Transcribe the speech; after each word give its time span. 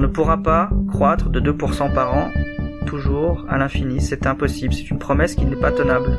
On 0.00 0.04
ne 0.04 0.08
pourra 0.08 0.38
pas 0.38 0.70
croître 0.88 1.28
de 1.28 1.40
2% 1.40 1.92
par 1.92 2.14
an, 2.14 2.30
toujours, 2.86 3.44
à 3.50 3.58
l'infini, 3.58 4.00
c'est 4.00 4.26
impossible, 4.26 4.72
c'est 4.72 4.88
une 4.88 4.98
promesse 4.98 5.34
qui 5.34 5.44
n'est 5.44 5.60
pas 5.60 5.72
tenable. 5.72 6.16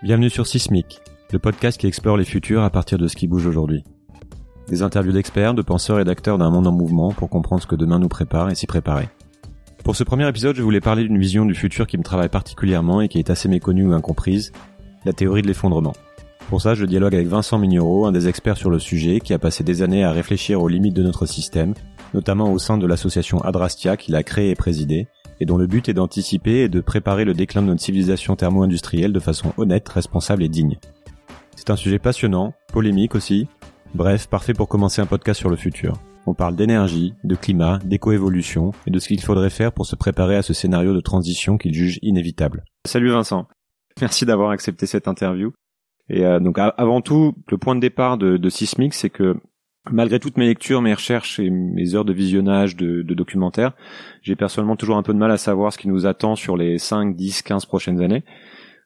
Bienvenue 0.00 0.30
sur 0.30 0.46
Sismic, 0.46 1.00
le 1.32 1.40
podcast 1.40 1.80
qui 1.80 1.88
explore 1.88 2.16
les 2.16 2.24
futurs 2.24 2.62
à 2.62 2.70
partir 2.70 2.98
de 2.98 3.08
ce 3.08 3.16
qui 3.16 3.26
bouge 3.26 3.46
aujourd'hui. 3.46 3.82
Des 4.68 4.82
interviews 4.82 5.10
d'experts, 5.10 5.54
de 5.54 5.62
penseurs 5.62 5.98
et 5.98 6.04
d'acteurs 6.04 6.38
d'un 6.38 6.50
monde 6.50 6.68
en 6.68 6.72
mouvement 6.72 7.10
pour 7.10 7.28
comprendre 7.30 7.60
ce 7.60 7.66
que 7.66 7.74
demain 7.74 7.98
nous 7.98 8.06
prépare 8.06 8.50
et 8.50 8.54
s'y 8.54 8.68
préparer. 8.68 9.08
Pour 9.82 9.96
ce 9.96 10.04
premier 10.04 10.28
épisode, 10.28 10.54
je 10.54 10.62
voulais 10.62 10.80
parler 10.80 11.02
d'une 11.02 11.18
vision 11.18 11.46
du 11.46 11.56
futur 11.56 11.88
qui 11.88 11.98
me 11.98 12.04
travaille 12.04 12.28
particulièrement 12.28 13.00
et 13.00 13.08
qui 13.08 13.18
est 13.18 13.30
assez 13.30 13.48
méconnue 13.48 13.88
ou 13.88 13.92
incomprise, 13.92 14.52
la 15.04 15.12
théorie 15.12 15.42
de 15.42 15.48
l'effondrement. 15.48 15.94
Pour 16.48 16.60
ça, 16.60 16.74
je 16.74 16.84
dialogue 16.84 17.14
avec 17.14 17.26
Vincent 17.26 17.58
Mignereau, 17.58 18.06
un 18.06 18.12
des 18.12 18.28
experts 18.28 18.56
sur 18.56 18.70
le 18.70 18.78
sujet, 18.78 19.18
qui 19.18 19.32
a 19.32 19.38
passé 19.38 19.64
des 19.64 19.82
années 19.82 20.04
à 20.04 20.12
réfléchir 20.12 20.62
aux 20.62 20.68
limites 20.68 20.94
de 20.94 21.02
notre 21.02 21.26
système, 21.26 21.74
notamment 22.12 22.52
au 22.52 22.58
sein 22.58 22.78
de 22.78 22.86
l'association 22.86 23.40
Adrastia 23.40 23.96
qu'il 23.96 24.14
a 24.14 24.22
créée 24.22 24.50
et 24.50 24.54
présidée, 24.54 25.08
et 25.40 25.46
dont 25.46 25.56
le 25.56 25.66
but 25.66 25.88
est 25.88 25.94
d'anticiper 25.94 26.60
et 26.60 26.68
de 26.68 26.80
préparer 26.80 27.24
le 27.24 27.34
déclin 27.34 27.62
de 27.62 27.68
notre 27.68 27.80
civilisation 27.80 28.36
thermo-industrielle 28.36 29.12
de 29.12 29.20
façon 29.20 29.52
honnête, 29.56 29.88
responsable 29.88 30.42
et 30.44 30.48
digne. 30.48 30.78
C'est 31.56 31.70
un 31.70 31.76
sujet 31.76 31.98
passionnant, 31.98 32.52
polémique 32.72 33.14
aussi, 33.14 33.48
bref, 33.94 34.28
parfait 34.28 34.54
pour 34.54 34.68
commencer 34.68 35.00
un 35.00 35.06
podcast 35.06 35.40
sur 35.40 35.50
le 35.50 35.56
futur. 35.56 35.94
On 36.26 36.34
parle 36.34 36.56
d'énergie, 36.56 37.14
de 37.24 37.34
climat, 37.34 37.78
d'écoévolution 37.84 38.72
et 38.86 38.90
de 38.90 38.98
ce 38.98 39.08
qu'il 39.08 39.20
faudrait 39.20 39.50
faire 39.50 39.72
pour 39.72 39.86
se 39.86 39.96
préparer 39.96 40.36
à 40.36 40.42
ce 40.42 40.54
scénario 40.54 40.94
de 40.94 41.00
transition 41.00 41.58
qu'il 41.58 41.74
juge 41.74 41.98
inévitable. 42.02 42.64
Salut 42.86 43.10
Vincent. 43.10 43.46
Merci 44.00 44.24
d'avoir 44.24 44.50
accepté 44.50 44.86
cette 44.86 45.08
interview. 45.08 45.52
Et 46.08 46.24
euh, 46.24 46.40
donc 46.40 46.58
avant 46.58 47.00
tout, 47.00 47.34
le 47.48 47.58
point 47.58 47.74
de 47.74 47.80
départ 47.80 48.18
de, 48.18 48.36
de 48.36 48.48
Sismic, 48.48 48.94
c'est 48.94 49.10
que 49.10 49.36
malgré 49.90 50.18
toutes 50.18 50.36
mes 50.36 50.46
lectures, 50.46 50.82
mes 50.82 50.94
recherches 50.94 51.38
et 51.38 51.50
mes 51.50 51.94
heures 51.94 52.04
de 52.04 52.12
visionnage 52.12 52.76
de, 52.76 53.02
de 53.02 53.14
documentaires, 53.14 53.72
j'ai 54.22 54.36
personnellement 54.36 54.76
toujours 54.76 54.96
un 54.96 55.02
peu 55.02 55.12
de 55.12 55.18
mal 55.18 55.30
à 55.30 55.38
savoir 55.38 55.72
ce 55.72 55.78
qui 55.78 55.88
nous 55.88 56.06
attend 56.06 56.36
sur 56.36 56.56
les 56.56 56.78
5, 56.78 57.16
10, 57.16 57.42
15 57.42 57.66
prochaines 57.66 58.00
années, 58.00 58.24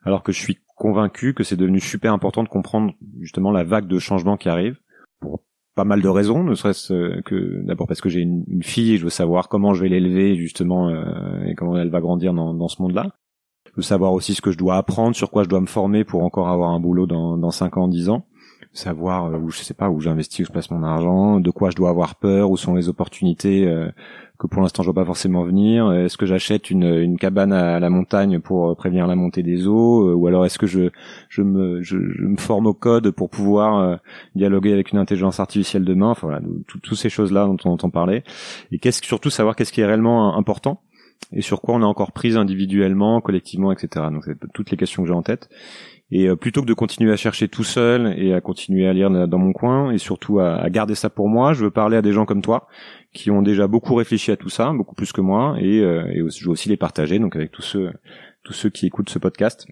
alors 0.05 0.23
que 0.23 0.33
je 0.33 0.41
suis 0.41 0.59
convaincu 0.77 1.35
que 1.35 1.43
c'est 1.43 1.57
devenu 1.57 1.81
super 1.81 2.13
important 2.13 2.45
de 2.45 2.49
comprendre 2.49 2.93
justement 3.21 3.51
la 3.51 3.65
vague 3.65 3.89
de 3.89 3.99
changements 3.99 4.37
qui 4.37 4.49
arrive, 4.49 4.77
pour 5.21 5.43
pas 5.75 5.85
mal 5.85 6.03
de 6.03 6.09
raisons, 6.09 6.43
ne 6.43 6.55
serait-ce 6.55 7.21
que 7.23 7.65
d'abord 7.65 7.87
parce 7.87 8.01
que 8.01 8.09
j'ai 8.09 8.21
une, 8.21 8.63
fille 8.63 8.95
et 8.95 8.97
je 8.97 9.05
veux 9.05 9.11
savoir 9.11 9.49
comment 9.49 9.75
je 9.75 9.83
vais 9.83 9.89
l'élever 9.89 10.35
justement 10.35 10.89
euh, 10.89 11.45
et 11.47 11.55
comment 11.55 11.79
elle 11.79 11.91
va 11.91 12.01
grandir 12.01 12.35
dans, 12.35 12.53
dans 12.53 12.67
ce 12.67 12.83
monde-là 12.83 13.13
de 13.79 13.83
savoir 13.83 14.13
aussi 14.13 14.35
ce 14.35 14.43
que 14.43 14.51
je 14.51 14.59
dois 14.59 14.77
apprendre, 14.77 15.15
sur 15.15 15.31
quoi 15.31 15.45
je 15.45 15.49
dois 15.49 15.61
me 15.61 15.67
former 15.67 16.03
pour 16.05 16.25
encore 16.25 16.49
avoir 16.49 16.71
un 16.71 16.81
boulot 16.81 17.07
dans, 17.07 17.37
dans 17.37 17.53
5 17.53 17.77
ans, 17.77 17.87
10 17.87 18.09
ans, 18.09 18.27
savoir 18.73 19.27
euh, 19.27 19.39
où 19.39 19.51
je 19.51 19.61
sais 19.61 19.73
pas 19.73 19.89
où 19.89 20.01
j'investis, 20.01 20.41
où 20.41 20.45
je 20.47 20.53
place 20.53 20.71
mon 20.73 20.83
argent, 20.83 21.39
de 21.39 21.51
quoi 21.53 21.71
je 21.71 21.77
dois 21.77 21.91
avoir 21.91 22.17
peur, 22.17 22.51
où 22.51 22.57
sont 22.57 22.75
les 22.75 22.89
opportunités 22.89 23.69
euh, 23.69 23.89
que 24.37 24.49
pour 24.49 24.63
l'instant 24.63 24.83
je 24.83 24.89
vois 24.89 25.01
pas 25.01 25.05
forcément 25.05 25.45
venir. 25.45 25.93
Est-ce 25.93 26.17
que 26.17 26.27
j'achète 26.27 26.71
une, 26.71 26.93
une 26.93 27.19
cabane 27.19 27.53
à 27.53 27.79
la 27.79 27.89
montagne 27.89 28.41
pour 28.41 28.77
prévenir 28.77 29.07
la 29.07 29.15
montée 29.15 29.45
des 29.45 29.69
eaux, 29.69 30.09
euh, 30.09 30.15
ou 30.15 30.27
alors 30.27 30.45
est-ce 30.45 30.59
que 30.59 30.67
je 30.67 30.91
je 31.29 31.43
me 31.43 31.81
je, 31.81 31.97
me 31.97 32.37
forme 32.37 32.67
au 32.67 32.75
code 32.75 33.13
pour 33.13 33.31
pouvoir 33.31 34.01
dialoguer 34.35 34.73
avec 34.73 34.91
une 34.91 34.99
intelligence 34.99 35.39
artificielle 35.39 35.85
demain? 35.85 36.11
Enfin 36.11 36.27
voilà, 36.27 36.41
toutes 36.67 36.97
ces 36.97 37.11
choses 37.11 37.31
là 37.31 37.47
dont 37.47 37.57
on 37.65 37.71
entend 37.71 37.91
parler. 37.91 38.25
Et 38.73 38.81
qu'est-ce 38.81 39.05
surtout 39.05 39.31
savoir 39.31 39.55
qu'est-ce 39.55 39.73
qui 39.73 39.83
est 39.83 39.87
réellement 39.87 40.37
important 40.37 40.83
et 41.33 41.43
sur 41.43 41.61
quoi 41.61 41.75
on 41.75 41.83
a 41.83 41.87
encore 41.87 42.13
prise 42.13 42.37
individuellement, 42.37 43.21
collectivement, 43.21 43.73
etc. 43.73 44.07
Donc 44.13 44.25
c'est 44.25 44.37
toutes 44.53 44.71
les 44.71 44.77
questions 44.77 45.03
que 45.03 45.09
j'ai 45.09 45.15
en 45.15 45.23
tête. 45.23 45.49
Et 46.11 46.27
euh, 46.27 46.37
plutôt 46.37 46.63
que 46.63 46.67
de 46.67 46.75
continuer 46.75 47.13
à 47.13 47.17
chercher 47.17 47.49
tout 47.49 47.65
seul 47.65 48.15
et 48.17 48.33
à 48.33 48.41
continuer 48.41 48.89
à 48.89 48.95
lire 48.95 49.11
dans 49.11 49.39
mon 49.39 49.53
coin 49.53 49.91
et 49.91 49.99
surtout 49.99 50.39
à, 50.39 50.55
à, 50.55 50.71
garder 50.71 50.95
ça 50.95 51.11
pour 51.11 51.29
moi, 51.29 51.53
je 51.53 51.65
veux 51.65 51.71
parler 51.71 51.99
à 51.99 52.03
des 52.03 52.13
gens 52.13 52.25
comme 52.25 52.41
toi 52.41 52.67
qui 53.13 53.31
ont 53.31 53.43
déjà 53.43 53.67
beaucoup 53.67 53.95
réfléchi 53.95 54.31
à 54.31 54.37
tout 54.37 54.49
ça, 54.49 54.73
beaucoup 54.73 54.95
plus 54.95 55.13
que 55.13 55.21
moi, 55.21 55.57
et, 55.59 55.81
euh, 55.81 56.07
et 56.07 56.23
je 56.31 56.45
veux 56.45 56.51
aussi 56.51 56.69
les 56.69 56.77
partager 56.77 57.19
donc 57.19 57.37
avec 57.37 57.51
tous 57.51 57.63
ceux 57.63 57.93
tous 58.49 58.55
ceux 58.55 58.71
qui 58.71 58.87
écoutent 58.87 59.11
ce 59.11 59.19
podcast. 59.19 59.67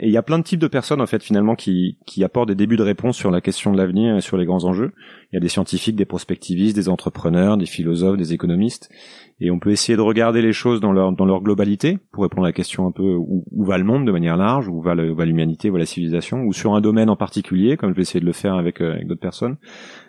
Et 0.00 0.08
il 0.08 0.10
y 0.10 0.16
a 0.16 0.22
plein 0.22 0.40
de 0.40 0.42
types 0.42 0.58
de 0.58 0.66
personnes 0.66 1.00
en 1.00 1.06
fait 1.06 1.22
finalement 1.22 1.54
qui, 1.54 2.00
qui 2.06 2.24
apportent 2.24 2.48
des 2.48 2.56
débuts 2.56 2.76
de 2.76 2.82
réponse 2.82 3.16
sur 3.16 3.30
la 3.30 3.40
question 3.40 3.72
de 3.72 3.78
l'avenir 3.78 4.16
et 4.16 4.20
sur 4.20 4.36
les 4.36 4.44
grands 4.44 4.64
enjeux. 4.64 4.90
Il 5.30 5.36
y 5.36 5.38
a 5.38 5.40
des 5.40 5.48
scientifiques, 5.48 5.94
des 5.94 6.06
prospectivistes, 6.06 6.74
des 6.74 6.88
entrepreneurs, 6.88 7.56
des 7.56 7.66
philosophes, 7.66 8.16
des 8.16 8.32
économistes, 8.32 8.90
et 9.38 9.52
on 9.52 9.60
peut 9.60 9.70
essayer 9.70 9.94
de 9.94 10.02
regarder 10.02 10.42
les 10.42 10.52
choses 10.52 10.80
dans 10.80 10.90
leur 10.90 11.12
dans 11.12 11.24
leur 11.24 11.40
globalité 11.40 12.00
pour 12.10 12.24
répondre 12.24 12.46
à 12.46 12.48
la 12.48 12.52
question 12.52 12.88
un 12.88 12.90
peu 12.90 13.14
où, 13.14 13.44
va 13.64 13.78
le 13.78 13.84
monde 13.84 14.04
de 14.04 14.10
manière 14.10 14.36
large, 14.36 14.66
où 14.66 14.82
va 14.82 14.96
l'humanité, 14.96 15.70
où 15.70 15.74
va 15.74 15.78
la 15.78 15.86
civilisation, 15.86 16.42
ou 16.42 16.52
sur 16.52 16.74
un 16.74 16.80
domaine 16.80 17.10
en 17.10 17.16
particulier, 17.16 17.76
comme 17.76 17.90
je 17.90 17.94
vais 17.94 18.02
essayer 18.02 18.20
de 18.20 18.26
le 18.26 18.32
faire 18.32 18.54
avec, 18.54 18.80
euh, 18.80 18.94
avec 18.94 19.06
d'autres 19.06 19.20
personnes, 19.20 19.56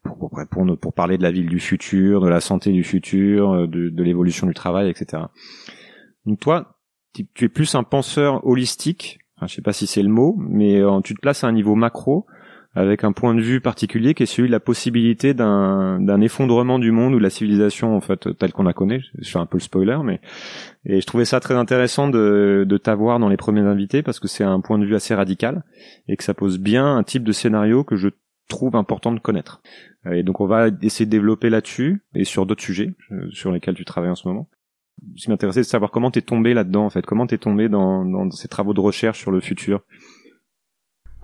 pour, 0.03 0.17
pour 0.17 0.77
pour 0.81 0.93
parler 0.95 1.19
de 1.19 1.23
la 1.23 1.29
ville 1.29 1.49
du 1.49 1.59
futur, 1.59 2.21
de 2.21 2.29
la 2.29 2.39
santé 2.39 2.71
du 2.71 2.83
futur, 2.83 3.51
euh, 3.51 3.67
de, 3.67 3.89
de 3.89 4.03
l'évolution 4.03 4.47
du 4.47 4.55
travail, 4.55 4.89
etc. 4.89 5.21
Donc 6.25 6.39
toi, 6.39 6.76
tu 7.25 7.45
es 7.45 7.49
plus 7.49 7.75
un 7.75 7.83
penseur 7.83 8.45
holistique, 8.45 9.19
enfin, 9.37 9.47
je 9.47 9.55
sais 9.55 9.61
pas 9.61 9.73
si 9.73 9.87
c'est 9.87 10.03
le 10.03 10.09
mot, 10.09 10.35
mais 10.37 10.79
euh, 10.81 11.01
tu 11.01 11.15
te 11.15 11.19
places 11.19 11.43
à 11.43 11.47
un 11.47 11.51
niveau 11.51 11.75
macro 11.75 12.25
avec 12.77 13.03
un 13.03 13.11
point 13.11 13.33
de 13.33 13.41
vue 13.41 13.59
particulier 13.59 14.13
qui 14.13 14.23
est 14.23 14.27
celui 14.27 14.49
de 14.49 14.51
la 14.51 14.59
possibilité 14.59 15.33
d'un, 15.33 16.21
effondrement 16.21 16.77
du 16.77 16.91
monde 16.91 17.15
ou 17.15 17.17
de 17.17 17.23
la 17.23 17.31
civilisation 17.31 17.95
en 17.95 18.01
fait 18.01 18.37
telle 18.37 18.53
qu'on 18.53 18.63
la 18.63 18.73
connaît. 18.73 18.99
Je 19.17 19.31
fais 19.31 19.39
un 19.39 19.47
peu 19.47 19.57
le 19.57 19.63
spoiler, 19.63 19.97
mais 20.03 20.21
et 20.85 21.01
je 21.01 21.05
trouvais 21.07 21.25
ça 21.25 21.39
très 21.39 21.55
intéressant 21.55 22.07
de, 22.07 22.65
de 22.67 22.77
t'avoir 22.77 23.17
dans 23.17 23.29
les 23.29 23.37
premiers 23.37 23.61
invités 23.61 24.03
parce 24.03 24.19
que 24.19 24.27
c'est 24.27 24.43
un 24.43 24.59
point 24.61 24.77
de 24.77 24.85
vue 24.85 24.95
assez 24.95 25.15
radical 25.15 25.63
et 26.07 26.17
que 26.17 26.23
ça 26.23 26.35
pose 26.35 26.59
bien 26.59 26.97
un 26.97 27.03
type 27.03 27.23
de 27.23 27.31
scénario 27.31 27.83
que 27.83 27.95
je 27.95 28.09
trouve 28.47 28.75
important 28.75 29.11
de 29.11 29.19
connaître. 29.19 29.61
Et 30.11 30.21
donc 30.21 30.39
on 30.39 30.45
va 30.45 30.67
essayer 30.81 31.05
de 31.05 31.11
développer 31.11 31.49
là-dessus 31.49 32.03
et 32.13 32.25
sur 32.25 32.45
d'autres 32.45 32.63
sujets 32.63 32.93
euh, 33.11 33.27
sur 33.31 33.51
lesquels 33.51 33.75
tu 33.75 33.85
travailles 33.85 34.11
en 34.11 34.15
ce 34.15 34.27
moment 34.27 34.49
ce 35.15 35.23
qui 35.23 35.29
m'intéressait, 35.29 35.61
de 35.61 35.65
savoir 35.65 35.91
comment 35.91 36.11
t'es 36.11 36.21
tombé 36.21 36.53
là-dedans, 36.53 36.85
en 36.85 36.89
fait. 36.89 37.05
Comment 37.05 37.27
t'es 37.27 37.37
tombé 37.37 37.69
dans, 37.69 38.29
ces 38.31 38.47
travaux 38.47 38.73
de 38.73 38.79
recherche 38.79 39.19
sur 39.19 39.31
le 39.31 39.39
futur? 39.39 39.81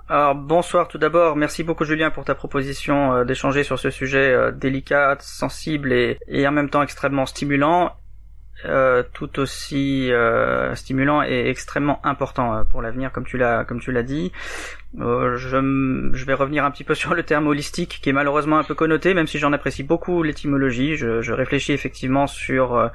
Alors 0.09 0.35
bonsoir 0.35 0.89
tout 0.89 0.97
d'abord, 0.97 1.37
merci 1.37 1.63
beaucoup 1.63 1.85
Julien 1.85 2.11
pour 2.11 2.25
ta 2.25 2.35
proposition 2.35 3.13
euh, 3.13 3.23
d'échanger 3.23 3.63
sur 3.63 3.79
ce 3.79 3.89
sujet 3.89 4.33
euh, 4.33 4.51
délicat, 4.51 5.15
sensible 5.21 5.93
et 5.93 6.45
en 6.45 6.51
même 6.51 6.69
temps 6.69 6.83
extrêmement 6.83 7.25
stimulant 7.25 7.93
euh, 8.65 9.03
tout 9.13 9.39
aussi 9.39 10.09
euh, 10.11 10.73
stimulant 10.75 11.21
et 11.21 11.49
extrêmement 11.49 11.99
important 12.05 12.55
euh, 12.55 12.63
pour 12.63 12.81
l'avenir, 12.81 13.11
comme 13.11 13.25
tu 13.25 13.37
l'as 13.37 13.65
comme 13.65 13.81
tu 13.81 13.91
l'as 13.91 14.03
dit. 14.03 14.31
je, 14.97 16.11
je 16.13 16.25
vais 16.25 16.33
revenir 16.33 16.63
un 16.63 16.71
petit 16.71 16.85
peu 16.85 16.95
sur 17.03 17.13
le 17.13 17.23
terme 17.23 17.47
holistique, 17.47 17.99
qui 18.01 18.09
est 18.09 18.13
malheureusement 18.13 18.57
un 18.57 18.63
peu 18.63 18.73
connoté, 18.73 19.13
même 19.13 19.27
si 19.27 19.37
j'en 19.37 19.51
apprécie 19.51 19.83
beaucoup 19.83 20.23
l'étymologie. 20.23 20.95
Je, 20.95 21.21
je, 21.21 21.33
réfléchis 21.33 21.73
effectivement 21.73 22.25
sur 22.25 22.89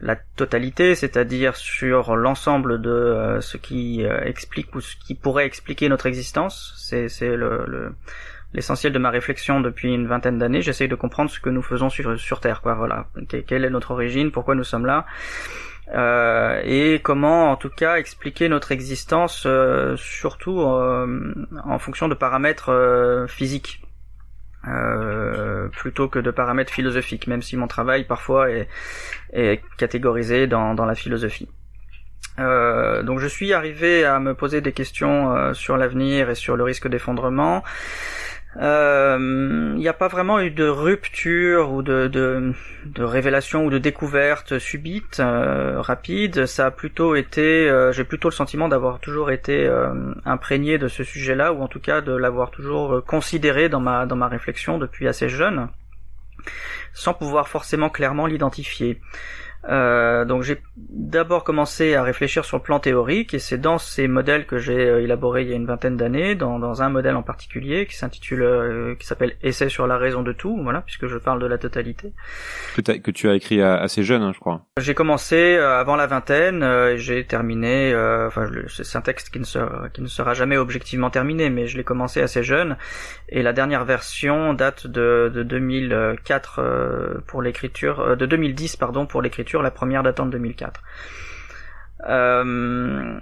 la 0.00 0.16
totalité, 0.36 0.94
c'est-à-dire 0.94 1.56
sur 1.56 2.14
l'ensemble 2.14 2.80
de 2.80 3.38
ce 3.40 3.56
qui 3.56 4.02
explique 4.02 4.74
ou 4.76 4.80
ce 4.80 4.94
qui 4.96 5.14
pourrait 5.14 5.46
expliquer 5.46 5.88
notre 5.88 6.06
existence. 6.06 6.74
C'est 6.76 7.36
le, 7.36 7.64
le 7.66 7.92
l'essentiel 8.52 8.92
de 8.92 8.98
ma 8.98 9.10
réflexion 9.10 9.60
depuis 9.60 9.94
une 9.94 10.06
vingtaine 10.06 10.38
d'années. 10.38 10.62
J'essaye 10.62 10.88
de 10.88 10.94
comprendre 10.94 11.30
ce 11.30 11.40
que 11.40 11.50
nous 11.50 11.62
faisons 11.62 11.90
sur, 11.90 12.18
sur 12.18 12.40
Terre, 12.40 12.60
quoi. 12.62 12.74
Voilà, 12.74 13.06
quelle 13.46 13.64
est 13.64 13.70
notre 13.70 13.92
origine, 13.92 14.30
pourquoi 14.30 14.54
nous 14.54 14.64
sommes 14.64 14.86
là, 14.86 15.06
euh, 15.94 16.60
et 16.64 17.00
comment, 17.02 17.50
en 17.50 17.56
tout 17.56 17.70
cas, 17.70 17.96
expliquer 17.96 18.48
notre 18.48 18.72
existence, 18.72 19.44
euh, 19.46 19.96
surtout 19.96 20.60
euh, 20.60 21.34
en 21.64 21.78
fonction 21.78 22.08
de 22.08 22.14
paramètres 22.14 22.70
euh, 22.70 23.26
physiques. 23.26 23.82
plutôt 25.72 26.08
que 26.08 26.18
de 26.18 26.30
paramètres 26.30 26.72
philosophiques, 26.72 27.26
même 27.26 27.42
si 27.42 27.56
mon 27.56 27.66
travail 27.66 28.04
parfois 28.04 28.50
est, 28.50 28.68
est 29.32 29.62
catégorisé 29.78 30.46
dans, 30.46 30.74
dans 30.74 30.84
la 30.84 30.94
philosophie. 30.94 31.48
Euh, 32.38 33.02
donc 33.02 33.18
je 33.18 33.26
suis 33.26 33.52
arrivé 33.52 34.04
à 34.04 34.20
me 34.20 34.34
poser 34.34 34.60
des 34.60 34.72
questions 34.72 35.54
sur 35.54 35.76
l'avenir 35.76 36.30
et 36.30 36.34
sur 36.34 36.56
le 36.56 36.64
risque 36.64 36.88
d'effondrement 36.88 37.64
il 38.56 38.62
euh, 38.62 39.74
n'y 39.76 39.86
a 39.86 39.92
pas 39.92 40.08
vraiment 40.08 40.40
eu 40.40 40.50
de 40.50 40.66
rupture 40.66 41.72
ou 41.72 41.82
de, 41.82 42.08
de, 42.08 42.52
révélation 43.02 43.64
ou 43.64 43.70
de 43.70 43.78
découverte 43.78 44.58
subite, 44.58 45.20
euh, 45.20 45.80
rapide. 45.80 46.46
Ça 46.46 46.66
a 46.66 46.70
plutôt 46.72 47.14
été, 47.14 47.68
euh, 47.70 47.92
j'ai 47.92 48.02
plutôt 48.02 48.28
le 48.28 48.34
sentiment 48.34 48.68
d'avoir 48.68 48.98
toujours 48.98 49.30
été 49.30 49.66
euh, 49.66 49.94
imprégné 50.24 50.78
de 50.78 50.88
ce 50.88 51.04
sujet-là, 51.04 51.52
ou 51.52 51.62
en 51.62 51.68
tout 51.68 51.78
cas 51.78 52.00
de 52.00 52.12
l'avoir 52.12 52.50
toujours 52.50 53.04
considéré 53.04 53.68
dans 53.68 53.80
ma 53.80 54.04
dans 54.06 54.16
ma 54.16 54.26
réflexion 54.26 54.78
depuis 54.78 55.06
assez 55.06 55.28
jeune, 55.28 55.68
sans 56.92 57.14
pouvoir 57.14 57.46
forcément 57.46 57.88
clairement 57.88 58.26
l'identifier. 58.26 59.00
Euh, 59.68 60.24
donc 60.24 60.42
j'ai 60.42 60.62
d'abord 60.76 61.44
commencé 61.44 61.94
à 61.94 62.02
réfléchir 62.02 62.46
sur 62.46 62.56
le 62.56 62.62
plan 62.62 62.80
théorique 62.80 63.34
et 63.34 63.38
c'est 63.38 63.58
dans 63.58 63.76
ces 63.76 64.08
modèles 64.08 64.46
que 64.46 64.56
j'ai 64.56 64.88
euh, 64.88 65.02
élaboré 65.02 65.42
il 65.42 65.50
y 65.50 65.52
a 65.52 65.56
une 65.56 65.66
vingtaine 65.66 65.96
d'années, 65.96 66.34
dans, 66.34 66.58
dans, 66.58 66.82
un 66.82 66.88
modèle 66.88 67.14
en 67.14 67.22
particulier 67.22 67.84
qui 67.84 67.94
s'intitule, 67.94 68.42
euh, 68.42 68.94
qui 68.94 69.06
s'appelle 69.06 69.36
Essai 69.42 69.68
sur 69.68 69.86
la 69.86 69.98
raison 69.98 70.22
de 70.22 70.32
tout, 70.32 70.58
voilà, 70.62 70.80
puisque 70.80 71.06
je 71.08 71.18
parle 71.18 71.40
de 71.40 71.46
la 71.46 71.58
totalité. 71.58 72.14
Que, 72.74 72.98
que 72.98 73.10
tu 73.10 73.28
as 73.28 73.34
écrit 73.34 73.60
assez 73.60 74.02
jeune, 74.02 74.22
hein, 74.22 74.32
je 74.34 74.40
crois. 74.40 74.62
J'ai 74.78 74.94
commencé 74.94 75.56
avant 75.56 75.96
la 75.96 76.06
vingtaine, 76.06 76.62
et 76.62 76.96
j'ai 76.96 77.24
terminé, 77.24 77.94
enfin 78.26 78.48
c'est 78.68 78.96
un 78.96 79.02
texte 79.02 79.30
qui 79.30 79.40
ne, 79.40 79.44
sera, 79.44 79.88
qui 79.90 80.00
ne 80.00 80.06
sera 80.06 80.32
jamais 80.32 80.56
objectivement 80.56 81.10
terminé, 81.10 81.50
mais 81.50 81.66
je 81.66 81.76
l'ai 81.76 81.84
commencé 81.84 82.22
assez 82.22 82.42
jeune 82.42 82.76
et 83.28 83.42
la 83.42 83.52
dernière 83.52 83.84
version 83.84 84.54
date 84.54 84.86
de, 84.86 85.30
de 85.32 85.42
2004 85.42 87.22
pour 87.26 87.42
l'écriture, 87.42 88.16
de 88.16 88.26
2010 88.26 88.76
pardon 88.76 89.06
pour 89.06 89.20
l'écriture 89.20 89.49
la 89.58 89.70
première 89.70 90.02
datant 90.02 90.26
de 90.26 90.32
2004. 90.32 90.82
Euh, 92.08 93.18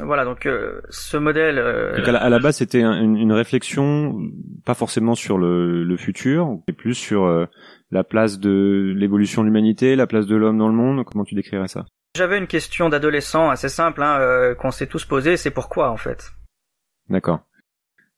voilà, 0.00 0.24
donc 0.24 0.46
euh, 0.46 0.80
ce 0.88 1.16
modèle. 1.16 1.58
Euh, 1.58 2.02
à, 2.06 2.30
la, 2.30 2.38
base, 2.38 2.56
c'était 2.56 2.80
une, 2.80 3.32
réflexion, 3.32 4.18
pas 4.64 4.74
forcément 4.74 5.14
sur 5.14 5.38
le, 5.38 5.96
futur, 5.96 6.58
mais 6.66 6.74
plus 6.74 6.94
sur 6.94 7.46
la 7.90 8.04
place 8.04 8.38
de 8.38 8.94
l'évolution 8.96 9.42
de 9.42 9.46
l'humanité, 9.46 9.96
la 9.96 10.06
place 10.06 10.26
de 10.26 10.36
l'homme 10.36 10.58
dans 10.58 10.68
le 10.68 10.74
monde. 10.74 11.04
Comment 11.04 11.24
tu 11.24 11.34
décrirais 11.34 11.68
ça? 11.68 11.84
J'avais 12.16 12.38
une 12.38 12.46
question 12.46 12.88
d'adolescent 12.88 13.50
assez 13.50 13.68
simple 13.68 14.02
hein, 14.02 14.54
qu'on 14.58 14.70
s'est 14.70 14.86
tous 14.86 15.04
posé, 15.04 15.36
c'est 15.36 15.50
pourquoi 15.50 15.90
en 15.90 15.96
fait? 15.96 16.30
D'accord. 17.08 17.40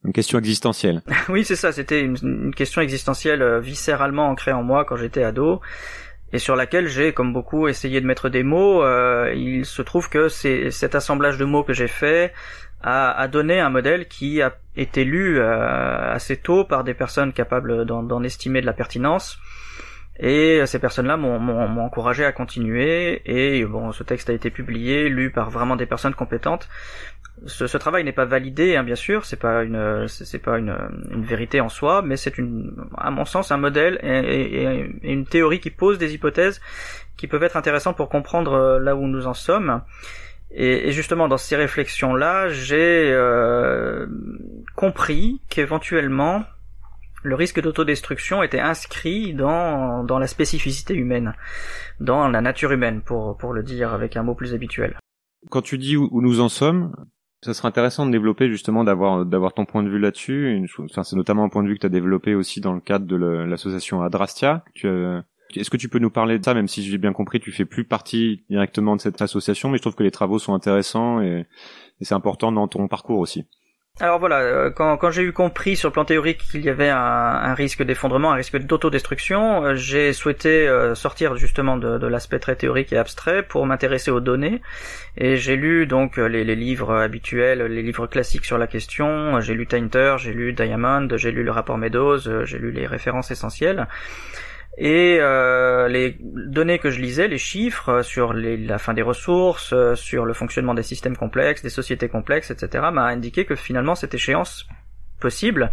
Une 0.04 0.12
question 0.12 0.38
existentielle. 0.38 1.02
oui, 1.28 1.44
c'est 1.44 1.56
ça. 1.56 1.72
C'était 1.72 2.02
une, 2.02 2.16
une, 2.22 2.54
question 2.54 2.82
existentielle 2.82 3.58
viscéralement 3.60 4.28
ancrée 4.28 4.52
en 4.52 4.62
moi 4.62 4.84
quand 4.84 4.96
j'étais 4.96 5.22
ado 5.22 5.60
et 6.34 6.38
sur 6.38 6.56
laquelle 6.56 6.88
j'ai, 6.88 7.12
comme 7.12 7.32
beaucoup, 7.32 7.68
essayé 7.68 8.00
de 8.00 8.06
mettre 8.06 8.28
des 8.28 8.42
mots. 8.42 8.82
Euh, 8.82 9.32
il 9.36 9.64
se 9.64 9.82
trouve 9.82 10.10
que 10.10 10.28
c'est 10.28 10.72
cet 10.72 10.96
assemblage 10.96 11.38
de 11.38 11.44
mots 11.44 11.62
que 11.62 11.72
j'ai 11.72 11.86
fait 11.86 12.32
a, 12.82 13.12
a, 13.12 13.28
donné 13.28 13.60
un 13.60 13.70
modèle 13.70 14.08
qui 14.08 14.42
a 14.42 14.52
été 14.76 15.04
lu 15.04 15.38
euh, 15.38 16.12
assez 16.12 16.36
tôt 16.36 16.64
par 16.64 16.82
des 16.82 16.92
personnes 16.92 17.32
capables 17.32 17.86
d'en 17.86 18.22
estimer 18.24 18.60
de 18.60 18.66
la 18.66 18.72
pertinence. 18.72 19.38
Et 20.18 20.64
ces 20.66 20.80
personnes-là 20.80 21.16
m'ont 21.16 21.80
encouragé 21.80 22.24
à 22.24 22.32
continuer. 22.32 23.22
Et 23.26 23.64
bon, 23.64 23.92
ce 23.92 24.02
texte 24.02 24.28
a 24.28 24.32
été 24.32 24.50
publié, 24.50 25.08
lu 25.08 25.30
par 25.30 25.50
vraiment 25.50 25.76
des 25.76 25.86
personnes 25.86 26.14
compétentes 26.14 26.68
ce, 27.46 27.66
ce, 27.66 27.76
travail 27.78 28.04
n'est 28.04 28.12
pas 28.12 28.24
validé, 28.24 28.76
hein, 28.76 28.84
bien 28.84 28.94
sûr, 28.94 29.24
c'est 29.24 29.38
pas 29.38 29.64
une, 29.64 30.06
c'est 30.08 30.38
pas 30.38 30.58
une, 30.58 30.76
une, 31.10 31.24
vérité 31.24 31.60
en 31.60 31.68
soi, 31.68 32.00
mais 32.02 32.16
c'est 32.16 32.38
une, 32.38 32.74
à 32.96 33.10
mon 33.10 33.24
sens, 33.24 33.50
un 33.50 33.56
modèle 33.56 33.98
et, 34.02 34.88
une 35.02 35.26
théorie 35.26 35.60
qui 35.60 35.70
pose 35.70 35.98
des 35.98 36.14
hypothèses 36.14 36.60
qui 37.16 37.26
peuvent 37.26 37.42
être 37.42 37.56
intéressantes 37.56 37.96
pour 37.96 38.08
comprendre 38.08 38.52
euh, 38.52 38.78
là 38.78 38.96
où 38.96 39.06
nous 39.06 39.26
en 39.26 39.34
sommes. 39.34 39.82
Et, 40.50 40.88
et 40.88 40.92
justement, 40.92 41.28
dans 41.28 41.36
ces 41.36 41.56
réflexions-là, 41.56 42.48
j'ai 42.48 43.10
euh, 43.12 44.06
compris 44.76 45.40
qu'éventuellement, 45.48 46.44
le 47.24 47.34
risque 47.34 47.60
d'autodestruction 47.60 48.42
était 48.42 48.60
inscrit 48.60 49.34
dans, 49.34 50.04
dans 50.04 50.18
la 50.18 50.26
spécificité 50.26 50.94
humaine, 50.94 51.34
dans 51.98 52.28
la 52.28 52.40
nature 52.40 52.70
humaine, 52.70 53.00
pour, 53.00 53.36
pour 53.36 53.52
le 53.52 53.62
dire 53.62 53.92
avec 53.92 54.16
un 54.16 54.22
mot 54.22 54.34
plus 54.34 54.54
habituel. 54.54 54.96
Quand 55.50 55.62
tu 55.62 55.78
dis 55.78 55.96
où 55.96 56.20
nous 56.22 56.40
en 56.40 56.48
sommes, 56.48 56.94
ça 57.44 57.52
serait 57.52 57.68
intéressant 57.68 58.06
de 58.06 58.10
développer 58.10 58.48
justement 58.48 58.84
d'avoir 58.84 59.26
d'avoir 59.26 59.52
ton 59.52 59.66
point 59.66 59.82
de 59.82 59.90
vue 59.90 59.98
là-dessus. 59.98 60.66
Enfin, 60.78 61.02
c'est 61.02 61.16
notamment 61.16 61.44
un 61.44 61.50
point 61.50 61.62
de 61.62 61.68
vue 61.68 61.74
que 61.74 61.80
tu 61.80 61.86
as 61.86 61.90
développé 61.90 62.34
aussi 62.34 62.60
dans 62.60 62.72
le 62.72 62.80
cadre 62.80 63.06
de 63.06 63.16
l'association 63.16 64.00
Adrastia. 64.00 64.64
Est-ce 65.54 65.70
que 65.70 65.76
tu 65.76 65.88
peux 65.88 65.98
nous 65.98 66.10
parler 66.10 66.38
de 66.38 66.44
ça, 66.44 66.54
même 66.54 66.68
si 66.68 66.82
j'ai 66.82 66.98
bien 66.98 67.12
compris, 67.12 67.38
tu 67.38 67.52
fais 67.52 67.66
plus 67.66 67.84
partie 67.84 68.42
directement 68.48 68.96
de 68.96 69.00
cette 69.00 69.20
association, 69.20 69.68
mais 69.68 69.76
je 69.76 69.82
trouve 69.82 69.94
que 69.94 70.02
les 70.02 70.10
travaux 70.10 70.38
sont 70.38 70.54
intéressants 70.54 71.20
et 71.20 71.46
c'est 72.00 72.14
important 72.14 72.50
dans 72.50 72.66
ton 72.66 72.88
parcours 72.88 73.18
aussi. 73.18 73.44
Alors 74.00 74.18
voilà, 74.18 74.40
euh, 74.40 74.70
quand, 74.70 75.12
j'ai 75.12 75.22
eu 75.22 75.32
compris 75.32 75.76
sur 75.76 75.88
le 75.88 75.92
plan 75.92 76.04
théorique 76.04 76.38
qu'il 76.50 76.64
y 76.64 76.68
avait 76.68 76.88
un, 76.88 77.54
risque 77.54 77.84
d'effondrement, 77.84 78.32
un 78.32 78.34
risque 78.34 78.58
d'autodestruction, 78.58 79.64
euh, 79.64 79.74
j'ai 79.76 80.12
souhaité 80.12 80.66
euh, 80.66 80.96
sortir 80.96 81.36
justement 81.36 81.76
de, 81.76 81.98
de 81.98 82.06
l'aspect 82.08 82.40
très 82.40 82.56
théorique 82.56 82.92
et 82.92 82.96
abstrait 82.98 83.44
pour 83.44 83.64
m'intéresser 83.66 84.10
aux 84.10 84.18
données. 84.18 84.62
Et 85.16 85.36
j'ai 85.36 85.54
lu 85.54 85.86
donc 85.86 86.16
les, 86.16 86.42
les, 86.42 86.56
livres 86.56 86.92
habituels, 86.92 87.62
les 87.62 87.82
livres 87.82 88.08
classiques 88.08 88.46
sur 88.46 88.58
la 88.58 88.66
question. 88.66 89.40
J'ai 89.40 89.54
lu 89.54 89.68
Tainter, 89.68 90.16
j'ai 90.18 90.32
lu 90.32 90.52
Diamond, 90.52 91.06
j'ai 91.14 91.30
lu 91.30 91.44
le 91.44 91.52
rapport 91.52 91.78
Meadows, 91.78 92.44
j'ai 92.44 92.58
lu 92.58 92.72
les 92.72 92.88
références 92.88 93.30
essentielles. 93.30 93.86
Et 94.76 95.18
euh, 95.20 95.88
les 95.88 96.16
données 96.20 96.78
que 96.78 96.90
je 96.90 97.00
lisais, 97.00 97.28
les 97.28 97.38
chiffres 97.38 98.02
sur 98.02 98.32
les, 98.32 98.56
la 98.56 98.78
fin 98.78 98.92
des 98.92 99.02
ressources, 99.02 99.72
euh, 99.72 99.94
sur 99.94 100.24
le 100.24 100.32
fonctionnement 100.32 100.74
des 100.74 100.82
systèmes 100.82 101.16
complexes, 101.16 101.62
des 101.62 101.70
sociétés 101.70 102.08
complexes, 102.08 102.50
etc., 102.50 102.84
m'a 102.92 103.04
indiqué 103.04 103.44
que 103.44 103.54
finalement 103.54 103.94
cette 103.94 104.14
échéance 104.14 104.66
possible 105.20 105.70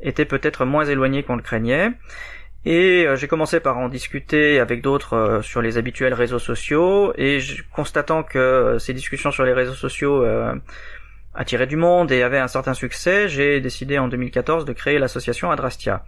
était 0.00 0.26
peut-être 0.26 0.66
moins 0.66 0.84
éloignée 0.84 1.22
qu'on 1.22 1.36
le 1.36 1.42
craignait. 1.42 1.92
Et 2.66 3.06
euh, 3.06 3.16
j'ai 3.16 3.26
commencé 3.26 3.58
par 3.58 3.78
en 3.78 3.88
discuter 3.88 4.60
avec 4.60 4.82
d'autres 4.82 5.40
sur 5.42 5.62
les 5.62 5.78
habituels 5.78 6.14
réseaux 6.14 6.38
sociaux, 6.38 7.14
et 7.16 7.38
constatant 7.72 8.22
que 8.22 8.76
ces 8.78 8.92
discussions 8.92 9.30
sur 9.30 9.44
les 9.44 9.54
réseaux 9.54 9.74
sociaux 9.74 10.24
attiraient 11.34 11.66
du 11.66 11.76
monde 11.76 12.12
et 12.12 12.22
avaient 12.22 12.38
un 12.38 12.48
certain 12.48 12.74
succès, 12.74 13.28
j'ai 13.28 13.60
décidé 13.60 13.98
en 13.98 14.08
2014 14.08 14.66
de 14.66 14.72
créer 14.74 14.98
l'association 14.98 15.50
Adrastia. 15.50 16.04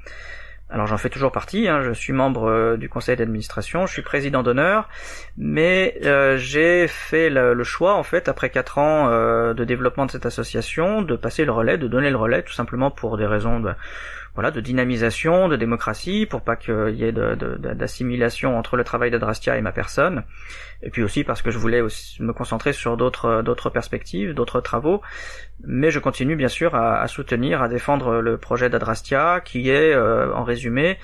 Alors 0.74 0.88
j'en 0.88 0.98
fais 0.98 1.08
toujours 1.08 1.30
partie, 1.30 1.68
hein, 1.68 1.82
je 1.82 1.92
suis 1.92 2.12
membre 2.12 2.50
euh, 2.50 2.76
du 2.76 2.88
conseil 2.88 3.14
d'administration, 3.14 3.86
je 3.86 3.92
suis 3.92 4.02
président 4.02 4.42
d'honneur, 4.42 4.88
mais 5.36 5.96
euh, 6.02 6.36
j'ai 6.36 6.88
fait 6.88 7.30
le, 7.30 7.62
choix 7.62 7.94
en 7.94 8.02
fait 8.02 8.28
après 8.28 8.50
quatre 8.50 8.78
ans 8.78 9.08
euh, 9.08 9.54
de 9.54 9.62
développement 9.62 10.04
de 10.04 10.10
cette 10.10 10.26
association 10.26 11.00
de 11.02 11.14
passer 11.14 11.44
le 11.44 11.52
relais, 11.52 11.78
de 11.78 11.86
donner 11.86 12.10
le 12.10 12.16
relais 12.16 12.42
tout 12.42 12.52
simplement 12.52 12.90
pour 12.90 13.16
des 13.16 13.24
raisons 13.24 13.60
de 13.60 13.70
voilà, 14.34 14.50
de 14.50 14.60
dynamisation, 14.60 15.48
de 15.48 15.56
démocratie, 15.56 16.26
pour 16.26 16.42
pas 16.42 16.56
qu'il 16.56 16.94
y 16.94 17.04
ait 17.04 17.12
d'assimilation 17.12 18.50
de, 18.50 18.56
entre 18.56 18.76
le 18.76 18.84
travail 18.84 19.10
d'Adrastia 19.10 19.56
et 19.56 19.60
ma 19.60 19.72
personne, 19.72 20.24
et 20.82 20.90
puis 20.90 21.02
aussi 21.02 21.24
parce 21.24 21.40
que 21.40 21.50
je 21.50 21.58
voulais 21.58 21.80
aussi 21.80 22.22
me 22.22 22.32
concentrer 22.32 22.72
sur 22.72 22.96
d'autres 22.96 23.42
d'autres 23.42 23.70
perspectives, 23.70 24.34
d'autres 24.34 24.60
travaux, 24.60 25.02
mais 25.62 25.90
je 25.90 26.00
continue 26.00 26.36
bien 26.36 26.48
sûr 26.48 26.74
à, 26.74 27.00
à 27.00 27.06
soutenir, 27.06 27.62
à 27.62 27.68
défendre 27.68 28.20
le 28.20 28.36
projet 28.36 28.68
d'Adrastia, 28.68 29.40
qui 29.40 29.70
est, 29.70 29.94
euh, 29.94 30.32
en 30.34 30.44
résumé, 30.44 30.98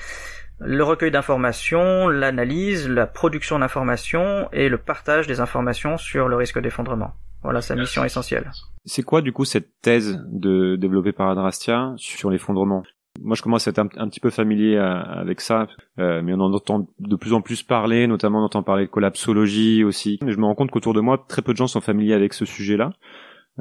le 0.59 0.85
recueil 0.85 1.11
d'informations, 1.11 2.09
l'analyse, 2.09 2.89
la 2.89 3.07
production 3.07 3.59
d'informations 3.59 4.49
et 4.53 4.69
le 4.69 4.77
partage 4.77 5.27
des 5.27 5.41
informations 5.41 5.97
sur 5.97 6.29
le 6.29 6.37
risque 6.37 6.61
d'effondrement. 6.61 7.15
Voilà 7.43 7.63
sa 7.63 7.75
mission 7.75 8.05
essentielle. 8.05 8.51
C'est 8.85 9.03
quoi 9.03 9.23
du 9.23 9.33
coup 9.33 9.47
cette 9.47 9.81
thèse 9.81 10.23
de 10.27 10.77
développée 10.77 11.13
par 11.13 11.31
Adrastia 11.31 11.95
sur 11.97 12.31
l'effondrement? 12.31 12.83
Moi, 13.23 13.37
je 13.37 13.43
commence 13.43 13.67
à 13.67 13.71
être 13.71 13.79
un, 13.79 14.09
petit 14.09 14.21
peu 14.21 14.31
familier 14.31 14.77
euh, 14.77 15.01
avec 15.03 15.41
ça, 15.41 15.69
euh, 15.99 16.23
mais 16.23 16.33
on 16.33 16.41
en 16.41 16.53
entend 16.53 16.89
de 16.99 17.17
plus 17.17 17.33
en 17.33 17.41
plus 17.41 17.63
parler, 17.63 18.07
notamment 18.07 18.41
on 18.41 18.45
entend 18.45 18.63
parler 18.63 18.87
de 18.87 18.91
collapsologie 18.91 19.85
aussi. 19.85 20.19
Mais 20.23 20.33
je 20.33 20.39
me 20.39 20.45
rends 20.45 20.55
compte 20.55 20.71
qu'autour 20.71 20.95
de 20.95 21.01
moi, 21.01 21.25
très 21.29 21.43
peu 21.43 21.53
de 21.53 21.57
gens 21.57 21.67
sont 21.67 21.81
familiers 21.81 22.15
avec 22.15 22.33
ce 22.33 22.45
sujet-là. 22.45 22.93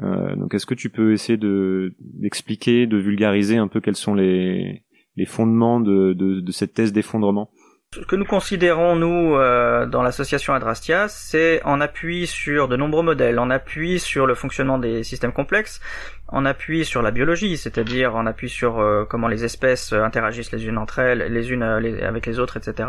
Euh, 0.02 0.36
donc, 0.36 0.54
est-ce 0.54 0.66
que 0.66 0.74
tu 0.74 0.88
peux 0.88 1.12
essayer 1.12 1.36
de 1.36 1.94
d'expliquer, 2.00 2.86
de 2.86 2.96
vulgariser 2.96 3.56
un 3.56 3.68
peu 3.68 3.80
quels 3.80 3.96
sont 3.96 4.14
les 4.14 4.82
les 5.16 5.26
fondements 5.26 5.80
de, 5.80 6.14
de, 6.14 6.40
de 6.40 6.52
cette 6.52 6.72
thèse 6.72 6.92
d'effondrement? 6.92 7.50
Ce 7.92 8.02
que 8.02 8.14
nous 8.14 8.24
considérons, 8.24 8.94
nous, 8.94 9.34
euh, 9.34 9.84
dans 9.84 10.04
l'association 10.04 10.54
Adrastia, 10.54 11.08
c'est 11.08 11.60
en 11.64 11.80
appui 11.80 12.28
sur 12.28 12.68
de 12.68 12.76
nombreux 12.76 13.02
modèles, 13.02 13.40
en 13.40 13.50
appui 13.50 13.98
sur 13.98 14.26
le 14.26 14.36
fonctionnement 14.36 14.78
des 14.78 15.02
systèmes 15.02 15.32
complexes, 15.32 15.80
en 16.28 16.44
appui 16.44 16.84
sur 16.84 17.02
la 17.02 17.10
biologie, 17.10 17.56
c'est-à-dire 17.56 18.14
en 18.14 18.26
appui 18.26 18.48
sur 18.48 18.78
euh, 18.78 19.04
comment 19.10 19.26
les 19.26 19.44
espèces 19.44 19.92
interagissent 19.92 20.52
les 20.52 20.68
unes 20.68 20.78
entre 20.78 21.00
elles, 21.00 21.32
les 21.32 21.50
unes 21.50 21.64
euh, 21.64 22.06
avec 22.06 22.26
les 22.26 22.38
autres, 22.38 22.58
etc. 22.58 22.88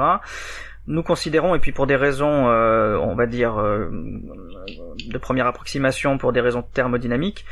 Nous 0.86 1.02
considérons, 1.02 1.56
et 1.56 1.60
puis 1.60 1.72
pour 1.72 1.88
des 1.88 1.96
raisons, 1.96 2.46
on 2.48 3.16
va 3.16 3.26
dire, 3.28 3.56
de 3.56 5.18
première 5.20 5.46
approximation, 5.46 6.18
pour 6.18 6.34
des 6.34 6.42
raisons 6.42 6.64
thermodynamiques, 6.64 7.46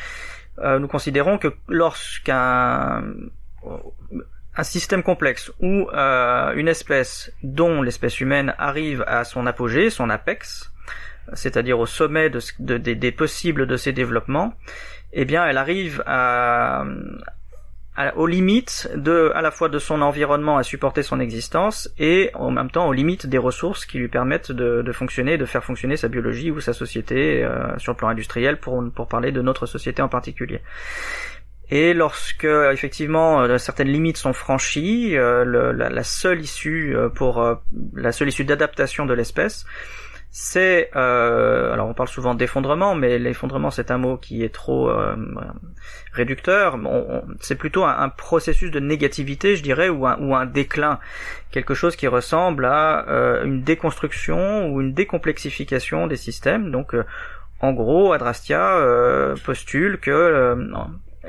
nous 0.58 0.88
considérons 0.88 1.38
que 1.38 1.50
lorsqu'un 1.68 3.04
un 4.60 4.64
système 4.64 5.04
complexe 5.04 5.52
où 5.62 5.90
euh, 5.94 6.54
une 6.56 6.68
espèce 6.68 7.32
dont 7.44 7.82
l'espèce 7.82 8.20
humaine 8.20 8.54
arrive 8.58 9.06
à 9.08 9.24
son 9.24 9.46
apogée, 9.48 9.90
son 9.90 10.10
apex, 10.10 10.72
c'est-à-dire 11.34 11.80
au 11.80 11.86
sommet 11.86 12.30
de, 12.30 12.78
des 12.78 13.12
possibles 13.14 13.68
de 13.68 13.78
ses 13.78 13.94
développements, 13.94 14.54
eh 15.14 15.24
bien 15.24 15.46
elle 15.46 15.58
arrive 15.58 16.04
à, 16.06 16.84
aux 18.16 18.28
limites 18.28 18.90
de, 18.96 19.32
à 19.34 19.42
la 19.42 19.52
fois 19.52 19.70
de 19.70 19.80
son 19.80 20.02
environnement 20.02 20.58
à 20.58 20.64
supporter 20.64 21.04
son 21.04 21.20
existence 21.20 21.90
et 21.98 22.32
en 22.34 22.52
même 22.52 22.70
temps 22.70 22.88
aux 22.88 22.94
limites 22.94 23.28
des 23.28 23.38
ressources 23.38 23.86
qui 23.86 23.98
lui 23.98 24.10
permettent 24.10 24.52
de, 24.52 24.92
fonctionner, 24.92 25.38
de 25.38 25.46
faire 25.46 25.64
fonctionner 25.64 25.96
sa 25.96 26.10
biologie 26.10 26.52
ou 26.52 26.60
sa 26.60 26.74
société 26.74 27.44
euh, 27.44 27.78
sur 27.78 27.94
le 27.94 27.98
plan 27.98 28.10
industriel 28.10 28.58
pour, 28.58 28.84
pour 28.94 29.08
parler 29.08 29.32
de 29.32 29.42
notre 29.42 29.66
société 29.66 30.02
en 30.02 30.10
particulier. 30.10 30.62
Et 31.72 31.94
lorsque 31.94 32.46
effectivement 32.46 33.42
euh, 33.42 33.58
certaines 33.58 33.90
limites 33.90 34.18
sont 34.18 34.34
franchies, 34.34 35.16
euh, 35.18 35.44
la, 35.74 36.04
seule 36.04 36.42
issue 36.42 36.96
euh, 36.96 37.10
pour 37.10 37.60
la 37.94 38.12
seule 38.12 38.30
issue 38.30 38.46
d'adaptation 38.46 39.06
de 39.06 39.14
l'espèce, 39.14 39.66
c'est 40.32 40.92
euh, 40.96 41.74
alors 41.74 41.90
on 41.90 41.94
parle 41.96 42.08
souvent 42.08 42.36
d'effondrement, 42.36 42.94
mais 42.94 43.18
l'effondrement 43.18 43.72
c'est 43.72 43.90
un 43.90 43.98
mot 43.98 44.16
qui 44.18 44.44
est 44.44 44.54
trop 44.54 44.90
euh, 44.90 45.16
réducteur. 46.14 46.78
c'est 47.40 47.56
plutôt 47.56 47.84
un, 47.84 48.10
processus 48.10 48.70
de 48.70 48.80
négativité, 48.80 49.56
je 49.56 49.64
dirais, 49.64 49.90
ou 49.90 50.06
un, 50.06 50.20
ou 50.20 50.36
un 50.36 50.46
déclin, 50.46 51.00
quelque 51.52 51.74
chose 51.74 51.96
qui 51.96 52.08
ressemble 52.08 52.66
à 52.66 53.08
euh, 53.10 53.44
une 53.44 53.64
déconstruction 53.64 54.70
ou 54.70 54.82
une 54.82 54.94
décomplexification 54.94 56.06
des 56.06 56.18
systèmes. 56.18 56.70
Donc, 56.70 56.94
euh, 56.94 57.06
en 57.62 57.74
gros, 57.74 58.14
Adrastia 58.14 58.78
euh, 58.78 59.36
postule 59.44 59.98
que 60.00 60.56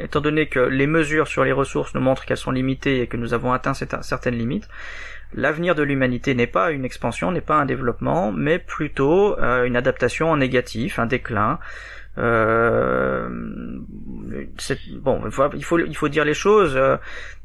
étant 0.02 0.21
donné 0.21 0.47
que 0.47 0.61
les 0.61 0.87
mesures 0.87 1.28
sur 1.28 1.45
les 1.45 1.52
ressources 1.52 1.95
nous 1.95 2.00
montrent 2.00 2.25
qu'elles 2.25 2.37
sont 2.37 2.50
limitées 2.50 3.00
et 3.02 3.07
que 3.07 3.16
nous 3.16 3.35
avons 3.35 3.52
atteint 3.52 3.75
certaines 3.75 4.37
limites, 4.37 4.69
l'avenir 5.35 5.75
de 5.75 5.83
l'humanité 5.83 6.35
n'est 6.35 6.47
pas 6.47 6.71
une 6.71 6.85
expansion, 6.85 7.30
n'est 7.30 7.40
pas 7.40 7.57
un 7.57 7.66
développement, 7.66 8.33
mais 8.33 8.59
plutôt 8.59 9.38
euh, 9.38 9.64
une 9.64 9.76
adaptation 9.76 10.30
en 10.30 10.37
négatif, 10.37 10.99
un 10.99 11.07
déclin, 11.07 11.59
euh, 12.21 13.29
bon, 15.00 15.21
il 15.55 15.65
faut, 15.65 15.79
il 15.79 15.97
faut 15.97 16.09
dire 16.09 16.25
les 16.25 16.35
choses. 16.35 16.77
Euh, 16.77 16.97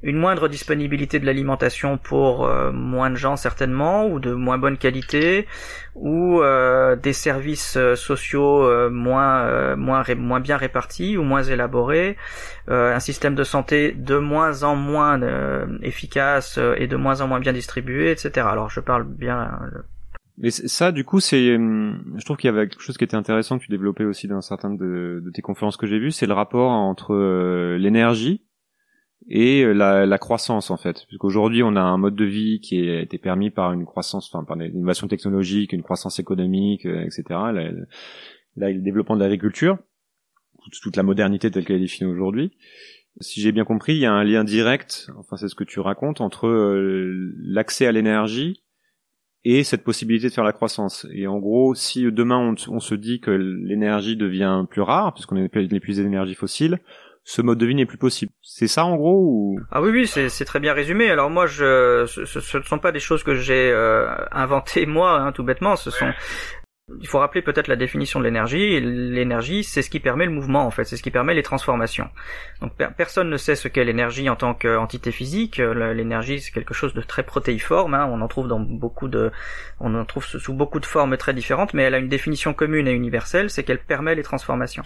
une 0.03 0.17
moindre 0.17 0.48
disponibilité 0.48 1.20
de 1.20 1.25
l'alimentation 1.25 1.98
pour 1.98 2.46
euh, 2.46 2.72
moins 2.72 3.10
de 3.10 3.15
gens 3.15 3.38
certainement, 3.38 4.05
ou 4.08 4.20
de 4.20 4.34
moins 4.34 4.58
bonne 4.58 4.77
qualité, 4.77 5.48
ou 5.96 6.41
euh, 6.41 6.96
des 6.96 7.13
services 7.13 7.77
sociaux 7.96 8.89
moins, 8.91 9.75
moins, 9.75 10.03
moins 10.15 10.39
bien 10.39 10.58
répartis 10.58 11.17
ou 11.17 11.24
moins 11.24 11.44
élaborés, 11.44 12.17
un 12.67 13.00
système 13.00 13.36
de 13.36 13.44
santé 13.44 13.94
de 13.94 14.17
moins 14.17 14.63
en 14.63 14.75
moins 14.75 15.20
efficace 15.82 16.60
et 16.77 16.88
de 16.88 16.96
moins 16.96 17.22
en 17.22 17.27
moins 17.27 17.39
bien 17.39 17.53
distribué, 17.53 18.12
etc. 18.12 18.48
Alors 18.50 18.70
je 18.70 18.79
parle 18.79 19.05
bien 19.05 19.60
mais 20.37 20.51
ça, 20.51 20.91
du 20.91 21.05
coup, 21.05 21.21
c'est, 21.21 21.55
hum, 21.55 22.13
je 22.17 22.25
trouve 22.25 22.35
qu'il 22.35 22.49
y 22.49 22.53
avait 22.53 22.67
quelque 22.67 22.81
chose 22.81 22.97
qui 22.97 23.05
était 23.05 23.15
intéressant 23.15 23.57
que 23.57 23.63
tu 23.63 23.71
développais 23.71 24.03
aussi 24.03 24.27
dans 24.27 24.41
certaines 24.41 24.77
de, 24.77 25.23
tes 25.33 25.41
conférences 25.41 25.77
que 25.77 25.87
j'ai 25.87 25.97
vues, 25.97 26.11
c'est 26.11 26.25
le 26.25 26.33
rapport 26.33 26.71
entre 26.71 27.13
euh, 27.13 27.77
l'énergie 27.77 28.43
et 29.29 29.63
euh, 29.63 29.71
la, 29.73 30.17
croissance 30.17 30.71
en 30.71 30.77
fait. 30.77 31.05
Puisqu'aujourd'hui, 31.07 31.63
on 31.63 31.77
a 31.77 31.81
un 31.81 31.97
mode 31.97 32.15
de 32.15 32.25
vie 32.25 32.59
qui 32.59 32.89
a 32.89 32.99
été 32.99 33.17
permis 33.17 33.49
par 33.49 33.71
une 33.71 33.85
croissance, 33.85 34.29
enfin 34.31 34.43
par 34.43 34.57
l'innovation 34.57 35.07
technologique, 35.07 35.71
une 35.71 35.83
croissance 35.83 36.19
économique, 36.19 36.85
euh, 36.85 37.05
etc. 37.05 37.23
Là, 37.29 37.71
là, 38.57 38.71
le 38.71 38.81
développement 38.81 39.15
de 39.15 39.21
l'agriculture, 39.21 39.77
toute 40.81 40.97
la 40.97 41.03
modernité 41.03 41.49
telle 41.49 41.63
qu'elle 41.63 41.77
est 41.77 41.79
définie 41.79 42.11
aujourd'hui. 42.11 42.51
Si 43.21 43.39
j'ai 43.39 43.53
bien 43.53 43.63
compris, 43.63 43.93
il 43.93 43.99
y 43.99 44.05
a 44.05 44.11
un 44.11 44.25
lien 44.25 44.43
direct, 44.43 45.09
enfin 45.17 45.37
c'est 45.37 45.47
ce 45.47 45.55
que 45.55 45.63
tu 45.63 45.79
racontes, 45.79 46.19
entre 46.19 46.49
l'accès 47.37 47.85
à 47.85 47.93
l'énergie 47.93 48.64
et 49.45 49.63
cette 49.63 49.83
possibilité 49.83 50.27
de 50.27 50.33
faire 50.33 50.43
la 50.43 50.51
croissance. 50.51 51.07
Et 51.13 51.27
en 51.27 51.37
gros, 51.37 51.75
si 51.75 52.11
demain 52.11 52.55
on, 52.67 52.79
se 52.79 52.95
dit 52.95 53.21
que 53.21 53.31
l'énergie 53.31 54.17
devient 54.17 54.65
plus 54.69 54.81
rare, 54.81 55.13
puisqu'on 55.13 55.37
est 55.37 55.55
épuisé 55.71 56.03
d'énergie 56.03 56.33
fossile, 56.33 56.79
ce 57.23 57.41
mode 57.41 57.57
de 57.59 57.65
vie 57.65 57.75
n'est 57.75 57.85
plus 57.85 57.97
possible. 57.97 58.31
C'est 58.41 58.67
ça 58.67 58.85
en 58.85 58.95
gros 58.95 59.19
ou... 59.19 59.59
Ah 59.71 59.81
oui 59.81 59.89
oui 59.91 60.07
c'est 60.07 60.45
très 60.45 60.59
bien 60.59 60.73
résumé. 60.73 61.09
Alors 61.09 61.29
moi 61.29 61.45
je 61.45 62.05
ce, 62.07 62.57
ne 62.57 62.63
sont 62.63 62.79
pas 62.79 62.91
des 62.91 62.99
choses 62.99 63.23
que 63.23 63.35
j'ai 63.35 63.71
euh, 63.71 64.07
inventées 64.31 64.85
moi 64.85 65.19
hein, 65.19 65.31
tout 65.31 65.43
bêtement. 65.43 65.75
Ce 65.75 65.91
sont 65.91 66.11
il 67.01 67.07
faut 67.07 67.17
rappeler 67.17 67.41
peut-être 67.41 67.67
la 67.67 67.75
définition 67.75 68.19
de 68.19 68.25
l'énergie. 68.25 68.79
L'énergie, 68.79 69.63
c'est 69.63 69.81
ce 69.81 69.89
qui 69.89 69.99
permet 69.99 70.25
le 70.25 70.31
mouvement, 70.31 70.65
en 70.65 70.71
fait, 70.71 70.83
c'est 70.83 70.97
ce 70.97 71.03
qui 71.03 71.11
permet 71.11 71.33
les 71.33 71.41
transformations. 71.41 72.09
Donc 72.61 72.73
personne 72.95 73.29
ne 73.29 73.37
sait 73.37 73.55
ce 73.55 73.67
qu'est 73.67 73.83
l'énergie 73.83 74.29
en 74.29 74.35
tant 74.35 74.53
qu'entité 74.53 75.11
physique. 75.11 75.57
L'énergie, 75.57 76.39
c'est 76.39 76.51
quelque 76.51 76.73
chose 76.73 76.93
de 76.93 77.01
très 77.01 77.23
protéiforme. 77.23 77.95
Hein. 77.95 78.07
On 78.11 78.21
en 78.21 78.27
trouve 78.27 78.47
dans 78.47 78.59
beaucoup 78.59 79.07
de, 79.07 79.31
on 79.79 79.95
en 79.95 80.05
trouve 80.05 80.25
sous 80.25 80.53
beaucoup 80.53 80.79
de 80.79 80.85
formes 80.85 81.17
très 81.17 81.33
différentes, 81.33 81.73
mais 81.73 81.83
elle 81.83 81.95
a 81.95 81.99
une 81.99 82.09
définition 82.09 82.53
commune 82.53 82.87
et 82.87 82.93
universelle, 82.93 83.49
c'est 83.49 83.63
qu'elle 83.63 83.81
permet 83.81 84.13
les 84.13 84.23
transformations. 84.23 84.83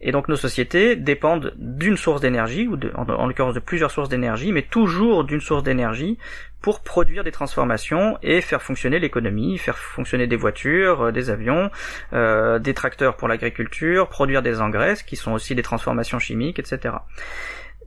Et 0.00 0.12
donc 0.12 0.28
nos 0.28 0.36
sociétés 0.36 0.94
dépendent 0.94 1.54
d'une 1.56 1.96
source 1.96 2.20
d'énergie, 2.20 2.68
ou 2.68 2.78
en, 2.94 3.26
l'occurrence 3.26 3.54
de 3.54 3.60
plusieurs 3.60 3.90
sources 3.90 4.08
d'énergie, 4.08 4.52
mais 4.52 4.62
toujours 4.62 5.24
d'une 5.24 5.40
source 5.40 5.64
d'énergie 5.64 6.18
pour 6.60 6.80
produire 6.80 7.24
des 7.24 7.32
transformations 7.32 8.18
et 8.22 8.40
faire 8.40 8.62
fonctionner 8.62 8.98
l'économie, 8.98 9.58
faire 9.58 9.78
fonctionner 9.78 10.26
des 10.26 10.36
voitures, 10.36 11.06
euh, 11.06 11.12
des 11.12 11.30
avions, 11.30 11.70
euh, 12.12 12.58
des 12.58 12.74
tracteurs 12.74 13.16
pour 13.16 13.28
l'agriculture, 13.28 14.08
produire 14.08 14.42
des 14.42 14.60
engrais, 14.60 14.96
qui 15.06 15.16
sont 15.16 15.32
aussi 15.32 15.54
des 15.54 15.62
transformations 15.62 16.18
chimiques, 16.18 16.58
etc 16.58 16.96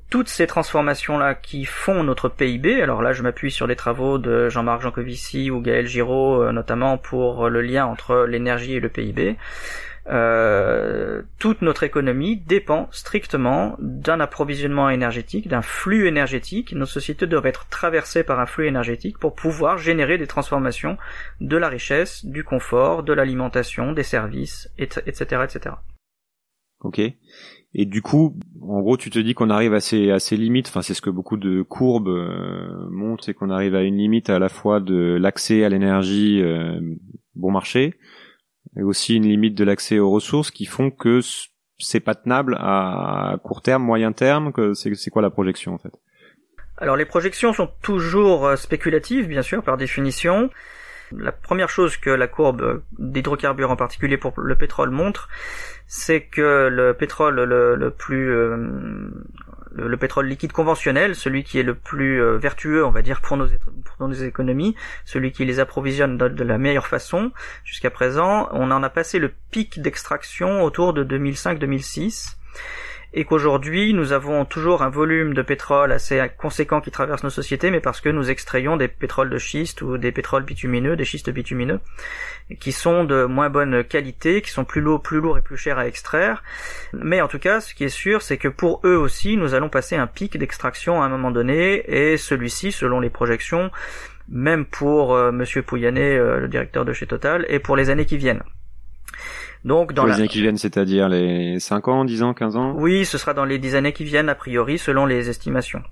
toutes 0.10 0.28
ces 0.28 0.46
transformations-là 0.46 1.36
qui 1.36 1.63
font 1.63 2.04
notre 2.04 2.28
PIB, 2.28 2.82
alors 2.82 3.01
là 3.01 3.13
je 3.13 3.24
m'appuie 3.24 3.50
sur 3.50 3.66
les 3.66 3.78
travaux 3.78 4.18
de 4.18 4.50
Jean-Marc 4.50 4.82
Jancovici 4.82 5.50
ou 5.50 5.62
Gaël 5.62 5.88
Giraud 5.88 6.44
euh, 6.44 6.51
notamment 6.51 6.98
pour 6.98 7.48
le 7.48 7.62
lien 7.62 7.86
entre 7.86 8.25
l'énergie 8.28 8.74
et 8.74 8.82
le 8.82 8.90
PIB, 8.90 9.38
euh, 10.10 11.22
toute 11.38 11.62
notre 11.62 11.84
économie 11.84 12.38
dépend 12.38 12.88
strictement 12.91 13.75
d'un 13.79 14.20
approvisionnement 14.20 14.89
énergétique, 14.89 15.48
d'un 15.48 15.62
flux 15.62 16.08
énergétique. 16.08 16.74
Nos 16.74 16.86
sociétés 16.86 17.27
doivent 17.27 17.46
être 17.46 17.67
traversées 17.70 18.24
par 18.24 18.39
un 18.39 18.46
flux 18.46 18.67
énergétique 18.67 19.17
pour 19.17 19.36
pouvoir 19.36 19.77
générer 19.77 20.17
des 20.17 20.27
transformations 20.27 20.98
de 21.39 21.58
la 21.58 21.70
richesse, 21.70 22.25
du 22.25 22.43
confort, 22.43 23.03
de 23.03 23.13
l'alimentation, 23.13 23.93
des 23.93 24.03
services, 24.03 24.72
etc., 24.77 25.43
etc. 25.43 25.75
Ok. 26.84 27.00
Et 27.74 27.86
du 27.86 28.01
coup, 28.01 28.36
en 28.62 28.81
gros, 28.81 28.98
tu 28.98 29.10
te 29.10 29.20
dis 29.20 29.34
qu'on 29.34 29.50
arrive 29.50 29.74
à 29.74 29.79
ces, 29.79 30.12
à 30.12 30.20
ces 30.20 30.36
limites. 30.36 30.67
Enfin, 30.67 30.81
c'est 30.81 30.93
ce 30.93 31.01
que 31.01 31.10
beaucoup 31.10 31.38
de 31.38 31.62
courbes 31.62 32.10
euh, 32.10 32.89
montrent, 32.89 33.24
c'est 33.24 33.34
qu'on 33.34 33.50
arrive 33.50 33.75
à 33.75 33.84
une 33.84 33.98
limite 33.98 34.29
à 34.29 34.39
la 34.39 34.50
fois 34.50 34.79
de 34.79 35.17
l'accès 35.20 35.63
à 35.63 35.70
l'énergie 35.70 36.41
euh, 36.41 36.81
bon 37.36 37.51
marché, 37.51 37.93
et 38.78 38.84
aussi 38.84 39.16
une 39.16 39.28
limite 39.28 39.56
de 39.56 39.63
l'accès 39.63 40.00
aux 40.00 40.10
ressources 40.10 40.51
qui 40.51 40.66
font 40.66 40.92
que 40.92 41.20
c'est 41.78 42.00
pas 42.00 42.16
tenable 42.16 42.56
à 42.60 43.38
court 43.44 43.62
terme, 43.62 43.84
moyen 43.84 44.12
terme. 44.12 44.51
Que 44.54 44.74
c'est 44.74 45.10
quoi 45.10 45.22
la 45.22 45.30
projection 45.30 45.74
en 45.74 45.78
fait? 45.78 45.94
Alors 46.78 46.96
les 46.96 47.06
projections 47.06 47.54
sont 47.54 47.70
toujours 47.82 48.48
euh, 48.48 48.56
spéculatives, 48.56 49.28
bien 49.28 49.44
sûr, 49.44 49.62
par 49.63 49.78
définition. 49.78 50.50
La 51.16 51.32
première 51.32 51.70
chose 51.70 51.98
que 51.98 52.10
la 52.10 52.28
courbe 52.28 52.82
d'hydrocarbures 52.98 53.70
en 53.70 53.75
particulier 53.75 54.18
pour 54.18 54.34
le 54.40 54.56
pétrole 54.56 54.92
montre, 54.92 55.28
c'est 55.86 56.22
que 56.22 56.70
le 56.72 56.94
pétrole 56.94 57.44
le, 57.44 57.90
plus 57.92 58.32
euh, 58.32 59.10
le, 59.74 59.98
pétrole 59.98 60.28
liquide 60.28 60.51
conventionnel, 60.51 61.16
celui 61.16 61.44
qui 61.44 61.60
est 61.60 61.63
le 61.63 61.75
plus 61.75 62.22
euh, 62.22 62.38
vertueux, 62.38 62.86
on 62.86 62.92
va 62.92 63.01
dire, 63.01 63.22
pour 63.22 63.38
nos, 63.38 63.48
pour 63.48 64.08
nos 64.08 64.13
économies, 64.13 64.75
celui 65.06 65.32
qui 65.32 65.46
les 65.46 65.60
approvisionne 65.60 66.18
de, 66.18 66.44
la 66.44 66.58
meilleure 66.58 66.88
façon, 66.88 67.32
jusqu'à 67.63 67.90
présent, 67.90 68.50
on 68.51 68.72
en 68.72 68.84
a 68.84 68.90
passé 68.90 69.20
le 69.20 69.32
pic 69.51 69.82
d'extraction 69.82 70.63
autour 70.63 70.94
de 70.94 71.04
2005-2006 71.04 72.38
et 73.13 73.25
qu'aujourd'hui 73.25 73.94
nous 73.94 74.13
avons 74.13 74.46
toujours 74.46 74.84
un 74.84 74.89
volume 74.89 75.34
de 75.34 75.41
pétrole 75.41 75.91
assez 75.91 76.22
conséquent 76.38 76.82
qui 76.82 76.91
traverse 76.91 77.24
nos 77.24 77.30
sociétés, 77.30 77.72
mais 77.72 77.82
parce 77.82 78.01
que 78.01 78.10
nous 78.10 78.30
extrayons 78.30 78.77
des 78.77 78.88
pétroles 78.88 79.30
de 79.30 79.38
schiste 79.38 79.82
ou 79.82 79.98
des 79.98 80.12
pétroles 80.12 80.44
bitumineux, 80.44 80.96
des 80.96 81.06
schistes 81.06 81.30
bitumineux, 81.30 81.80
qui 82.60 82.72
sont 82.72 83.03
de 83.03 83.25
moins 83.25 83.50
bonne 83.50 83.84
qualité, 83.84 84.41
qui 84.41 84.51
sont 84.51 84.63
plus 84.63 84.82
lourds, 84.82 85.01
plus 85.01 85.20
lourds 85.20 85.38
et 85.38 85.41
plus 85.41 85.58
chers 85.58 85.77
à 85.77 85.88
extraire. 85.88 86.44
Mais 86.94 87.22
en 87.22 87.27
tout 87.27 87.39
cas, 87.39 87.60
ce 87.62 87.74
qui 87.74 87.84
est 87.84 87.89
sûr, 87.89 88.22
c'est 88.22 88.38
que 88.38 88.48
pour 88.48 88.82
eux 88.86 88.98
aussi, 88.98 89.38
nous 89.38 89.53
allons 89.53 89.70
passer 89.70 89.96
un 89.96 90.08
pic 90.08 90.38
d'extraction 90.38 91.01
à 91.01 91.06
un 91.06 91.10
moment 91.10 91.32
donné, 91.32 91.84
et 91.88 92.18
celui-ci, 92.18 92.72
selon 92.72 93.00
les 93.00 93.10
projections, 93.10 93.72
même 94.30 94.65
pour 94.65 95.15
euh, 95.15 95.32
Monsieur 95.32 95.62
Pouyanné, 95.62 96.15
euh, 96.15 96.39
le 96.39 96.48
directeur 96.48 96.86
de 96.86 96.94
chez 96.94 97.08
Total, 97.08 97.46
et 97.50 97.60
pour 97.60 97.75
les 97.75 97.89
années 97.89 98.06
qui 98.06 98.18
viennent. 98.18 98.44
Donc 99.63 99.94
dans 99.94 100.06
les 100.06 100.13
années 100.13 100.27
qui 100.27 100.41
viennent, 100.41 100.58
c'est-à-dire 100.58 101.08
les 101.08 101.60
5 101.60 101.88
ans, 101.88 102.06
10 102.06 102.24
ans, 102.24 102.34
15 102.34 102.56
ans 102.56 102.74
Oui, 102.77 103.06
ce 103.06 103.18
sera 103.18 103.34
dans 103.34 103.46
les 103.46 103.60
10 103.60 103.75
années 103.75 103.94
qui 103.94 104.03
viennent 104.03 104.30
a 104.30 104.36
priori 104.36 104.77
selon 104.77 105.06
les 105.06 105.30
estimations. 105.30 105.84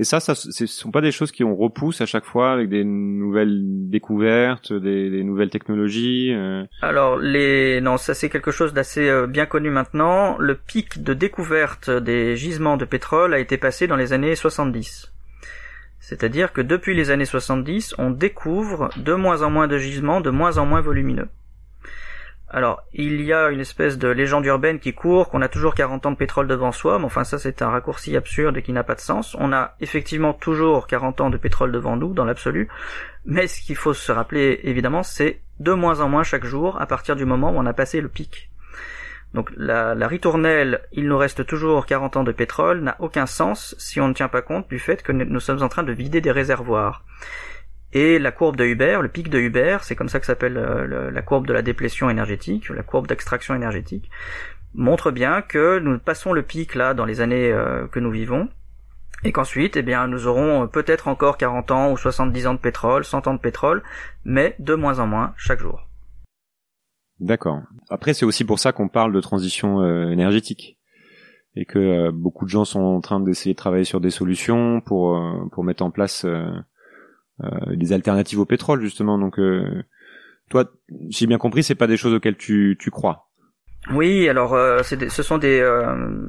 Et 0.00 0.04
ça, 0.04 0.18
ça, 0.18 0.34
ce 0.34 0.64
sont 0.64 0.90
pas 0.90 1.02
des 1.02 1.12
choses 1.12 1.30
qui 1.30 1.44
on 1.44 1.54
repousse 1.54 2.00
à 2.00 2.06
chaque 2.06 2.24
fois 2.24 2.52
avec 2.52 2.70
des 2.70 2.84
nouvelles 2.84 3.90
découvertes, 3.90 4.72
des, 4.72 5.10
des 5.10 5.22
nouvelles 5.22 5.50
technologies. 5.50 6.32
Euh... 6.32 6.64
Alors 6.80 7.18
les, 7.18 7.82
non, 7.82 7.98
ça 7.98 8.14
c'est 8.14 8.30
quelque 8.30 8.50
chose 8.50 8.72
d'assez 8.72 9.10
euh, 9.10 9.26
bien 9.26 9.44
connu 9.44 9.68
maintenant. 9.68 10.38
Le 10.38 10.54
pic 10.54 11.02
de 11.02 11.12
découverte 11.12 11.90
des 11.90 12.34
gisements 12.34 12.78
de 12.78 12.86
pétrole 12.86 13.34
a 13.34 13.38
été 13.38 13.58
passé 13.58 13.86
dans 13.86 13.96
les 13.96 14.14
années 14.14 14.34
70. 14.34 15.12
C'est-à-dire 15.98 16.54
que 16.54 16.62
depuis 16.62 16.94
les 16.94 17.10
années 17.10 17.26
70, 17.26 17.94
on 17.98 18.10
découvre 18.10 18.88
de 18.96 19.12
moins 19.12 19.42
en 19.42 19.50
moins 19.50 19.68
de 19.68 19.76
gisements, 19.76 20.22
de 20.22 20.30
moins 20.30 20.56
en 20.56 20.64
moins 20.64 20.80
volumineux. 20.80 21.28
Alors, 22.52 22.82
il 22.92 23.22
y 23.22 23.32
a 23.32 23.50
une 23.50 23.60
espèce 23.60 23.96
de 23.96 24.08
légende 24.08 24.44
urbaine 24.44 24.80
qui 24.80 24.92
court, 24.92 25.28
qu'on 25.28 25.40
a 25.40 25.48
toujours 25.48 25.72
40 25.72 26.06
ans 26.06 26.10
de 26.10 26.16
pétrole 26.16 26.48
devant 26.48 26.72
soi, 26.72 26.98
mais 26.98 27.04
enfin 27.04 27.22
ça 27.22 27.38
c'est 27.38 27.62
un 27.62 27.70
raccourci 27.70 28.16
absurde 28.16 28.56
et 28.56 28.62
qui 28.62 28.72
n'a 28.72 28.82
pas 28.82 28.96
de 28.96 29.00
sens. 29.00 29.36
On 29.38 29.52
a 29.52 29.76
effectivement 29.80 30.32
toujours 30.32 30.88
40 30.88 31.20
ans 31.20 31.30
de 31.30 31.36
pétrole 31.36 31.70
devant 31.70 31.96
nous, 31.96 32.12
dans 32.12 32.24
l'absolu, 32.24 32.68
mais 33.24 33.46
ce 33.46 33.60
qu'il 33.60 33.76
faut 33.76 33.94
se 33.94 34.10
rappeler 34.10 34.58
évidemment, 34.64 35.04
c'est 35.04 35.40
de 35.60 35.72
moins 35.72 36.00
en 36.00 36.08
moins 36.08 36.24
chaque 36.24 36.44
jour 36.44 36.80
à 36.80 36.86
partir 36.86 37.14
du 37.14 37.24
moment 37.24 37.52
où 37.52 37.56
on 37.56 37.66
a 37.66 37.72
passé 37.72 38.00
le 38.00 38.08
pic. 38.08 38.50
Donc 39.32 39.52
la, 39.56 39.94
la 39.94 40.08
ritournelle, 40.08 40.80
il 40.90 41.06
nous 41.06 41.18
reste 41.18 41.46
toujours 41.46 41.86
40 41.86 42.16
ans 42.16 42.24
de 42.24 42.32
pétrole, 42.32 42.80
n'a 42.80 42.96
aucun 42.98 43.26
sens 43.26 43.76
si 43.78 44.00
on 44.00 44.08
ne 44.08 44.14
tient 44.14 44.26
pas 44.26 44.42
compte 44.42 44.68
du 44.68 44.80
fait 44.80 45.04
que 45.04 45.12
nous 45.12 45.40
sommes 45.40 45.62
en 45.62 45.68
train 45.68 45.84
de 45.84 45.92
vider 45.92 46.20
des 46.20 46.32
réservoirs. 46.32 47.04
Et 47.92 48.18
la 48.18 48.30
courbe 48.30 48.56
de 48.56 48.64
Hubert, 48.64 49.02
le 49.02 49.08
pic 49.08 49.28
de 49.28 49.38
Hubert, 49.38 49.82
c'est 49.82 49.96
comme 49.96 50.08
ça 50.08 50.20
que 50.20 50.26
s'appelle 50.26 50.56
euh, 50.56 51.10
la 51.10 51.22
courbe 51.22 51.46
de 51.46 51.52
la 51.52 51.62
déplétion 51.62 52.08
énergétique, 52.08 52.68
la 52.68 52.84
courbe 52.84 53.08
d'extraction 53.08 53.54
énergétique, 53.54 54.10
montre 54.74 55.10
bien 55.10 55.42
que 55.42 55.80
nous 55.80 55.98
passons 55.98 56.32
le 56.32 56.42
pic 56.42 56.76
là 56.76 56.94
dans 56.94 57.04
les 57.04 57.20
années 57.20 57.50
euh, 57.50 57.88
que 57.88 57.98
nous 57.98 58.12
vivons, 58.12 58.48
et 59.24 59.32
qu'ensuite, 59.32 59.76
eh 59.76 59.82
bien, 59.82 60.06
nous 60.06 60.28
aurons 60.28 60.68
peut-être 60.68 61.08
encore 61.08 61.36
40 61.36 61.70
ans 61.72 61.92
ou 61.92 61.96
70 61.96 62.46
ans 62.46 62.54
de 62.54 62.60
pétrole, 62.60 63.04
100 63.04 63.26
ans 63.26 63.34
de 63.34 63.40
pétrole, 63.40 63.82
mais 64.24 64.54
de 64.60 64.74
moins 64.74 65.00
en 65.00 65.06
moins 65.06 65.34
chaque 65.36 65.60
jour. 65.60 65.88
D'accord. 67.18 67.60
Après, 67.90 68.14
c'est 68.14 68.24
aussi 68.24 68.44
pour 68.44 68.60
ça 68.60 68.72
qu'on 68.72 68.88
parle 68.88 69.12
de 69.12 69.20
transition 69.20 69.80
euh, 69.82 70.10
énergétique 70.10 70.78
et 71.56 71.66
que 71.66 72.10
beaucoup 72.12 72.44
de 72.44 72.50
gens 72.50 72.64
sont 72.64 72.80
en 72.80 73.00
train 73.00 73.18
d'essayer 73.18 73.54
de 73.54 73.58
travailler 73.58 73.84
sur 73.84 74.00
des 74.00 74.10
solutions 74.10 74.80
pour 74.80 75.20
pour 75.50 75.64
mettre 75.64 75.82
en 75.82 75.90
place 75.90 76.24
euh, 77.44 77.76
des 77.76 77.92
alternatives 77.92 78.38
au 78.38 78.44
pétrole 78.44 78.80
justement. 78.80 79.18
Donc 79.18 79.38
euh, 79.38 79.82
toi, 80.48 80.70
j'ai 81.08 81.26
bien 81.26 81.38
compris, 81.38 81.62
c'est 81.62 81.74
pas 81.74 81.86
des 81.86 81.96
choses 81.96 82.14
auxquelles 82.14 82.36
tu, 82.36 82.76
tu 82.78 82.90
crois. 82.90 83.28
Oui, 83.92 84.28
alors 84.28 84.52
euh, 84.52 84.82
ce 84.82 85.22
sont 85.22 85.38
des, 85.38 85.66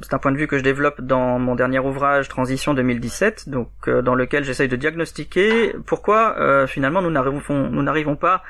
c'est 0.02 0.14
un 0.14 0.18
point 0.18 0.32
de 0.32 0.38
vue 0.38 0.46
que 0.46 0.56
je 0.56 0.62
développe 0.62 1.02
dans 1.02 1.38
mon 1.38 1.54
dernier 1.54 1.80
ouvrage 1.80 2.28
Transition 2.28 2.72
2017, 2.72 3.50
donc 3.50 3.68
dans 3.90 4.14
lequel 4.14 4.42
j'essaye 4.42 4.68
de 4.68 4.76
diagnostiquer 4.76 5.74
pourquoi 5.84 6.66
finalement 6.66 7.02
nous 7.02 7.10
n'arrivons, 7.10 7.68
nous 7.68 7.82
n'arrivons 7.82 8.16
pas 8.16 8.42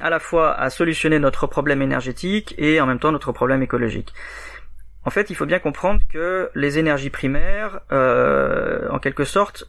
à 0.00 0.08
la 0.08 0.20
fois 0.20 0.54
à 0.54 0.70
solutionner 0.70 1.18
notre 1.18 1.46
problème 1.48 1.82
énergétique 1.82 2.54
et 2.56 2.80
en 2.80 2.86
même 2.86 2.98
temps 2.98 3.12
notre 3.12 3.32
problème 3.32 3.62
écologique. 3.62 4.14
En 5.04 5.10
fait, 5.10 5.28
il 5.28 5.36
faut 5.36 5.46
bien 5.46 5.58
comprendre 5.58 6.00
que 6.10 6.50
les 6.54 6.78
énergies 6.78 7.10
primaires, 7.10 7.80
en 7.90 8.98
quelque 9.00 9.24
sorte, 9.24 9.68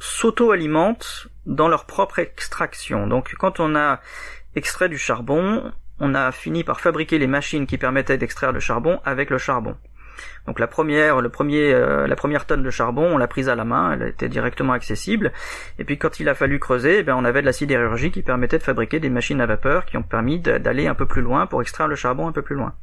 s'auto-alimentent 0.00 1.29
dans 1.46 1.68
leur 1.68 1.84
propre 1.86 2.18
extraction. 2.18 3.06
Donc 3.06 3.34
quand 3.38 3.60
on 3.60 3.76
a 3.76 4.00
extrait 4.54 4.88
du 4.88 4.98
charbon, 4.98 5.72
on 5.98 6.14
a 6.14 6.32
fini 6.32 6.64
par 6.64 6.80
fabriquer 6.80 7.18
les 7.18 7.26
machines 7.26 7.66
qui 7.66 7.78
permettaient 7.78 8.18
d'extraire 8.18 8.52
le 8.52 8.60
charbon 8.60 9.00
avec 9.04 9.30
le 9.30 9.38
charbon. 9.38 9.76
Donc 10.46 10.58
la 10.58 10.66
première, 10.66 11.20
le 11.20 11.28
premier, 11.28 11.72
euh, 11.72 12.06
la 12.06 12.16
première 12.16 12.46
tonne 12.46 12.62
de 12.62 12.70
charbon, 12.70 13.04
on 13.04 13.18
l'a 13.18 13.28
prise 13.28 13.48
à 13.48 13.54
la 13.54 13.64
main, 13.64 13.92
elle 13.92 14.08
était 14.08 14.28
directement 14.28 14.72
accessible. 14.72 15.32
Et 15.78 15.84
puis 15.84 15.98
quand 15.98 16.20
il 16.20 16.28
a 16.28 16.34
fallu 16.34 16.58
creuser, 16.58 16.98
eh 16.98 17.02
ben, 17.02 17.14
on 17.16 17.24
avait 17.24 17.40
de 17.40 17.46
la 17.46 17.52
sidérurgie 17.52 18.10
qui 18.10 18.22
permettait 18.22 18.58
de 18.58 18.62
fabriquer 18.62 19.00
des 19.00 19.10
machines 19.10 19.40
à 19.40 19.46
vapeur 19.46 19.86
qui 19.86 19.96
ont 19.96 20.02
permis 20.02 20.38
d'aller 20.38 20.86
un 20.86 20.94
peu 20.94 21.06
plus 21.06 21.22
loin 21.22 21.46
pour 21.46 21.62
extraire 21.62 21.88
le 21.88 21.96
charbon 21.96 22.28
un 22.28 22.32
peu 22.32 22.42
plus 22.42 22.56
loin. 22.56 22.74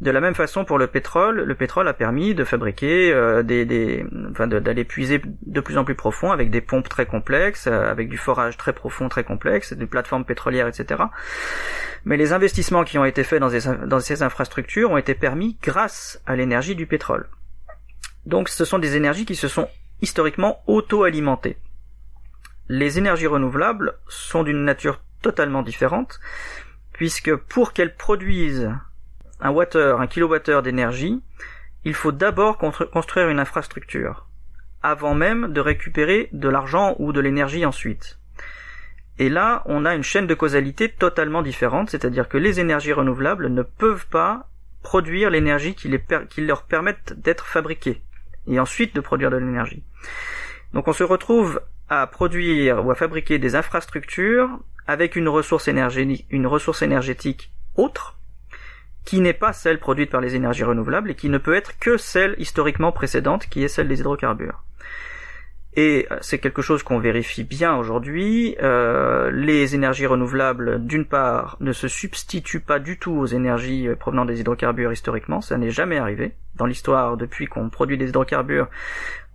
De 0.00 0.10
la 0.10 0.20
même 0.20 0.34
façon 0.34 0.64
pour 0.64 0.78
le 0.78 0.86
pétrole, 0.86 1.42
le 1.42 1.54
pétrole 1.54 1.86
a 1.86 1.92
permis 1.92 2.34
de 2.34 2.44
fabriquer 2.44 3.12
euh, 3.12 3.42
des, 3.42 3.66
des, 3.66 4.06
enfin 4.30 4.46
d'aller 4.46 4.84
puiser 4.84 5.20
de 5.42 5.60
plus 5.60 5.76
en 5.76 5.84
plus 5.84 5.94
profond 5.94 6.32
avec 6.32 6.50
des 6.50 6.62
pompes 6.62 6.88
très 6.88 7.04
complexes, 7.04 7.66
euh, 7.66 7.90
avec 7.90 8.08
du 8.08 8.16
forage 8.16 8.56
très 8.56 8.72
profond, 8.72 9.10
très 9.10 9.24
complexe, 9.24 9.74
des 9.74 9.84
plateformes 9.84 10.24
pétrolières, 10.24 10.68
etc. 10.68 11.02
Mais 12.06 12.16
les 12.16 12.32
investissements 12.32 12.84
qui 12.84 12.96
ont 12.96 13.04
été 13.04 13.24
faits 13.24 13.40
dans, 13.40 13.86
dans 13.86 14.00
ces 14.00 14.22
infrastructures 14.22 14.90
ont 14.90 14.96
été 14.96 15.14
permis 15.14 15.58
grâce 15.62 16.22
à 16.26 16.34
l'énergie 16.34 16.74
du 16.74 16.86
pétrole. 16.86 17.28
Donc 18.24 18.48
ce 18.48 18.64
sont 18.64 18.78
des 18.78 18.96
énergies 18.96 19.26
qui 19.26 19.36
se 19.36 19.48
sont 19.48 19.68
historiquement 20.00 20.62
auto-alimentées. 20.66 21.58
Les 22.70 22.96
énergies 22.98 23.26
renouvelables 23.26 23.98
sont 24.08 24.44
d'une 24.44 24.64
nature 24.64 25.02
totalement 25.20 25.62
différente, 25.62 26.20
puisque 26.92 27.34
pour 27.34 27.74
qu'elles 27.74 27.96
produisent 27.96 28.70
un 29.40 29.50
watteur, 29.50 30.00
un 30.00 30.06
kilowattheure 30.06 30.62
d'énergie, 30.62 31.20
il 31.84 31.94
faut 31.94 32.12
d'abord 32.12 32.58
construire 32.58 33.28
une 33.28 33.38
infrastructure, 33.38 34.26
avant 34.82 35.14
même 35.14 35.52
de 35.52 35.60
récupérer 35.60 36.28
de 36.32 36.48
l'argent 36.48 36.94
ou 36.98 37.12
de 37.12 37.20
l'énergie 37.20 37.64
ensuite. 37.64 38.18
Et 39.18 39.28
là, 39.28 39.62
on 39.66 39.84
a 39.84 39.94
une 39.94 40.02
chaîne 40.02 40.26
de 40.26 40.34
causalité 40.34 40.88
totalement 40.88 41.42
différente, 41.42 41.90
c'est-à-dire 41.90 42.28
que 42.28 42.38
les 42.38 42.60
énergies 42.60 42.92
renouvelables 42.92 43.48
ne 43.48 43.62
peuvent 43.62 44.06
pas 44.06 44.48
produire 44.82 45.30
l'énergie 45.30 45.74
qui, 45.74 45.90
leur 46.38 46.62
permette 46.62 47.14
d'être 47.20 47.46
fabriquées, 47.46 48.02
et 48.46 48.58
ensuite 48.60 48.94
de 48.94 49.00
produire 49.00 49.30
de 49.30 49.36
l'énergie. 49.36 49.82
Donc 50.72 50.88
on 50.88 50.92
se 50.92 51.04
retrouve 51.04 51.60
à 51.88 52.06
produire 52.06 52.84
ou 52.84 52.90
à 52.90 52.94
fabriquer 52.94 53.38
des 53.38 53.56
infrastructures 53.56 54.48
avec 54.86 55.16
une 55.16 55.28
ressource, 55.28 55.68
une 55.68 56.46
ressource 56.46 56.82
énergétique 56.82 57.52
autre, 57.76 58.19
qui 59.04 59.20
n'est 59.20 59.32
pas 59.32 59.52
celle 59.52 59.78
produite 59.78 60.10
par 60.10 60.20
les 60.20 60.34
énergies 60.34 60.64
renouvelables 60.64 61.10
et 61.10 61.14
qui 61.14 61.28
ne 61.28 61.38
peut 61.38 61.54
être 61.54 61.78
que 61.78 61.96
celle 61.96 62.34
historiquement 62.38 62.92
précédente 62.92 63.46
qui 63.46 63.64
est 63.64 63.68
celle 63.68 63.88
des 63.88 64.00
hydrocarbures. 64.00 64.62
Et 65.74 66.08
euh, 66.10 66.16
c'est 66.20 66.38
quelque 66.38 66.62
chose 66.62 66.82
qu'on 66.82 66.98
vérifie 66.98 67.44
bien 67.44 67.76
aujourd'hui. 67.76 68.56
Euh, 68.60 69.30
les 69.30 69.74
énergies 69.76 70.06
renouvelables, 70.06 70.84
d'une 70.84 71.04
part, 71.04 71.56
ne 71.60 71.72
se 71.72 71.86
substituent 71.86 72.60
pas 72.60 72.80
du 72.80 72.98
tout 72.98 73.12
aux 73.12 73.26
énergies 73.26 73.86
euh, 73.86 73.94
provenant 73.94 74.24
des 74.24 74.40
hydrocarbures 74.40 74.92
historiquement. 74.92 75.40
Ça 75.40 75.58
n'est 75.58 75.70
jamais 75.70 75.98
arrivé 75.98 76.32
dans 76.56 76.66
l'histoire 76.66 77.16
depuis 77.16 77.46
qu'on 77.46 77.70
produit 77.70 77.98
des 77.98 78.08
hydrocarbures. 78.08 78.68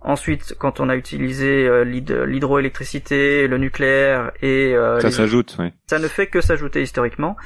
Ensuite, 0.02 0.54
quand 0.58 0.78
on 0.78 0.88
a 0.88 0.94
utilisé 0.94 1.66
euh, 1.66 1.82
l'hydroélectricité, 1.82 3.48
le 3.48 3.58
nucléaire 3.58 4.30
et 4.40 4.74
euh, 4.74 5.00
ça 5.00 5.10
s'ajoute, 5.10 5.56
oui. 5.58 5.72
Ça 5.88 5.98
ne 5.98 6.06
fait 6.06 6.28
que 6.28 6.40
s'ajouter 6.40 6.82
historiquement 6.82 7.36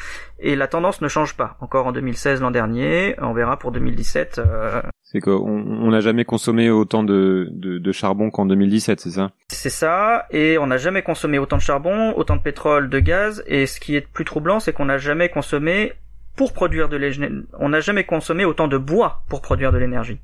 et 0.40 0.56
la 0.56 0.66
tendance 0.66 1.00
ne 1.00 1.08
change 1.08 1.36
pas. 1.36 1.56
Encore 1.60 1.86
en 1.86 1.92
2016 1.92 2.40
l'an 2.42 2.50
dernier, 2.50 3.14
on 3.18 3.32
verra 3.32 3.58
pour 3.58 3.72
2017. 3.72 4.38
Euh... 4.38 4.82
C'est 5.02 5.20
qu'on 5.20 5.90
n'a 5.90 6.00
jamais 6.00 6.24
consommé 6.24 6.70
autant 6.70 7.02
de, 7.02 7.48
de, 7.50 7.78
de 7.78 7.92
charbon 7.92 8.30
qu'en 8.30 8.46
2017, 8.46 9.00
c'est 9.00 9.10
ça? 9.10 9.30
C'est 9.48 9.70
ça, 9.70 10.26
et 10.30 10.58
on 10.58 10.66
n'a 10.66 10.76
jamais 10.76 11.02
consommé 11.02 11.38
autant 11.38 11.56
de 11.56 11.62
charbon, 11.62 12.12
autant 12.16 12.36
de 12.36 12.42
pétrole, 12.42 12.88
de 12.88 13.00
gaz, 13.00 13.42
et 13.46 13.66
ce 13.66 13.80
qui 13.80 13.96
est 13.96 14.06
plus 14.06 14.24
troublant, 14.24 14.60
c'est 14.60 14.72
qu'on 14.72 14.84
n'a 14.84 14.98
jamais 14.98 15.28
consommé 15.28 15.94
pour 16.36 16.52
produire 16.52 16.88
de 16.88 16.96
l'énergie, 16.96 17.44
on 17.58 17.70
n'a 17.70 17.80
jamais 17.80 18.04
consommé 18.04 18.44
autant 18.44 18.68
de 18.68 18.78
bois 18.78 19.22
pour 19.28 19.42
produire 19.42 19.72
de 19.72 19.78
l'énergie. 19.78 20.20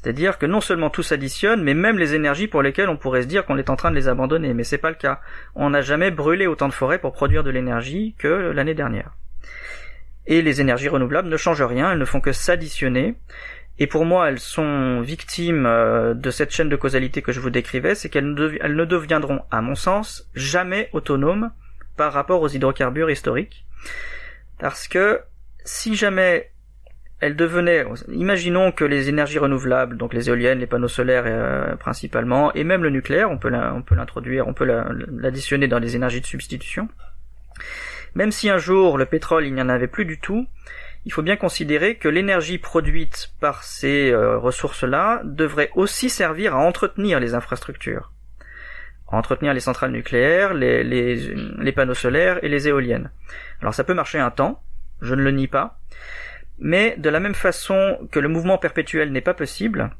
C'est-à-dire 0.00 0.38
que 0.38 0.46
non 0.46 0.60
seulement 0.60 0.90
tout 0.90 1.02
s'additionne, 1.02 1.64
mais 1.64 1.74
même 1.74 1.98
les 1.98 2.14
énergies 2.14 2.46
pour 2.46 2.62
lesquelles 2.62 2.88
on 2.88 2.96
pourrait 2.96 3.22
se 3.22 3.26
dire 3.26 3.44
qu'on 3.44 3.58
est 3.58 3.68
en 3.68 3.74
train 3.74 3.90
de 3.90 3.96
les 3.96 4.06
abandonner. 4.06 4.54
Mais 4.54 4.62
c'est 4.62 4.78
pas 4.78 4.90
le 4.90 4.94
cas. 4.94 5.20
On 5.56 5.70
n'a 5.70 5.80
jamais 5.80 6.12
brûlé 6.12 6.46
autant 6.46 6.68
de 6.68 6.72
forêts 6.72 7.00
pour 7.00 7.12
produire 7.12 7.42
de 7.42 7.50
l'énergie 7.50 8.14
que 8.16 8.28
l'année 8.28 8.74
dernière. 8.74 9.16
Et 10.28 10.40
les 10.40 10.60
énergies 10.60 10.88
renouvelables 10.88 11.28
ne 11.28 11.36
changent 11.36 11.62
rien, 11.62 11.90
elles 11.90 11.98
ne 11.98 12.04
font 12.04 12.20
que 12.20 12.30
s'additionner. 12.30 13.16
Et 13.80 13.88
pour 13.88 14.04
moi, 14.04 14.28
elles 14.28 14.38
sont 14.38 15.00
victimes 15.00 15.66
euh, 15.66 16.14
de 16.14 16.30
cette 16.30 16.52
chaîne 16.52 16.68
de 16.68 16.76
causalité 16.76 17.20
que 17.20 17.32
je 17.32 17.40
vous 17.40 17.50
décrivais, 17.50 17.96
c'est 17.96 18.08
qu'elles 18.08 18.34
ne 18.34 18.84
deviendront, 18.84 19.40
à 19.50 19.60
mon 19.62 19.74
sens, 19.74 20.28
jamais 20.36 20.90
autonomes 20.92 21.50
par 21.96 22.12
rapport 22.12 22.40
aux 22.40 22.48
hydrocarbures 22.48 23.10
historiques. 23.10 23.66
Parce 24.60 24.86
que 24.86 25.20
si 25.64 25.96
jamais 25.96 26.52
elle 27.20 27.34
devenait, 27.34 27.84
imaginons 28.12 28.70
que 28.70 28.84
les 28.84 29.08
énergies 29.08 29.38
renouvelables, 29.38 29.96
donc 29.96 30.14
les 30.14 30.28
éoliennes, 30.28 30.60
les 30.60 30.66
panneaux 30.66 30.88
solaires 30.88 31.24
euh, 31.26 31.74
principalement, 31.74 32.52
et 32.54 32.62
même 32.62 32.82
le 32.82 32.90
nucléaire, 32.90 33.30
on 33.30 33.38
peut 33.38 33.50
l'introduire, 33.50 34.46
on 34.46 34.54
peut 34.54 34.64
l'additionner 34.64 35.66
dans 35.66 35.80
les 35.80 35.96
énergies 35.96 36.20
de 36.20 36.26
substitution. 36.26 36.88
Même 38.14 38.30
si 38.30 38.48
un 38.48 38.58
jour 38.58 38.98
le 38.98 39.04
pétrole 39.04 39.46
il 39.46 39.54
n'y 39.54 39.60
en 39.60 39.68
avait 39.68 39.88
plus 39.88 40.04
du 40.04 40.20
tout, 40.20 40.46
il 41.04 41.12
faut 41.12 41.22
bien 41.22 41.36
considérer 41.36 41.96
que 41.96 42.08
l'énergie 42.08 42.58
produite 42.58 43.32
par 43.40 43.64
ces 43.64 44.12
euh, 44.12 44.38
ressources-là 44.38 45.22
devrait 45.24 45.70
aussi 45.74 46.10
servir 46.10 46.54
à 46.54 46.58
entretenir 46.58 47.18
les 47.18 47.34
infrastructures, 47.34 48.12
entretenir 49.08 49.54
les 49.54 49.60
centrales 49.60 49.90
nucléaires, 49.90 50.54
les 50.54 51.72
panneaux 51.74 51.94
solaires 51.94 52.38
et 52.44 52.48
les 52.48 52.68
éoliennes. 52.68 53.10
Alors 53.60 53.74
ça 53.74 53.82
peut 53.82 53.94
marcher 53.94 54.20
un 54.20 54.30
temps, 54.30 54.62
je 55.00 55.16
ne 55.16 55.22
le 55.22 55.32
nie 55.32 55.48
pas, 55.48 55.78
mais 56.58 56.96
de 56.98 57.08
la 57.08 57.20
même 57.20 57.34
façon 57.34 58.08
que 58.10 58.18
le 58.18 58.28
mouvement 58.28 58.58
perpétuel 58.58 59.12
n'est 59.12 59.20
pas 59.20 59.34
possible, 59.34 59.90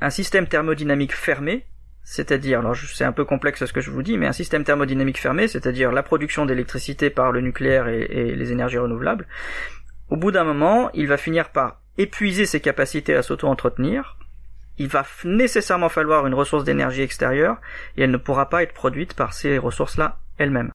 un 0.00 0.10
système 0.10 0.46
thermodynamique 0.46 1.14
fermé, 1.14 1.64
c'est-à-dire, 2.04 2.58
alors 2.58 2.76
c'est 2.76 3.04
un 3.04 3.12
peu 3.12 3.24
complexe 3.24 3.64
ce 3.64 3.72
que 3.72 3.80
je 3.80 3.90
vous 3.90 4.02
dis, 4.02 4.18
mais 4.18 4.26
un 4.26 4.32
système 4.32 4.64
thermodynamique 4.64 5.20
fermé, 5.20 5.46
c'est-à-dire 5.46 5.92
la 5.92 6.02
production 6.02 6.46
d'électricité 6.46 7.10
par 7.10 7.30
le 7.30 7.40
nucléaire 7.40 7.88
et, 7.88 8.34
les 8.34 8.52
énergies 8.52 8.78
renouvelables, 8.78 9.26
au 10.10 10.16
bout 10.16 10.32
d'un 10.32 10.44
moment, 10.44 10.90
il 10.94 11.06
va 11.06 11.16
finir 11.16 11.50
par 11.50 11.80
épuiser 11.98 12.46
ses 12.46 12.60
capacités 12.60 13.14
à 13.14 13.22
s'auto-entretenir, 13.22 14.16
il 14.78 14.88
va 14.88 15.04
nécessairement 15.24 15.88
falloir 15.88 16.26
une 16.26 16.34
ressource 16.34 16.64
d'énergie 16.64 17.02
extérieure, 17.02 17.60
et 17.96 18.02
elle 18.02 18.10
ne 18.10 18.16
pourra 18.16 18.48
pas 18.48 18.62
être 18.62 18.74
produite 18.74 19.14
par 19.14 19.32
ces 19.32 19.58
ressources-là 19.58 20.18
elles-mêmes. 20.38 20.72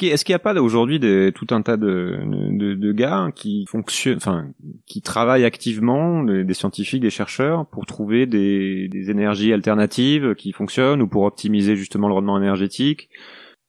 Est-ce 0.00 0.24
qu'il 0.24 0.32
n'y 0.32 0.36
a 0.36 0.40
pas 0.40 0.60
aujourd'hui 0.60 0.98
tout 1.32 1.46
un 1.50 1.62
tas 1.62 1.76
de, 1.76 2.92
gars 2.92 3.30
qui 3.34 3.64
fonctionnent, 3.68 4.16
enfin, 4.16 4.48
qui 4.86 5.02
travaillent 5.02 5.44
activement, 5.44 6.24
des, 6.24 6.54
scientifiques, 6.54 7.02
des 7.02 7.10
chercheurs, 7.10 7.66
pour 7.66 7.86
trouver 7.86 8.26
des, 8.26 8.88
des, 8.88 9.10
énergies 9.10 9.52
alternatives 9.52 10.34
qui 10.34 10.52
fonctionnent 10.52 11.00
ou 11.00 11.06
pour 11.06 11.22
optimiser 11.22 11.76
justement 11.76 12.08
le 12.08 12.14
rendement 12.14 12.38
énergétique, 12.38 13.08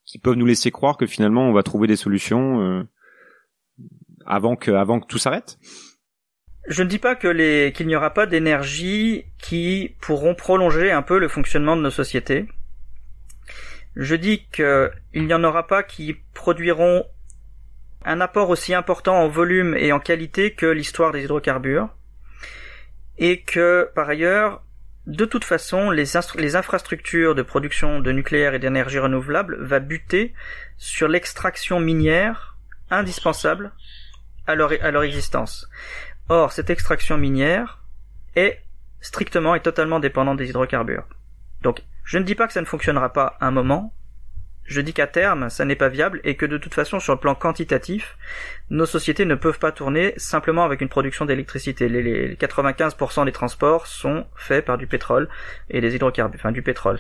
qui 0.06 0.20
peuvent 0.20 0.36
nous 0.36 0.46
laisser 0.46 0.72
croire 0.72 0.98
que 0.98 1.06
finalement 1.06 1.48
on 1.50 1.54
va 1.54 1.64
trouver 1.64 1.88
des 1.88 1.96
solutions 1.96 2.62
euh, 2.62 2.84
avant 4.26 4.56
que 4.56 4.72
avant 4.72 5.00
que 5.00 5.08
tout 5.08 5.18
s'arrête? 5.18 5.58
Je 6.68 6.82
ne 6.82 6.88
dis 6.88 6.98
pas 6.98 7.16
que 7.16 7.28
les 7.28 7.72
qu'il 7.76 7.88
n'y 7.88 7.96
aura 7.96 8.12
pas 8.14 8.26
d'énergie 8.26 9.26
qui 9.40 9.96
pourront 10.02 10.34
prolonger 10.34 10.92
un 10.92 11.02
peu 11.02 11.20
le 11.20 11.28
fonctionnement 11.28 11.76
de 11.76 11.82
nos 11.82 11.92
sociétés. 11.92 12.48
Je 13.96 14.16
dis 14.16 14.46
qu'il 14.52 14.92
n'y 15.16 15.34
en 15.34 15.44
aura 15.44 15.68
pas 15.68 15.84
qui 15.84 16.16
produiront 16.34 17.06
un 18.04 18.22
apport 18.22 18.50
aussi 18.50 18.74
important 18.74 19.16
en 19.16 19.28
volume 19.28 19.76
et 19.76 19.92
en 19.92 20.00
qualité 20.00 20.54
que 20.54 20.68
l'histoire 20.68 21.12
des 21.12 21.24
hydrocarbures, 21.24 21.90
et 23.18 23.42
que 23.42 23.90
par 23.96 24.10
ailleurs, 24.10 24.62
de 25.08 25.26
toute 25.26 25.44
façon, 25.44 25.92
les, 25.92 26.16
infrastructures 26.56 27.36
de 27.36 27.42
production 27.42 28.00
de 28.00 28.12
nucléaire 28.12 28.54
et 28.54 28.60
d'énergie 28.60 29.00
renouvelable 29.00 29.58
va 29.64 29.80
buter 29.80 30.34
sur 30.78 31.08
l'extraction 31.08 31.80
minière 31.80 32.58
indispensable 32.90 33.72
à 34.48 34.56
leur, 34.56 34.72
à 34.82 34.92
leur 34.92 35.04
existence. 35.04 35.70
Or, 36.30 36.52
cette 36.52 36.70
extraction 36.70 37.18
minière 37.18 37.84
est 38.36 38.62
strictement 39.00 39.56
et 39.56 39.62
totalement 39.62 40.00
dépendante 40.00 40.38
des 40.38 40.50
hydrocarbures. 40.50 41.08
Donc, 41.62 41.82
je 42.06 42.18
ne 42.18 42.24
dis 42.24 42.36
pas 42.36 42.48
que 42.48 42.54
ça 42.54 42.62
ne 42.62 42.66
fonctionnera 42.66 43.12
pas 43.12 43.36
un 43.42 43.52
moment, 43.52 43.94
je 44.66 44.82
dis 44.82 44.94
qu'à 44.94 45.08
terme, 45.08 45.50
ça 45.50 45.64
n'est 45.64 45.76
pas 45.76 45.90
viable 45.90 46.22
et 46.24 46.36
que 46.36 46.46
de 46.46 46.58
toute 46.58 46.74
façon, 46.74 47.00
sur 47.00 47.14
le 47.14 47.20
plan 47.20 47.36
quantitatif, 47.36 48.18
nos 48.70 48.86
sociétés 48.86 49.26
ne 49.26 49.36
peuvent 49.36 49.60
pas 49.60 49.72
tourner 49.72 50.14
simplement 50.18 50.64
avec 50.64 50.82
une 50.82 50.90
production 50.90 51.26
d'électricité. 51.26 51.88
Les, 51.88 52.36
95% 52.36 53.26
des 53.26 53.32
transports 53.32 53.86
sont 53.86 54.26
faits 54.36 54.66
par 54.66 54.78
du 54.78 54.88
pétrole 54.88 55.30
et 55.70 55.82
des 55.82 55.96
hydrocarbures, 55.96 56.40
enfin 56.40 56.52
du 56.52 56.64
pétrole. 56.64 57.00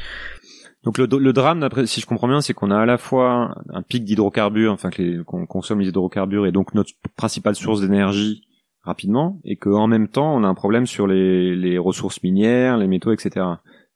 Donc 0.83 0.99
le, 0.99 1.07
drame, 1.33 1.67
si 1.85 1.99
je 2.01 2.05
comprends 2.05 2.27
bien, 2.27 2.41
c'est 2.41 2.53
qu'on 2.53 2.69
a 2.69 2.77
à 2.77 2.85
la 2.85 2.99
fois 2.99 3.55
un 3.69 3.81
pic 3.81 4.03
d'hydrocarbures, 4.03 4.71
enfin 4.71 4.91
qu'on 5.25 5.47
consomme 5.47 5.79
les 5.79 5.87
hydrocarbures 5.87 6.45
et 6.45 6.51
donc 6.51 6.75
notre 6.75 6.91
principale 7.15 7.55
source 7.55 7.81
d'énergie 7.81 8.43
rapidement, 8.83 9.39
et 9.43 9.55
qu'en 9.55 9.87
même 9.87 10.07
temps 10.07 10.35
on 10.35 10.43
a 10.43 10.47
un 10.47 10.53
problème 10.53 10.85
sur 10.85 11.07
les 11.07 11.77
ressources 11.79 12.21
minières, 12.21 12.77
les 12.77 12.85
métaux, 12.85 13.11
etc. 13.11 13.43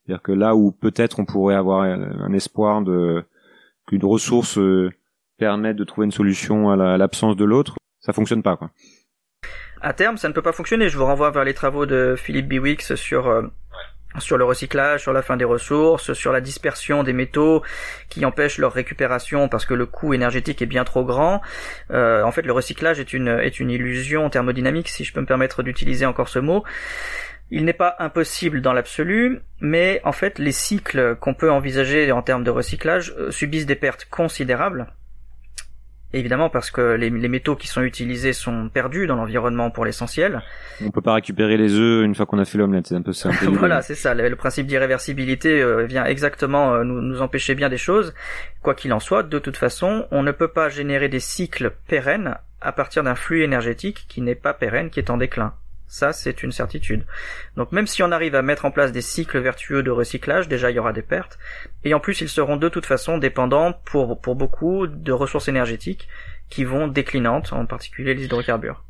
C'est-à-dire 0.09 0.23
que 0.23 0.31
là 0.31 0.55
où 0.55 0.71
peut-être 0.71 1.19
on 1.19 1.25
pourrait 1.25 1.53
avoir 1.53 1.83
un 1.83 2.33
espoir 2.33 2.81
de 2.81 3.23
qu'une 3.85 4.03
ressource 4.03 4.57
euh, 4.57 4.89
permette 5.37 5.75
de 5.75 5.83
trouver 5.83 6.05
une 6.05 6.11
solution 6.11 6.71
à 6.71 6.97
l'absence 6.97 7.35
de 7.35 7.45
l'autre, 7.45 7.75
ça 7.99 8.11
fonctionne 8.11 8.41
pas 8.41 8.57
quoi. 8.57 8.71
À 9.81 9.93
terme, 9.93 10.17
ça 10.17 10.27
ne 10.27 10.33
peut 10.33 10.41
pas 10.41 10.51
fonctionner. 10.51 10.89
Je 10.89 10.97
vous 10.97 11.05
renvoie 11.05 11.29
vers 11.29 11.43
les 11.43 11.53
travaux 11.53 11.85
de 11.85 12.15
Philippe 12.17 12.47
Biwix 12.47 12.95
sur 12.95 13.27
euh, 13.27 13.43
sur 14.17 14.39
le 14.39 14.45
recyclage, 14.45 15.01
sur 15.01 15.13
la 15.13 15.21
fin 15.21 15.37
des 15.37 15.45
ressources, 15.45 16.13
sur 16.13 16.31
la 16.31 16.41
dispersion 16.41 17.03
des 17.03 17.13
métaux 17.13 17.61
qui 18.09 18.25
empêchent 18.25 18.57
leur 18.57 18.73
récupération 18.73 19.47
parce 19.47 19.67
que 19.67 19.75
le 19.75 19.85
coût 19.85 20.15
énergétique 20.15 20.63
est 20.63 20.65
bien 20.65 20.85
trop 20.85 21.05
grand. 21.05 21.41
Euh, 21.91 22.23
en 22.23 22.31
fait, 22.31 22.41
le 22.41 22.51
recyclage 22.51 22.99
est 22.99 23.13
une 23.13 23.27
est 23.27 23.59
une 23.59 23.69
illusion 23.69 24.27
thermodynamique, 24.31 24.89
si 24.89 25.03
je 25.03 25.13
peux 25.13 25.21
me 25.21 25.27
permettre 25.27 25.61
d'utiliser 25.61 26.07
encore 26.07 26.29
ce 26.29 26.39
mot. 26.39 26.63
Il 27.51 27.65
n'est 27.65 27.73
pas 27.73 27.95
impossible 27.99 28.61
dans 28.61 28.73
l'absolu, 28.73 29.39
mais 29.59 30.01
en 30.03 30.11
fait 30.11 30.37
les 30.37 30.51
cycles 30.51 31.15
qu'on 31.19 31.33
peut 31.33 31.51
envisager 31.51 32.11
en 32.11 32.21
termes 32.21 32.43
de 32.43 32.51
recyclage 32.51 33.13
euh, 33.17 33.31
subissent 33.31 33.65
des 33.65 33.75
pertes 33.75 34.05
considérables. 34.09 34.87
Évidemment 36.11 36.49
parce 36.49 36.71
que 36.71 36.81
les, 36.95 37.11
métaux 37.11 37.55
qui 37.55 37.67
sont 37.67 37.83
utilisés 37.83 38.33
sont 38.33 38.67
perdus 38.69 39.05
dans 39.05 39.15
l'environnement 39.15 39.69
pour 39.69 39.85
l'essentiel. 39.85 40.41
On 40.83 40.89
peut 40.89 41.01
pas 41.01 41.13
récupérer 41.13 41.55
les 41.55 41.75
œufs 41.75 42.03
une 42.03 42.15
fois 42.15 42.25
qu'on 42.25 42.39
a 42.39 42.45
fait 42.45 42.57
l'omelette, 42.57 42.87
c'est 42.87 42.95
un 42.95 43.03
peu 43.03 43.13
ça. 43.13 43.29
voilà, 43.43 43.83
c'est 43.83 43.93
ça. 43.93 44.15
Le, 44.15 44.35
principe 44.35 44.65
d'irréversibilité 44.65 45.61
euh, 45.61 45.85
vient 45.85 46.05
exactement 46.05 46.73
euh, 46.73 46.83
nous, 46.83 46.99
nous 47.01 47.21
empêcher 47.21 47.53
bien 47.53 47.69
des 47.69 47.77
choses. 47.77 48.15
Quoi 48.63 48.73
qu'il 48.73 48.91
en 48.91 48.99
soit, 48.99 49.21
de 49.21 49.37
toute 49.37 49.57
façon, 49.57 50.07
on 50.09 50.23
ne 50.23 50.31
peut 50.31 50.47
pas 50.47 50.69
générer 50.69 51.09
des 51.09 51.19
cycles 51.19 51.73
pérennes 51.87 52.37
à 52.59 52.71
partir 52.71 53.03
d'un 53.03 53.15
flux 53.15 53.43
énergétique 53.43 54.05
qui 54.09 54.21
n'est 54.21 54.33
pas 54.33 54.55
pérenne, 54.55 54.89
qui 54.89 54.99
est 54.99 55.11
en 55.11 55.17
déclin. 55.17 55.53
Ça, 55.89 56.13
c'est 56.13 56.43
une 56.43 56.51
certitude. 56.51 57.03
Donc 57.57 57.71
même 57.71 57.87
si 57.87 58.03
on 58.03 58.11
arrive 58.11 58.35
à 58.35 58.43
mettre 58.43 58.65
en 58.65 58.71
place 58.71 58.91
des 58.91 59.01
cycles 59.01 59.39
vertueux 59.39 59.81
de 59.81 59.89
recyclage, 59.89 60.47
déjà 60.47 60.69
il 60.69 60.75
y 60.75 60.79
aura 60.79 60.93
des 60.93 61.01
pertes. 61.01 61.39
Et 61.83 61.95
en 61.95 61.99
plus, 61.99 62.21
ils 62.21 62.29
seront 62.29 62.57
de 62.57 62.69
toute 62.69 62.85
façon 62.85 63.17
dépendants 63.17 63.73
pour, 63.85 64.21
pour 64.21 64.35
beaucoup 64.35 64.85
de 64.85 65.11
ressources 65.11 65.47
énergétiques 65.47 66.07
qui 66.47 66.63
vont 66.63 66.87
déclinantes, 66.87 67.53
en 67.53 67.65
particulier 67.65 68.13
les 68.13 68.25
hydrocarbures. 68.25 68.83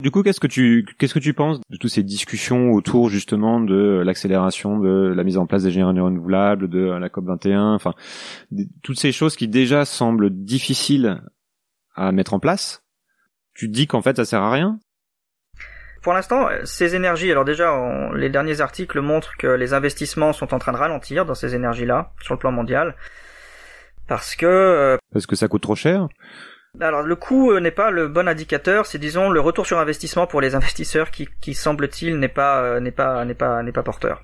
Du 0.00 0.12
coup, 0.12 0.22
qu'est-ce 0.22 0.38
que 0.38 0.46
tu 0.46 0.86
qu'est-ce 0.98 1.14
que 1.14 1.18
tu 1.18 1.34
penses 1.34 1.58
de 1.70 1.76
toutes 1.76 1.90
ces 1.90 2.04
discussions 2.04 2.70
autour 2.70 3.08
justement 3.08 3.60
de 3.60 4.00
l'accélération 4.06 4.78
de 4.78 5.12
la 5.12 5.24
mise 5.24 5.38
en 5.38 5.46
place 5.46 5.64
des 5.64 5.74
énergies 5.74 5.98
renouvelables, 5.98 6.68
de 6.68 6.78
la 6.78 7.08
COP 7.08 7.24
21, 7.24 7.74
enfin 7.74 7.94
toutes 8.84 9.00
ces 9.00 9.10
choses 9.10 9.34
qui 9.34 9.48
déjà 9.48 9.84
semblent 9.84 10.30
difficiles 10.30 11.20
à 11.96 12.12
mettre 12.12 12.32
en 12.32 12.38
place? 12.38 12.84
Tu 13.54 13.68
dis 13.68 13.88
qu'en 13.88 14.00
fait 14.00 14.14
ça 14.14 14.24
sert 14.24 14.40
à 14.40 14.52
rien? 14.52 14.78
Pour 16.02 16.12
l'instant, 16.12 16.48
ces 16.64 16.94
énergies, 16.94 17.30
alors 17.30 17.44
déjà, 17.44 17.74
les 18.14 18.30
derniers 18.30 18.60
articles 18.60 19.00
montrent 19.00 19.36
que 19.36 19.46
les 19.46 19.74
investissements 19.74 20.32
sont 20.32 20.54
en 20.54 20.58
train 20.58 20.72
de 20.72 20.76
ralentir 20.76 21.24
dans 21.24 21.34
ces 21.34 21.54
énergies-là, 21.54 22.12
sur 22.20 22.34
le 22.34 22.38
plan 22.38 22.52
mondial, 22.52 22.94
parce 24.06 24.34
que... 24.34 24.46
Euh, 24.46 24.96
parce 25.12 25.26
que 25.26 25.36
ça 25.36 25.48
coûte 25.48 25.62
trop 25.62 25.76
cher 25.76 26.08
alors 26.80 27.02
le 27.02 27.16
coût 27.16 27.50
euh, 27.50 27.60
n'est 27.60 27.72
pas 27.72 27.90
le 27.90 28.08
bon 28.08 28.28
indicateur, 28.28 28.86
c'est 28.86 28.98
disons 28.98 29.30
le 29.30 29.40
retour 29.40 29.66
sur 29.66 29.78
investissement 29.78 30.26
pour 30.26 30.40
les 30.40 30.54
investisseurs 30.54 31.10
qui, 31.10 31.28
qui 31.40 31.54
semble-t-il 31.54 32.18
n'est 32.18 32.28
pas 32.28 32.62
euh, 32.62 32.78
n'est 32.78 32.92
pas 32.92 33.24
n'est 33.24 33.34
pas 33.34 33.62
n'est 33.62 33.72
pas 33.72 33.82
porteur. 33.82 34.22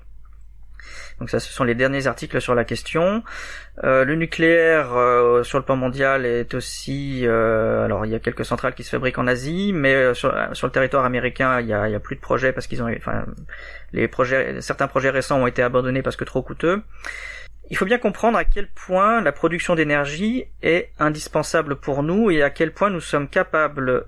Donc 1.19 1.29
ça, 1.29 1.39
ce 1.39 1.51
sont 1.51 1.63
les 1.63 1.75
derniers 1.75 2.07
articles 2.07 2.41
sur 2.41 2.55
la 2.55 2.65
question. 2.65 3.23
Euh, 3.83 4.03
le 4.03 4.15
nucléaire 4.15 4.95
euh, 4.95 5.43
sur 5.43 5.57
le 5.57 5.63
plan 5.63 5.75
mondial 5.75 6.25
est 6.25 6.53
aussi, 6.53 7.25
euh, 7.25 7.85
alors 7.85 8.05
il 8.05 8.11
y 8.11 8.15
a 8.15 8.19
quelques 8.19 8.45
centrales 8.45 8.73
qui 8.73 8.83
se 8.83 8.89
fabriquent 8.89 9.17
en 9.17 9.27
Asie, 9.27 9.71
mais 9.73 10.13
sur, 10.13 10.31
le 10.31 10.69
territoire 10.69 11.05
américain, 11.05 11.61
il 11.61 11.67
y 11.67 11.73
a, 11.73 11.87
il 11.87 11.91
y 11.91 11.95
a 11.95 11.99
plus 11.99 12.15
de 12.15 12.21
projets 12.21 12.51
parce 12.51 12.67
qu'ils 12.67 12.83
ont, 12.83 12.93
enfin, 12.97 13.25
les 13.93 14.07
projets, 14.07 14.61
certains 14.61 14.87
projets 14.87 15.09
récents 15.09 15.39
ont 15.39 15.47
été 15.47 15.61
abandonnés 15.61 16.01
parce 16.01 16.15
que 16.15 16.25
trop 16.25 16.41
coûteux. 16.41 16.81
Il 17.69 17.77
faut 17.77 17.85
bien 17.85 17.97
comprendre 17.97 18.37
à 18.37 18.43
quel 18.43 18.67
point 18.69 19.21
la 19.21 19.31
production 19.31 19.73
d'énergie 19.73 20.45
est 20.61 20.91
indispensable 20.99 21.77
pour 21.77 22.03
nous 22.03 22.29
et 22.29 22.43
à 22.43 22.51
quel 22.51 22.71
point 22.71 22.91
nous 22.91 22.99
sommes 22.99 23.27
capables 23.27 24.05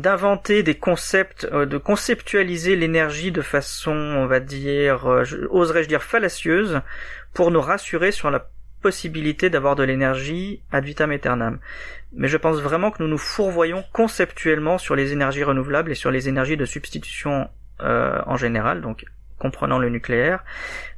d'inventer 0.00 0.62
des 0.62 0.76
concepts, 0.76 1.48
euh, 1.52 1.66
de 1.66 1.78
conceptualiser 1.78 2.76
l'énergie 2.76 3.32
de 3.32 3.42
façon, 3.42 3.92
on 3.92 4.26
va 4.26 4.40
dire, 4.40 5.06
euh, 5.06 5.24
oserais-je 5.50 5.88
dire 5.88 6.02
fallacieuse, 6.02 6.80
pour 7.34 7.50
nous 7.50 7.60
rassurer 7.60 8.12
sur 8.12 8.30
la 8.30 8.48
possibilité 8.82 9.50
d'avoir 9.50 9.76
de 9.76 9.82
l'énergie 9.82 10.62
ad 10.72 10.84
vitam 10.84 11.10
aeternam. 11.10 11.58
Mais 12.12 12.28
je 12.28 12.36
pense 12.36 12.60
vraiment 12.60 12.90
que 12.90 13.02
nous 13.02 13.08
nous 13.08 13.18
fourvoyons 13.18 13.84
conceptuellement 13.92 14.78
sur 14.78 14.94
les 14.94 15.12
énergies 15.12 15.44
renouvelables 15.44 15.90
et 15.90 15.96
sur 15.96 16.10
les 16.10 16.28
énergies 16.28 16.56
de 16.56 16.64
substitution 16.64 17.48
euh, 17.80 18.20
en 18.26 18.36
général, 18.36 18.80
donc 18.80 19.04
comprenant 19.38 19.78
le 19.78 19.88
nucléaire, 19.88 20.44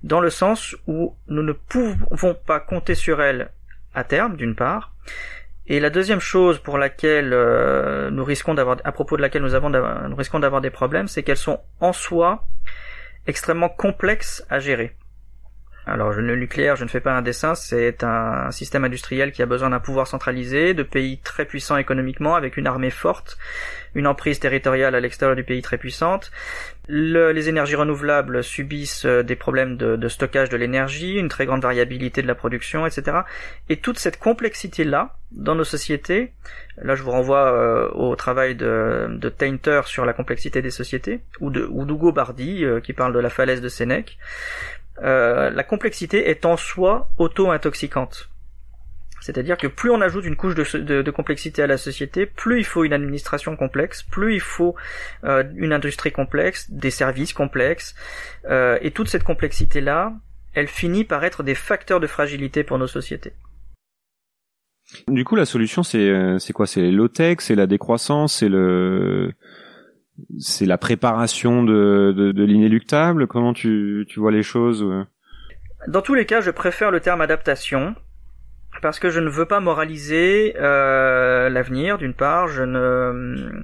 dans 0.02 0.20
le 0.20 0.30
sens 0.30 0.76
où 0.86 1.14
nous 1.28 1.42
ne 1.42 1.52
pouvons 1.52 2.34
pas 2.34 2.60
compter 2.60 2.94
sur 2.94 3.20
elles 3.20 3.50
à 3.94 4.04
terme, 4.04 4.36
d'une 4.36 4.54
part, 4.54 4.94
et 5.70 5.78
la 5.78 5.88
deuxième 5.88 6.18
chose 6.18 6.58
pour 6.58 6.78
laquelle 6.78 7.32
euh, 7.32 8.10
nous 8.10 8.24
risquons 8.24 8.54
d'avoir, 8.54 8.78
à 8.82 8.90
propos 8.90 9.16
de 9.16 9.22
laquelle 9.22 9.42
nous 9.42 9.54
avons, 9.54 9.70
nous 9.70 10.16
risquons 10.16 10.40
d'avoir 10.40 10.60
des 10.60 10.70
problèmes, 10.70 11.06
c'est 11.06 11.22
qu'elles 11.22 11.36
sont 11.36 11.60
en 11.78 11.92
soi 11.92 12.44
extrêmement 13.28 13.68
complexes 13.68 14.44
à 14.50 14.58
gérer. 14.58 14.96
Alors 15.86 16.12
le 16.12 16.36
nucléaire, 16.36 16.76
je 16.76 16.84
ne 16.84 16.88
fais 16.88 17.00
pas 17.00 17.12
un 17.12 17.22
dessin, 17.22 17.54
c'est 17.54 18.04
un 18.04 18.50
système 18.50 18.84
industriel 18.84 19.32
qui 19.32 19.42
a 19.42 19.46
besoin 19.46 19.70
d'un 19.70 19.80
pouvoir 19.80 20.06
centralisé, 20.06 20.74
de 20.74 20.82
pays 20.82 21.18
très 21.18 21.46
puissants 21.46 21.78
économiquement, 21.78 22.34
avec 22.34 22.56
une 22.56 22.66
armée 22.66 22.90
forte, 22.90 23.38
une 23.94 24.06
emprise 24.06 24.38
territoriale 24.38 24.94
à 24.94 25.00
l'extérieur 25.00 25.36
du 25.36 25.42
pays 25.42 25.62
très 25.62 25.78
puissante. 25.78 26.30
les 26.88 27.48
énergies 27.48 27.76
renouvelables 27.76 28.44
subissent 28.44 29.06
euh, 29.06 29.22
des 29.22 29.36
problèmes 29.36 29.76
de, 29.76 30.08
stockage 30.08 30.48
de 30.48 30.56
l'énergie, 30.56 31.14
une 31.14 31.28
très 31.28 31.46
grande 31.46 31.62
variabilité 31.62 32.20
de 32.22 32.26
la 32.26 32.34
production, 32.34 32.86
etc. 32.86 33.18
Et 33.68 33.76
toute 33.76 33.98
cette 33.98 34.18
complexité-là, 34.18 35.14
dans 35.32 35.54
nos 35.54 35.64
sociétés, 35.64 36.32
là 36.76 36.94
je 36.94 37.02
vous 37.02 37.10
renvoie 37.10 37.52
euh, 37.52 37.88
au 37.94 38.14
travail 38.16 38.54
de, 38.54 39.32
Tainter 39.36 39.82
sur 39.86 40.04
la 40.04 40.12
complexité 40.12 40.62
des 40.62 40.70
sociétés, 40.70 41.20
ou 41.40 41.50
de 41.50 41.64
ou 41.64 42.12
Bardi, 42.12 42.64
euh, 42.64 42.80
qui 42.80 42.92
parle 42.92 43.12
de 43.12 43.20
la 43.20 43.30
falaise 43.30 43.60
de 43.60 43.68
Sénèque, 43.68 44.18
euh, 45.02 45.50
la 45.50 45.62
complexité 45.62 46.28
est 46.30 46.44
en 46.44 46.56
soi 46.56 47.10
auto-intoxicante. 47.18 48.28
C'est-à-dire 49.20 49.58
que 49.58 49.66
plus 49.66 49.90
on 49.90 50.00
ajoute 50.00 50.24
une 50.24 50.36
couche 50.36 50.54
de, 50.54 51.10
complexité 51.10 51.62
à 51.62 51.66
la 51.66 51.76
société, 51.76 52.24
plus 52.24 52.58
il 52.58 52.64
faut 52.64 52.84
une 52.84 52.94
administration 52.94 53.54
complexe, 53.54 54.02
plus 54.02 54.34
il 54.34 54.40
faut 54.40 54.74
euh, 55.24 55.44
une 55.56 55.74
industrie 55.74 56.10
complexe, 56.10 56.70
des 56.70 56.90
services 56.90 57.34
complexes, 57.34 57.94
euh, 58.48 58.78
et 58.80 58.92
toute 58.92 59.08
cette 59.08 59.24
complexité-là, 59.24 60.14
elle 60.54 60.68
finit 60.68 61.04
par 61.04 61.22
être 61.22 61.42
des 61.42 61.54
facteurs 61.54 62.00
de 62.00 62.06
fragilité 62.06 62.64
pour 62.64 62.78
nos 62.78 62.86
sociétés. 62.86 63.34
Du 65.06 65.24
coup, 65.24 65.36
la 65.36 65.44
solution, 65.44 65.84
c'est 65.84 66.38
c'est 66.40 66.52
quoi? 66.52 66.66
C'est 66.66 66.90
low-tech, 66.90 67.36
c'est 67.38 67.54
la 67.54 67.68
décroissance, 67.68 68.38
c'est 68.38 68.48
le 68.48 69.32
c'est 70.38 70.66
la 70.66 70.78
préparation 70.78 71.62
de, 71.62 72.12
de, 72.16 72.44
l'inéluctable? 72.44 73.26
Comment 73.26 73.52
tu, 73.52 74.06
tu 74.08 74.20
vois 74.20 74.32
les 74.32 74.42
choses? 74.42 74.84
Dans 75.88 76.02
tous 76.02 76.14
les 76.14 76.26
cas, 76.26 76.40
je 76.40 76.50
préfère 76.50 76.90
le 76.90 77.00
terme 77.00 77.20
adaptation 77.20 77.94
parce 78.82 78.98
que 78.98 79.10
je 79.10 79.20
ne 79.20 79.28
veux 79.28 79.46
pas 79.46 79.60
moraliser 79.60 80.54
euh, 80.58 81.48
l'avenir. 81.48 81.98
D'une 81.98 82.14
part, 82.14 82.48
je 82.48 82.62
ne, 82.62 83.62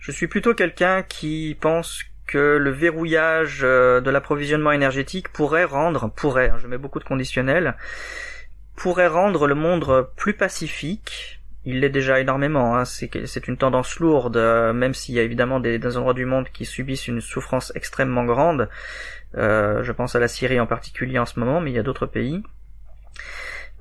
je 0.00 0.12
suis 0.12 0.26
plutôt 0.26 0.54
quelqu'un 0.54 1.02
qui 1.02 1.56
pense 1.60 2.04
que 2.26 2.56
le 2.56 2.70
verrouillage 2.70 3.60
euh, 3.62 4.00
de 4.00 4.10
l'approvisionnement 4.10 4.72
énergétique 4.72 5.28
pourrait 5.28 5.64
rendre, 5.64 6.10
pourrait, 6.10 6.50
hein, 6.50 6.56
je 6.58 6.66
mets 6.66 6.78
beaucoup 6.78 6.98
de 6.98 7.04
conditionnels, 7.04 7.76
pourrait 8.76 9.06
rendre 9.06 9.46
le 9.46 9.54
monde 9.54 10.08
plus 10.16 10.34
pacifique. 10.34 11.40
Il 11.68 11.80
l'est 11.80 11.90
déjà 11.90 12.20
énormément, 12.20 12.76
hein. 12.76 12.84
c'est 12.84 13.48
une 13.48 13.56
tendance 13.56 13.98
lourde, 13.98 14.36
euh, 14.36 14.72
même 14.72 14.94
s'il 14.94 15.16
y 15.16 15.18
a 15.18 15.24
évidemment 15.24 15.58
des, 15.58 15.96
endroits 15.96 16.14
du 16.14 16.24
monde 16.24 16.48
qui 16.52 16.64
subissent 16.64 17.08
une 17.08 17.20
souffrance 17.20 17.72
extrêmement 17.74 18.24
grande. 18.24 18.68
Euh, 19.36 19.82
je 19.82 19.90
pense 19.90 20.14
à 20.14 20.20
la 20.20 20.28
Syrie 20.28 20.60
en 20.60 20.68
particulier 20.68 21.18
en 21.18 21.26
ce 21.26 21.40
moment, 21.40 21.60
mais 21.60 21.72
il 21.72 21.74
y 21.74 21.80
a 21.80 21.82
d'autres 21.82 22.06
pays. 22.06 22.40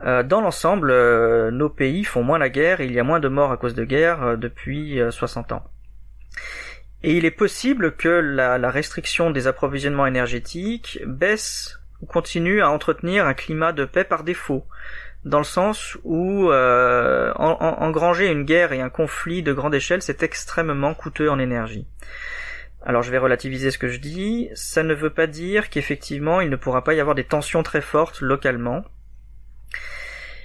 Euh, 0.03 0.23
dans 0.23 0.41
l'ensemble, 0.41 0.91
nos 1.51 1.69
pays 1.69 2.03
font 2.03 2.23
moins 2.23 2.39
la 2.39 2.49
guerre 2.49 2.81
il 2.81 2.91
y 2.91 2.99
a 2.99 3.03
moins 3.03 3.19
de 3.19 3.27
morts 3.27 3.51
à 3.51 3.57
cause 3.57 3.75
de 3.75 3.85
guerre 3.85 4.35
depuis 4.35 4.99
60 5.11 5.51
ans. 5.51 5.63
Et 7.03 7.15
il 7.15 7.23
est 7.23 7.29
possible 7.29 7.95
que 7.95 8.09
la 8.09 8.71
restriction 8.71 9.29
des 9.29 9.45
approvisionnements 9.45 10.07
énergétiques 10.07 10.99
baisse 11.05 11.79
ou 12.01 12.07
continue 12.07 12.61
à 12.61 12.69
entretenir 12.69 13.25
un 13.25 13.33
climat 13.33 13.73
de 13.73 13.85
paix 13.85 14.03
par 14.03 14.23
défaut, 14.23 14.65
dans 15.25 15.39
le 15.39 15.43
sens 15.43 15.97
où 16.03 16.49
engranger 16.51 18.31
une 18.31 18.43
guerre 18.43 18.71
et 18.71 18.81
un 18.81 18.89
conflit 18.89 19.43
de 19.43 19.53
grande 19.53 19.75
échelle, 19.75 20.01
c'est 20.01 20.23
extrêmement 20.23 20.93
coûteux 20.93 21.29
en 21.29 21.39
énergie. 21.39 21.87
Alors 22.85 23.01
je 23.01 23.09
vais 23.09 23.17
relativiser 23.17 23.71
ce 23.71 23.79
que 23.79 23.87
je 23.87 23.99
dis, 23.99 24.49
ça 24.53 24.83
ne 24.83 24.93
veut 24.93 25.09
pas 25.09 25.25
dire 25.25 25.71
qu'effectivement 25.71 26.39
il 26.39 26.51
ne 26.51 26.55
pourra 26.55 26.83
pas 26.83 26.93
y 26.93 26.99
avoir 26.99 27.15
des 27.15 27.23
tensions 27.23 27.63
très 27.63 27.81
fortes 27.81 28.21
localement, 28.21 28.85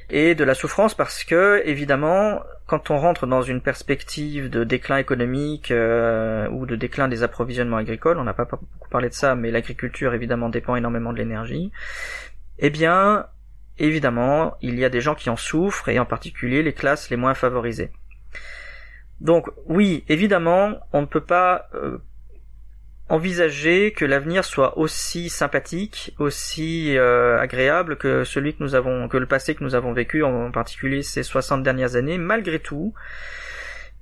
et 0.08 0.34
de 0.34 0.42
la 0.42 0.54
souffrance 0.54 0.94
parce 0.94 1.22
que 1.22 1.62
évidemment 1.66 2.42
quand 2.66 2.90
on 2.90 2.96
rentre 2.98 3.26
dans 3.26 3.42
une 3.42 3.60
perspective 3.60 4.48
de 4.48 4.64
déclin 4.64 4.96
économique 4.96 5.70
euh, 5.70 6.48
ou 6.48 6.66
de 6.66 6.76
déclin 6.76 7.08
des 7.08 7.22
approvisionnements 7.22 7.76
agricoles, 7.76 8.18
on 8.18 8.24
n'a 8.24 8.32
pas 8.32 8.44
beaucoup 8.44 8.88
parlé 8.88 9.08
de 9.08 9.14
ça, 9.14 9.34
mais 9.34 9.50
l'agriculture 9.50 10.14
évidemment 10.14 10.48
dépend 10.48 10.76
énormément 10.76 11.12
de 11.12 11.18
l'énergie. 11.18 11.72
Eh 12.58 12.70
bien, 12.70 13.26
évidemment, 13.80 14.56
il 14.62 14.78
y 14.78 14.84
a 14.84 14.88
des 14.88 15.00
gens 15.00 15.14
qui 15.14 15.30
en 15.30 15.36
souffrent 15.36 15.88
et 15.88 15.98
en 15.98 16.06
particulier 16.06 16.62
les 16.62 16.72
classes 16.72 17.10
les 17.10 17.16
moins 17.16 17.34
favorisées. 17.34 17.90
Donc 19.20 19.50
oui, 19.66 20.04
évidemment, 20.08 20.78
on 20.92 21.02
ne 21.02 21.06
peut 21.06 21.20
pas 21.20 21.68
euh, 21.74 21.98
envisager 23.10 23.92
que 23.92 24.04
l'avenir 24.04 24.44
soit 24.44 24.78
aussi 24.78 25.28
sympathique, 25.28 26.14
aussi 26.18 26.96
euh, 26.96 27.38
agréable 27.38 27.96
que 27.96 28.24
celui 28.24 28.54
que 28.54 28.62
nous 28.62 28.74
avons, 28.74 29.08
que 29.08 29.18
le 29.18 29.26
passé 29.26 29.54
que 29.54 29.64
nous 29.64 29.74
avons 29.74 29.92
vécu, 29.92 30.22
en 30.22 30.50
particulier 30.50 31.02
ces 31.02 31.22
60 31.22 31.62
dernières 31.62 31.96
années. 31.96 32.18
Malgré 32.18 32.60
tout, 32.60 32.94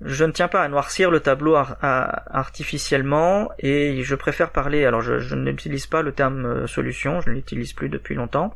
je 0.02 0.24
ne 0.24 0.30
tiens 0.30 0.48
pas 0.48 0.62
à 0.62 0.68
noircir 0.68 1.10
le 1.10 1.20
tableau 1.20 1.56
artificiellement 1.56 3.50
et 3.58 4.02
je 4.02 4.14
préfère 4.14 4.50
parler. 4.50 4.84
Alors, 4.84 5.00
je, 5.00 5.34
n'utilise 5.34 5.86
pas 5.86 6.02
le 6.02 6.12
terme 6.12 6.46
euh, 6.46 6.66
solution, 6.66 7.20
je 7.20 7.30
ne 7.30 7.34
l'utilise 7.34 7.72
plus 7.72 7.88
depuis 7.88 8.14
longtemps 8.14 8.54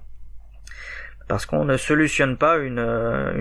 parce 1.33 1.47
qu'on 1.47 1.65
ne 1.65 1.79
solutionne 1.79 2.37
pas 2.37 2.59
une, 2.59 2.79
euh, 2.79 3.33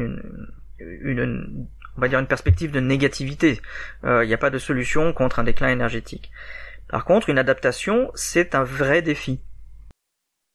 une, 0.80 1.10
une, 1.20 1.68
on 1.98 2.00
va 2.00 2.08
dire 2.08 2.20
une 2.20 2.26
perspective 2.26 2.72
de 2.72 2.80
négativité. 2.80 3.60
Il 4.06 4.28
n'y 4.28 4.34
a 4.34 4.38
pas 4.38 4.50
de 4.50 4.60
solution 4.60 5.12
contre 5.12 5.40
un 5.40 5.44
déclin 5.44 5.68
énergétique. 5.68 6.32
Par 6.88 7.04
contre, 7.04 7.30
une 7.30 7.38
adaptation, 7.38 8.10
c'est 8.16 8.56
un 8.56 8.64
vrai 8.64 9.02
défi. 9.02 9.42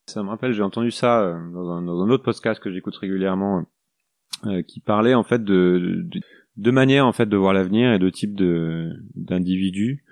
Ça 0.07 0.23
me 0.23 0.31
rappelle, 0.31 0.55
j'ai 0.55 0.63
entendu 0.63 0.91
ça 0.91 1.21
euh, 1.21 1.53
dans 1.53 1.73
un, 1.73 2.09
autre 2.09 2.25
podcast 2.25 2.59
que 2.59 2.73
j'écoute 2.73 2.97
régulièrement, 2.97 3.67
euh, 4.47 4.63
qui 4.63 4.81
parlait 4.81 5.13
en 5.13 5.23
fait 5.23 5.45
de, 5.45 6.09
deux 6.57 6.73
manières 6.73 7.07
en 7.07 7.13
fait 7.13 7.27
de 7.27 7.37
voir 7.37 7.53
l'avenir 7.53 7.93
et 7.93 7.99
de 7.99 8.09
types 8.09 8.35
de 8.35 8.95
d'individus 9.15 10.06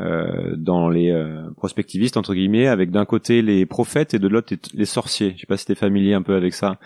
euh, 0.00 0.54
dans 0.56 0.88
les 0.88 1.14
prospectivistes 1.56 2.16
entre 2.16 2.34
guillemets, 2.34 2.66
avec 2.66 2.90
d'un 2.90 3.04
côté 3.04 3.42
les 3.42 3.66
prophètes 3.66 4.14
et 4.14 4.18
de 4.18 4.28
l'autre 4.28 4.54
les 4.74 4.84
sorciers. 4.84 5.34
Je 5.36 5.40
sais 5.40 5.46
pas 5.46 5.56
si 5.56 5.66
t'es 5.66 5.74
familier 5.74 6.14
un 6.14 6.22
peu 6.22 6.34
avec 6.34 6.54
ça. 6.54 6.78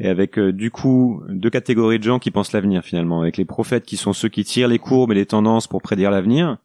Et 0.00 0.08
avec 0.08 0.38
du 0.38 0.70
coup 0.70 1.22
deux 1.28 1.50
catégories 1.50 1.98
de 1.98 2.04
gens 2.04 2.20
qui 2.20 2.30
pensent 2.30 2.52
l'avenir 2.52 2.84
finalement, 2.84 3.20
avec 3.22 3.36
les 3.36 3.44
prophètes 3.44 3.84
qui 3.84 3.96
sont 3.96 4.12
ceux 4.12 4.28
qui 4.28 4.44
tirent 4.44 4.68
les 4.68 4.78
courbes 4.78 5.10
et 5.10 5.16
les 5.16 5.26
tendances 5.26 5.66
pour 5.66 5.82
prédire 5.82 6.12
l'avenir, 6.12 6.58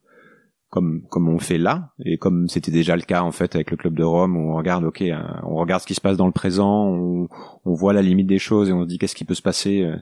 comme 0.73 1.03
comme 1.07 1.29
on 1.29 1.37
fait 1.37 1.59
là 1.59 1.91
et 2.03 2.17
comme 2.17 2.49
c'était 2.49 2.71
déjà 2.71 2.95
le 2.95 3.03
cas 3.03 3.21
en 3.21 3.31
fait 3.31 3.53
avec 3.53 3.69
le 3.69 3.77
club 3.77 3.93
de 3.93 4.03
Rome 4.03 4.35
où 4.35 4.53
on 4.53 4.55
regarde 4.55 4.83
ok 4.83 5.03
euh, 5.03 5.21
on 5.43 5.53
regarde 5.53 5.83
ce 5.83 5.85
qui 5.85 5.93
se 5.93 6.01
passe 6.01 6.17
dans 6.17 6.25
le 6.25 6.31
présent 6.31 6.87
on, 6.87 7.27
on 7.63 7.73
voit 7.75 7.93
la 7.93 8.01
limite 8.01 8.25
des 8.25 8.39
choses 8.39 8.69
et 8.69 8.73
on 8.73 8.81
se 8.81 8.87
dit 8.87 8.97
qu'est-ce 8.97 9.13
qui 9.13 9.23
peut 9.23 9.35
se 9.35 9.43
passer 9.43 9.83
euh, 9.83 9.95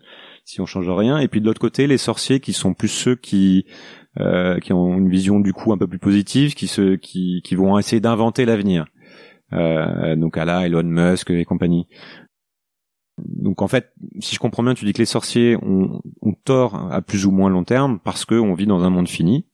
si 0.46 0.62
on 0.62 0.66
change 0.66 0.90
rien 0.90 1.18
et 1.18 1.28
puis 1.28 1.42
de 1.42 1.46
l'autre 1.46 1.60
côté 1.60 1.88
les 1.88 1.98
sorciers 1.98 2.40
qui 2.40 2.54
sont 2.54 2.74
plus 2.74 2.88
ceux 2.88 3.16
qui 3.16 3.66
euh, 4.20 4.60
qui 4.60 4.74
ont 4.74 4.98
une 4.98 5.10
vision 5.10 5.40
du 5.40 5.54
coup 5.54 5.72
un 5.72 5.78
peu 5.78 5.88
plus 5.88 6.00
positive 6.00 6.54
qui 6.54 6.68
se 6.68 6.96
qui 6.96 7.42
qui 7.44 7.56
vont 7.56 7.78
essayer 7.80 8.02
d'inventer 8.02 8.46
l'avenir 8.46 8.86
euh, 9.54 10.16
donc 10.16 10.38
à 10.38 10.46
la 10.46 10.66
Elon 10.66 10.84
Musk 10.84 11.30
et 11.30 11.46
compagnie 11.46 11.88
donc 13.18 13.62
en 13.62 13.68
fait, 13.68 13.94
si 14.20 14.36
je 14.36 14.40
comprends 14.40 14.64
bien, 14.64 14.74
tu 14.74 14.86
dis 14.86 14.94
que 14.94 15.00
les 15.00 15.06
sorciers 15.06 15.58
ont, 15.62 16.02
ont 16.22 16.34
tort 16.34 16.92
à 16.92 17.02
plus 17.02 17.26
ou 17.26 17.32
moins 17.32 17.50
long 17.50 17.64
terme 17.64 18.00
parce 18.04 18.26
qu'on 18.26 18.54
vit 18.54 18.66
dans 18.66 18.84
un 18.84 18.90
monde 18.90 19.08
fini. 19.08 19.46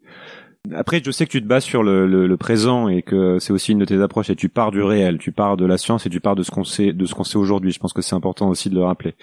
Après, 0.75 1.01
je 1.03 1.12
sais 1.12 1.25
que 1.25 1.32
tu 1.32 1.41
te 1.41 1.47
bases 1.47 1.63
sur 1.63 1.84
le, 1.84 2.08
le, 2.08 2.27
le 2.27 2.38
présent 2.38 2.88
et 2.88 3.01
que 3.01 3.39
c'est 3.39 3.53
aussi 3.53 3.71
une 3.71 3.80
de 3.80 3.86
tes 3.86 4.01
approches 4.01 4.30
et 4.30 4.36
tu 4.36 4.49
pars 4.49 4.71
du 4.71 4.82
réel, 4.82 5.17
tu 5.17 5.32
pars 5.32 5.58
de 5.58 5.65
la 5.65 5.77
science 5.77 6.06
et 6.06 6.10
tu 6.10 6.19
pars 6.19 6.36
de 6.36 6.43
ce 6.43 6.51
qu'on 6.51 6.63
sait, 6.63 6.93
de 6.93 7.06
ce 7.06 7.13
qu'on 7.13 7.23
sait 7.23 7.38
aujourd'hui. 7.38 7.71
Je 7.71 7.80
pense 7.80 7.93
que 7.93 8.01
c'est 8.01 8.15
important 8.15 8.49
aussi 8.49 8.69
de 8.69 8.75
le 8.75 8.84
rappeler. 8.84 9.15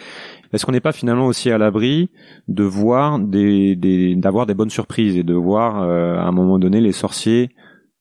Est-ce 0.52 0.64
qu'on 0.64 0.72
n'est 0.72 0.80
pas 0.80 0.92
finalement 0.92 1.26
aussi 1.26 1.50
à 1.50 1.58
l'abri 1.58 2.10
de 2.48 2.64
voir 2.64 3.18
des, 3.18 3.76
des 3.76 4.14
d'avoir 4.16 4.46
des 4.46 4.54
bonnes 4.54 4.70
surprises 4.70 5.16
et 5.16 5.22
de 5.22 5.34
voir 5.34 5.82
euh, 5.82 6.16
à 6.16 6.24
un 6.24 6.32
moment 6.32 6.58
donné 6.58 6.80
les 6.80 6.92
sorciers 6.92 7.50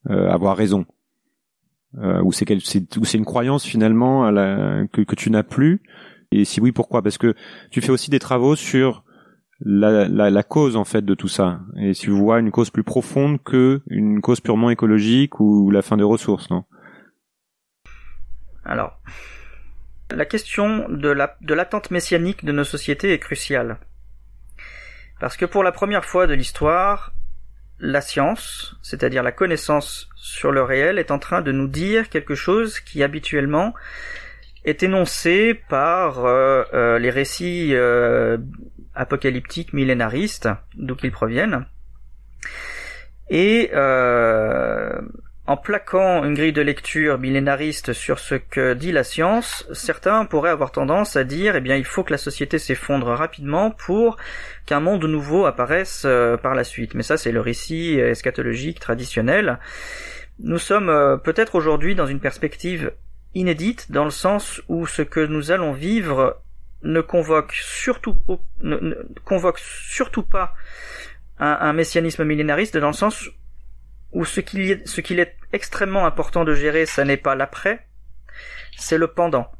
euh, 0.10 0.29
avoir 0.29 0.56
raison? 0.56 0.86
Euh, 2.01 2.21
ou 2.23 2.32
c'est 2.32 2.49
ou 2.97 3.06
c'est 3.06 3.17
une 3.17 3.25
croyance 3.25 3.65
finalement 3.65 4.25
à 4.25 4.32
la, 4.32 4.86
que, 4.91 5.01
que 5.01 5.15
tu 5.15 5.29
n'as 5.29 5.43
plus? 5.43 5.82
Et 6.32 6.45
si 6.45 6.60
oui 6.60 6.71
pourquoi? 6.71 7.01
Parce 7.01 7.17
que 7.17 7.36
tu 7.69 7.82
fais 7.82 7.91
aussi 7.91 8.10
des 8.10 8.19
travaux 8.19 8.56
sur 8.56 9.03
la, 9.65 10.08
la, 10.08 10.30
la, 10.30 10.43
cause 10.43 10.76
en 10.76 10.84
fait 10.84 11.04
de 11.04 11.13
tout 11.13 11.28
ça. 11.28 11.62
Et 11.78 11.93
si 11.93 12.08
vous 12.08 12.17
voyez 12.17 12.41
une 12.41 12.52
cause 12.52 12.69
plus 12.69 12.84
profonde 12.84 13.41
que 13.43 13.82
une 13.88 14.21
cause 14.21 14.41
purement 14.41 14.69
écologique 14.69 15.39
ou 15.39 15.71
la 15.71 15.82
fin 15.82 15.97
des 15.97 16.04
ressources 16.04 16.49
non? 16.49 16.65
Alors 18.65 18.99
la 20.12 20.26
question 20.26 20.88
de 20.89 21.10
la 21.10 21.38
de 21.41 21.54
l'attente 21.54 21.91
messianique 21.91 22.43
de 22.43 22.52
nos 22.52 22.65
sociétés 22.65 23.13
est 23.13 23.19
cruciale. 23.19 23.78
Parce 25.19 25.38
que 25.38 25.45
pour 25.45 25.63
la 25.63 25.71
première 25.71 26.04
fois 26.04 26.28
de 26.28 26.34
l'histoire 26.34 27.13
la 27.80 28.02
science 28.02 28.76
c'est-à-dire 28.82 29.23
la 29.23 29.32
connaissance 29.32 30.10
sur 30.15 30.52
le 30.52 30.62
réel 30.62 30.99
est 30.99 31.12
en 31.12 31.19
train 31.19 31.41
de 31.41 31.52
nous 31.54 31.67
dire 31.67 32.10
quelque 32.10 32.36
chose 32.36 32.80
qui 32.82 33.02
habituellement 33.02 33.73
est 34.65 34.84
énoncé 34.84 35.54
par 35.69 36.26
euh, 36.26 36.63
euh, 36.73 36.99
les 36.99 37.10
récits 37.10 37.71
euh, 37.73 38.38
apocalyptiques 38.95 39.73
millénaristes, 39.73 40.49
d'où 40.75 40.95
qu'ils 40.95 41.12
proviennent. 41.12 41.65
Et 43.29 43.71
euh, 43.73 45.01
en 45.47 45.58
plaquant 45.58 46.23
une 46.23 46.34
grille 46.34 46.53
de 46.53 46.62
lecture 46.62 47.17
millénariste 47.17 47.93
sur 47.93 48.19
ce 48.19 48.36
que 48.36 48.73
dit 48.73 48.91
la 48.91 49.03
science, 49.03 49.67
certains 49.73 50.25
pourraient 50.25 50.49
avoir 50.49 50.71
tendance 50.71 51.15
à 51.15 51.23
dire, 51.23 51.56
eh 51.56 51.62
bien, 51.62 51.75
il 51.75 51.86
faut 51.86 52.03
que 52.03 52.12
la 52.12 52.17
société 52.17 52.60
s'effondre 52.60 53.08
rapidement 53.08 53.71
pour 53.71 54.17
qu'un 54.65 54.79
monde 54.79 55.06
nouveau 55.06 55.45
apparaisse 55.45 56.03
euh, 56.06 56.38
par 56.38 56.56
la 56.56 56.63
suite. 56.63 56.93
Mais 56.93 57.03
ça, 57.03 57.17
c'est 57.17 57.32
le 57.32 57.41
récit 57.41 57.99
eschatologique 57.99 58.79
traditionnel. 58.79 59.60
Nous 60.39 60.58
sommes 60.58 60.89
euh, 60.89 61.17
peut-être 61.17 61.56
aujourd'hui 61.56 61.95
dans 61.95 62.08
une 62.08 62.19
perspective 62.19 62.91
inédite 63.36 63.91
dans 63.91 64.06
le 64.06 64.12
sens 64.12 64.62
où 64.67 64.86
ce 64.86 65.01
que 65.01 65.19
nous 65.19 65.51
allons 65.51 65.73
vivre 65.73 66.42
ne 66.84 67.02
convoque 67.02 67.54
surtout 67.54 68.17
ne, 68.62 68.96
convoque 69.24 69.60
surtout 69.60 70.24
pas 70.24 70.54
un, 71.39 71.74
messianisme 71.74 72.24
millénariste 72.24 72.78
dans 72.78 72.88
le 72.88 72.93
sens 72.93 73.30
où 74.12 74.24
ce 74.26 74.39
qu'il 74.39 75.19
est, 75.19 75.36
extrêmement 75.52 76.06
important 76.06 76.46
de 76.46 76.54
gérer, 76.54 76.86
ça 76.86 77.04
n'est 77.04 77.17
pas 77.17 77.36
l'après, 77.36 77.86
c'est 78.78 78.98
le 78.98 79.08
pendant. 79.08 79.52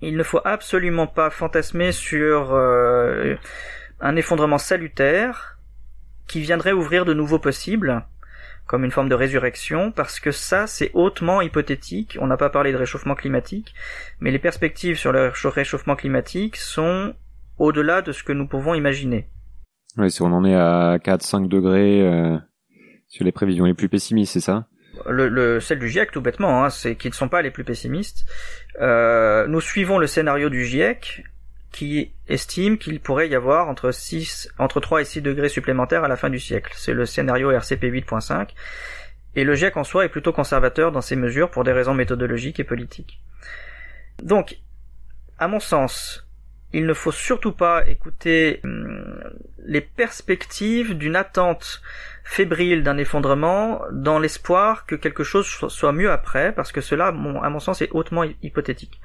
Il 0.00 0.16
ne 0.16 0.22
faut 0.22 0.40
absolument 0.44 1.06
pas 1.06 1.30
fantasmer 1.30 1.92
sur 1.92 2.52
euh, 2.52 3.36
un 4.00 4.16
effondrement 4.16 4.58
salutaire 4.58 5.58
qui 6.26 6.40
viendrait 6.40 6.72
ouvrir 6.72 7.04
de 7.04 7.14
nouveaux 7.14 7.38
possibles 7.38 8.04
comme 8.72 8.86
une 8.86 8.90
forme 8.90 9.10
de 9.10 9.14
résurrection, 9.14 9.92
parce 9.92 10.18
que 10.18 10.30
ça, 10.30 10.66
c'est 10.66 10.90
hautement 10.94 11.42
hypothétique. 11.42 12.16
On 12.18 12.26
n'a 12.26 12.38
pas 12.38 12.48
parlé 12.48 12.72
de 12.72 12.78
réchauffement 12.78 13.14
climatique, 13.14 13.74
mais 14.18 14.30
les 14.30 14.38
perspectives 14.38 14.96
sur 14.96 15.12
le 15.12 15.30
réchauffement 15.44 15.94
climatique 15.94 16.56
sont 16.56 17.12
au-delà 17.58 18.00
de 18.00 18.12
ce 18.12 18.22
que 18.22 18.32
nous 18.32 18.46
pouvons 18.46 18.72
imaginer. 18.72 19.28
Oui, 19.98 20.10
si 20.10 20.22
on 20.22 20.32
en 20.32 20.42
est 20.46 20.54
à 20.54 20.96
4-5 21.04 21.48
degrés 21.48 22.00
euh, 22.00 22.38
sur 23.08 23.26
les 23.26 23.32
prévisions 23.32 23.66
les 23.66 23.74
plus 23.74 23.90
pessimistes, 23.90 24.32
c'est 24.32 24.40
ça? 24.40 24.68
Le, 25.06 25.28
le, 25.28 25.60
celle 25.60 25.78
du 25.78 25.90
GIEC, 25.90 26.10
tout 26.10 26.22
bêtement, 26.22 26.64
hein, 26.64 26.70
c'est 26.70 26.96
qu'ils 26.96 27.10
ne 27.10 27.14
sont 27.14 27.28
pas 27.28 27.42
les 27.42 27.50
plus 27.50 27.64
pessimistes. 27.64 28.24
Euh, 28.80 29.46
nous 29.48 29.60
suivons 29.60 29.98
le 29.98 30.06
scénario 30.06 30.48
du 30.48 30.64
GIEC, 30.64 31.24
qui 31.72 32.12
estime 32.28 32.78
qu'il 32.78 33.00
pourrait 33.00 33.28
y 33.28 33.34
avoir 33.34 33.68
entre 33.68 33.90
6, 33.90 34.50
entre 34.58 34.80
3 34.80 35.00
et 35.00 35.04
6 35.04 35.22
degrés 35.22 35.48
supplémentaires 35.48 36.04
à 36.04 36.08
la 36.08 36.16
fin 36.16 36.30
du 36.30 36.38
siècle. 36.38 36.72
C'est 36.76 36.92
le 36.92 37.06
scénario 37.06 37.50
RCP 37.50 37.84
8.5. 37.84 38.50
Et 39.34 39.44
le 39.44 39.54
GIEC 39.54 39.76
en 39.78 39.84
soi 39.84 40.04
est 40.04 40.10
plutôt 40.10 40.32
conservateur 40.32 40.92
dans 40.92 41.00
ses 41.00 41.16
mesures 41.16 41.50
pour 41.50 41.64
des 41.64 41.72
raisons 41.72 41.94
méthodologiques 41.94 42.60
et 42.60 42.64
politiques. 42.64 43.20
Donc, 44.22 44.58
à 45.38 45.48
mon 45.48 45.58
sens, 45.58 46.26
il 46.72 46.86
ne 46.86 46.94
faut 46.94 47.12
surtout 47.12 47.52
pas 47.52 47.86
écouter 47.88 48.60
hum, 48.64 49.20
les 49.64 49.80
perspectives 49.80 50.96
d'une 50.96 51.16
attente 51.16 51.82
fébrile 52.24 52.82
d'un 52.82 52.98
effondrement 52.98 53.80
dans 53.90 54.18
l'espoir 54.18 54.86
que 54.86 54.94
quelque 54.94 55.24
chose 55.24 55.46
soit 55.46 55.92
mieux 55.92 56.10
après, 56.10 56.54
parce 56.54 56.72
que 56.72 56.80
cela, 56.80 57.08
à 57.08 57.12
mon 57.12 57.58
sens, 57.58 57.82
est 57.82 57.90
hautement 57.92 58.24
hypothétique. 58.42 59.00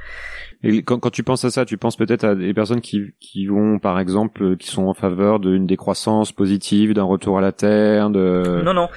Et 0.64 0.84
quand, 0.84 1.00
quand 1.00 1.10
tu 1.10 1.24
penses 1.24 1.44
à 1.46 1.50
ça, 1.50 1.66
tu 1.66 1.78
penses 1.78 1.98
peut-être 1.98 2.24
à 2.24 2.36
des 2.36 2.54
personnes 2.54 2.82
qui, 2.82 3.14
qui 3.20 3.48
vont, 3.48 3.80
par 3.80 4.00
exemple, 4.00 4.56
qui 4.58 4.68
sont 4.68 4.86
en 4.86 4.94
faveur 4.94 5.40
d'une 5.40 5.68
décroissance 5.68 6.32
positive, 6.32 6.94
d'un 6.94 7.04
retour 7.04 7.38
à 7.38 7.42
la 7.42 7.52
terre, 7.52 8.10
de... 8.10 8.62
Non, 8.64 8.74
non. 8.74 8.90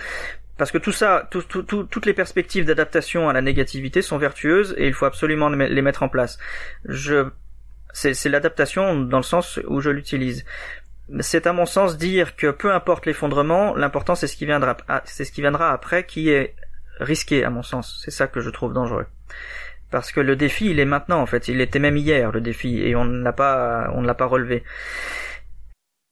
Parce 0.59 0.71
que 0.71 0.79
tout 0.79 0.93
ça, 0.93 1.27
tout, 1.31 1.43
tout, 1.43 1.85
toutes 1.85 2.05
les 2.05 2.13
perspectives 2.13 2.67
d'adaptation 2.67 3.31
à 3.31 3.33
la 3.33 3.41
négativité 3.41 4.03
sont 4.03 4.19
vertueuses 4.19 4.75
et 4.77 4.87
il 4.87 4.93
faut 4.93 5.07
absolument 5.07 5.49
les 5.49 5.83
mettre 5.83 6.03
en 6.03 6.11
place. 6.11 6.39
Je 6.85 7.31
c'est 7.93 8.29
l'adaptation 8.29 9.01
dans 9.01 9.19
le 9.19 9.23
sens 9.23 9.61
où 9.67 9.81
je 9.81 9.91
l'utilise. 9.91 10.45
C'est 11.21 11.47
à 11.47 11.53
mon 11.53 11.67
sens 11.67 11.97
dire 11.97 12.37
que 12.37 12.51
peu 12.51 12.73
importe 12.73 13.07
l'effondrement, 13.07 13.75
l'important 13.75 14.15
c'est 14.15 14.29
ce 14.29 14.37
qui 14.37 14.47
viendra, 14.47 14.77
ah, 14.89 15.03
c'est 15.05 15.25
ce 15.25 15.33
qui 15.33 15.41
viendra 15.41 15.73
après 15.73 16.05
qui 16.07 16.31
est 16.31 16.55
risqué 17.01 17.45
à 17.45 17.51
mon 17.51 17.63
sens. 17.63 18.01
C'est 18.05 18.13
ça 18.13 18.29
que 18.29 18.41
je 18.41 18.51
trouve 18.51 18.73
dangereux. 18.73 19.07
Parce 19.91 20.13
que 20.13 20.21
le 20.21 20.37
défi, 20.37 20.71
il 20.71 20.79
est 20.79 20.85
maintenant 20.85 21.21
en 21.21 21.27
fait. 21.27 21.49
Il 21.49 21.61
était 21.61 21.81
même 21.81 21.97
hier 21.97 22.31
le 22.31 22.41
défi 22.41 22.81
et 22.81 22.95
on 22.95 23.05
ne 23.05 23.23
l'a 23.23 23.33
pas, 23.33 23.91
on 23.95 24.03
ne 24.03 24.07
l'a 24.07 24.15
pas 24.15 24.27
relevé. 24.27 24.63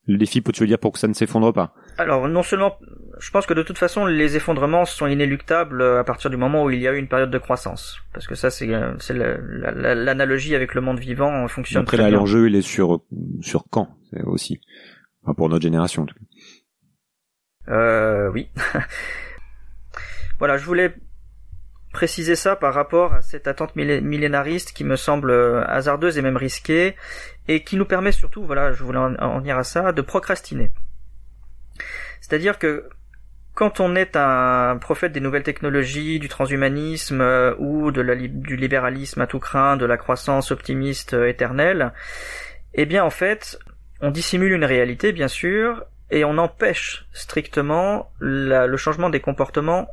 Le 0.06 0.16
défi, 0.16 0.40
peut 0.40 0.52
tu 0.52 0.66
dire 0.66 0.78
pour 0.78 0.92
que 0.92 0.98
ça 0.98 1.06
ne 1.06 1.12
s'effondre 1.12 1.52
pas? 1.52 1.74
Alors 1.98 2.28
non 2.28 2.42
seulement, 2.42 2.78
je 3.20 3.31
pense 3.31 3.46
que 3.46 3.54
de 3.54 3.62
toute 3.62 3.78
façon 3.78 4.07
les 4.07 4.37
effondrements 4.37 4.85
sont 4.85 5.07
inéluctables 5.07 5.83
à 5.83 6.04
partir 6.04 6.31
du 6.31 6.37
moment 6.37 6.64
où 6.64 6.70
il 6.70 6.81
y 6.81 6.88
a 6.88 6.92
eu 6.92 6.98
une 6.98 7.09
période 7.09 7.31
de 7.31 7.38
croissance, 7.38 7.98
parce 8.12 8.26
que 8.26 8.35
ça 8.35 8.50
c'est 8.50 8.68
c'est 8.98 9.14
l'analogie 9.14 10.54
avec 10.54 10.74
le 10.74 10.81
monde 10.81 10.98
vivant 10.98 11.46
fonctionne 11.48 11.83
Après, 11.83 11.96
très 11.96 12.11
l'enjeu 12.11 12.48
il 12.48 12.57
est 12.57 12.62
sur 12.62 13.02
sur 13.40 13.64
quand 13.70 13.88
aussi, 14.24 14.61
enfin, 15.22 15.35
pour 15.35 15.48
notre 15.48 15.62
génération 15.62 16.02
en 16.02 16.07
tout 16.07 16.14
cas. 16.14 16.20
Euh, 17.68 18.31
oui. 18.31 18.48
voilà, 20.38 20.57
je 20.57 20.64
voulais 20.64 20.94
préciser 21.92 22.37
ça 22.37 22.57
par 22.57 22.74
rapport 22.74 23.14
à 23.14 23.22
cette 23.22 23.46
attente 23.46 23.74
millénariste 23.76 24.72
qui 24.72 24.85
me 24.85 24.96
semble 24.96 25.31
euh, 25.31 25.64
hasardeuse 25.66 26.18
et 26.18 26.22
même 26.22 26.37
risquée, 26.37 26.96
et 27.48 27.64
qui 27.64 27.76
nous 27.76 27.87
permet 27.87 28.12
surtout, 28.12 28.44
voilà, 28.44 28.72
je 28.72 28.83
voulais 28.85 28.98
en 28.98 29.38
venir 29.38 29.59
à 29.59 29.64
ça, 29.64 29.92
de 29.92 30.02
procrastiner. 30.02 30.70
C'est-à-dire 32.20 32.59
que 32.59 32.88
quand 33.58 33.80
on 33.80 33.96
est 33.96 34.14
un 34.14 34.76
prophète 34.80 35.10
des 35.10 35.18
nouvelles 35.18 35.42
technologies, 35.42 36.20
du 36.20 36.28
transhumanisme 36.28 37.20
euh, 37.20 37.56
ou 37.58 37.90
du 37.90 38.56
libéralisme 38.56 39.20
à 39.20 39.26
tout 39.26 39.40
craint, 39.40 39.76
de 39.76 39.84
la 39.84 39.96
croissance 39.96 40.52
optimiste 40.52 41.14
euh, 41.14 41.26
éternelle, 41.26 41.92
eh 42.74 42.86
bien 42.86 43.02
en 43.02 43.10
fait, 43.10 43.58
on 44.00 44.12
dissimule 44.12 44.52
une 44.52 44.64
réalité 44.64 45.10
bien 45.10 45.26
sûr, 45.26 45.84
et 46.12 46.24
on 46.24 46.38
empêche 46.38 47.08
strictement 47.12 48.12
le 48.20 48.76
changement 48.76 49.10
des 49.10 49.18
comportements 49.18 49.88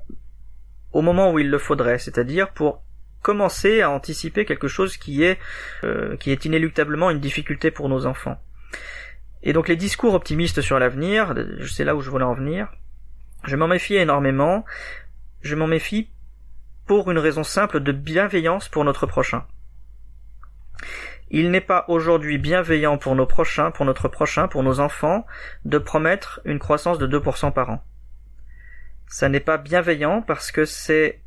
au 0.92 1.02
moment 1.02 1.32
où 1.32 1.40
il 1.40 1.50
le 1.50 1.58
faudrait, 1.58 1.98
c'est-à-dire 1.98 2.52
pour 2.52 2.84
commencer 3.24 3.82
à 3.82 3.90
anticiper 3.90 4.46
quelque 4.46 4.68
chose 4.68 4.96
qui 4.96 5.24
est 5.24 5.40
euh, 5.84 6.16
qui 6.18 6.30
est 6.30 6.46
inéluctablement 6.46 7.10
une 7.10 7.20
difficulté 7.20 7.72
pour 7.72 7.90
nos 7.90 8.06
enfants. 8.06 8.38
Et 9.42 9.54
donc 9.54 9.68
les 9.68 9.76
discours 9.76 10.14
optimistes 10.14 10.62
sur 10.62 10.78
l'avenir, 10.78 11.34
c'est 11.66 11.84
là 11.84 11.96
où 11.96 12.02
je 12.02 12.12
voulais 12.12 12.26
en 12.26 12.36
venir, 12.36 12.68
je 13.46 13.56
m'en 13.56 13.68
méfie 13.68 13.96
énormément, 13.96 14.66
je 15.42 15.56
m'en 15.56 15.68
méfie 15.68 16.10
pour 16.86 17.10
une 17.12 17.20
raison 17.20 17.44
simple 17.44 17.80
de 17.80 17.92
bienveillance 17.92 18.70
pour 18.70 18.84
notre 18.84 19.06
prochain. 19.06 19.46
Il 21.30 21.50
n'est 21.52 21.62
pas 21.62 21.86
aujourd'hui 21.88 22.38
bienveillant 22.38 22.98
pour 22.98 23.16
nos 23.16 23.26
prochains, 23.26 23.72
pour 23.72 23.86
notre 23.86 24.08
prochain, 24.08 24.48
pour 24.48 24.62
nos 24.64 24.80
enfants, 24.80 25.26
de 25.66 25.78
promettre 25.78 26.40
une 26.46 26.60
croissance 26.60 27.00
de 27.00 27.08
2% 27.08 27.52
par 27.52 27.70
an 27.70 27.84
ça 29.08 29.30
n'est 29.30 29.40
pas 29.40 29.58
bienveillant 29.58 30.22
parce 30.22 30.52
que 30.52 30.66
c'est 30.66 31.22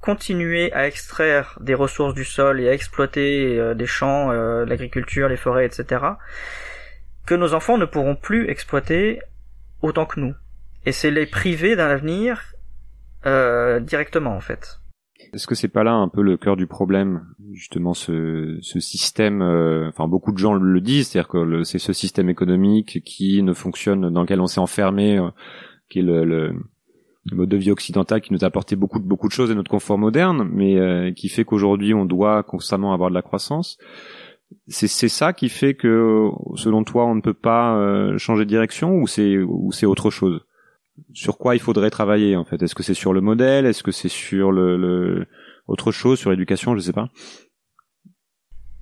continuer 0.00 0.72
à 0.72 0.86
extraire 0.86 1.58
des 1.60 1.74
ressources 1.74 2.14
du 2.14 2.24
sol 2.24 2.60
et 2.60 2.68
à 2.68 2.72
exploiter 2.72 3.58
euh, 3.58 3.74
des 3.74 3.86
champs, 3.86 4.30
euh, 4.30 4.64
l'agriculture, 4.64 5.28
les 5.28 5.36
forêts, 5.36 5.66
etc., 5.66 6.04
que 7.24 7.34
nos 7.34 7.54
enfants 7.54 7.76
ne 7.76 7.86
pourront 7.86 8.14
plus 8.14 8.48
exploiter 8.48 9.20
autant 9.82 10.06
que 10.06 10.20
nous. 10.20 10.34
Et 10.86 10.92
c'est 10.92 11.10
les 11.10 11.26
priver 11.26 11.76
d'un 11.76 11.88
avenir 11.88 12.54
euh, 13.26 13.80
directement 13.80 14.34
en 14.34 14.40
fait. 14.40 14.80
Est-ce 15.34 15.46
que 15.46 15.54
c'est 15.54 15.68
pas 15.68 15.84
là 15.84 15.92
un 15.92 16.08
peu 16.08 16.22
le 16.22 16.36
cœur 16.36 16.56
du 16.56 16.66
problème, 16.66 17.26
justement 17.52 17.92
ce, 17.92 18.58
ce 18.62 18.80
système 18.80 19.42
Enfin, 19.88 20.08
beaucoup 20.08 20.32
de 20.32 20.38
gens 20.38 20.54
le 20.54 20.80
disent, 20.80 21.08
c'est-à-dire 21.08 21.28
que 21.28 21.64
c'est 21.64 21.78
ce 21.78 21.92
système 21.92 22.30
économique 22.30 23.02
qui 23.04 23.42
ne 23.42 23.52
fonctionne, 23.52 24.10
dans 24.10 24.22
lequel 24.22 24.40
on 24.40 24.46
s'est 24.46 24.60
enfermé, 24.60 25.20
qui 25.90 25.98
est 25.98 26.02
le 26.02 26.54
le 27.30 27.36
mode 27.36 27.48
de 27.48 27.56
vie 27.56 27.70
occidental 27.70 28.20
qui 28.20 28.32
nous 28.32 28.44
a 28.44 28.48
apporté 28.48 28.76
beaucoup 28.76 28.98
de 28.98 29.04
beaucoup 29.04 29.28
de 29.28 29.32
choses 29.32 29.50
et 29.50 29.54
notre 29.54 29.70
confort 29.70 29.98
moderne, 29.98 30.48
mais 30.52 30.78
euh, 30.78 31.12
qui 31.12 31.28
fait 31.28 31.44
qu'aujourd'hui 31.44 31.94
on 31.94 32.04
doit 32.04 32.42
constamment 32.42 32.92
avoir 32.92 33.10
de 33.10 33.14
la 33.14 33.22
croissance. 33.22 33.78
C'est 34.68 34.86
c'est 34.86 35.08
ça 35.08 35.32
qui 35.32 35.48
fait 35.48 35.74
que 35.74 36.28
selon 36.54 36.84
toi 36.84 37.04
on 37.06 37.16
ne 37.16 37.20
peut 37.20 37.34
pas 37.34 37.76
euh, 37.76 38.16
changer 38.18 38.44
de 38.44 38.50
direction 38.50 38.94
ou 38.96 39.06
c'est 39.06 39.38
ou 39.38 39.72
c'est 39.72 39.86
autre 39.86 40.10
chose? 40.10 40.46
Sur 41.12 41.38
quoi 41.38 41.54
il 41.54 41.60
faudrait 41.60 41.90
travailler 41.90 42.36
en 42.36 42.44
fait 42.44 42.62
Est-ce 42.62 42.74
que 42.74 42.82
c'est 42.82 42.94
sur 42.94 43.12
le 43.12 43.20
modèle? 43.20 43.66
Est-ce 43.66 43.82
que 43.82 43.92
c'est 43.92 44.08
sur 44.08 44.52
le, 44.52 44.76
le 44.76 45.26
autre 45.66 45.92
chose 45.92 46.18
sur 46.18 46.30
l'éducation? 46.30 46.74
Je 46.74 46.80
sais 46.80 46.92
pas. 46.92 47.08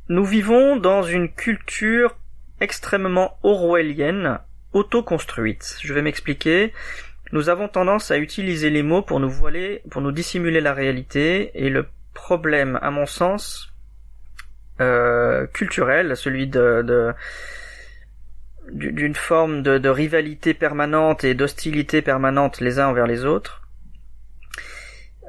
Nous 0.08 0.24
vivons 0.24 0.76
dans 0.76 1.02
une 1.02 1.32
culture 1.32 2.16
extrêmement 2.60 3.38
orwellienne, 3.42 4.38
auto-construite. 4.72 5.78
Je 5.80 5.94
vais 5.94 6.02
m'expliquer. 6.02 6.72
Nous 7.32 7.48
avons 7.48 7.68
tendance 7.68 8.10
à 8.10 8.18
utiliser 8.18 8.70
les 8.70 8.82
mots 8.82 9.02
pour 9.02 9.18
nous 9.18 9.30
voiler, 9.30 9.82
pour 9.90 10.02
nous 10.02 10.12
dissimuler 10.12 10.60
la 10.60 10.74
réalité, 10.74 11.50
et 11.54 11.70
le 11.70 11.86
problème, 12.12 12.78
à 12.82 12.90
mon 12.90 13.06
sens, 13.06 13.72
euh, 14.80 15.46
culturel, 15.48 16.16
celui 16.16 16.46
de, 16.46 17.12
d'une 18.70 19.14
forme 19.14 19.62
de, 19.62 19.88
rivalité 19.88 20.54
permanente 20.54 21.24
et 21.24 21.34
d'hostilité 21.34 22.02
permanente 22.02 22.60
les 22.60 22.78
uns 22.78 22.88
envers 22.88 23.06
les 23.06 23.24
autres, 23.24 23.62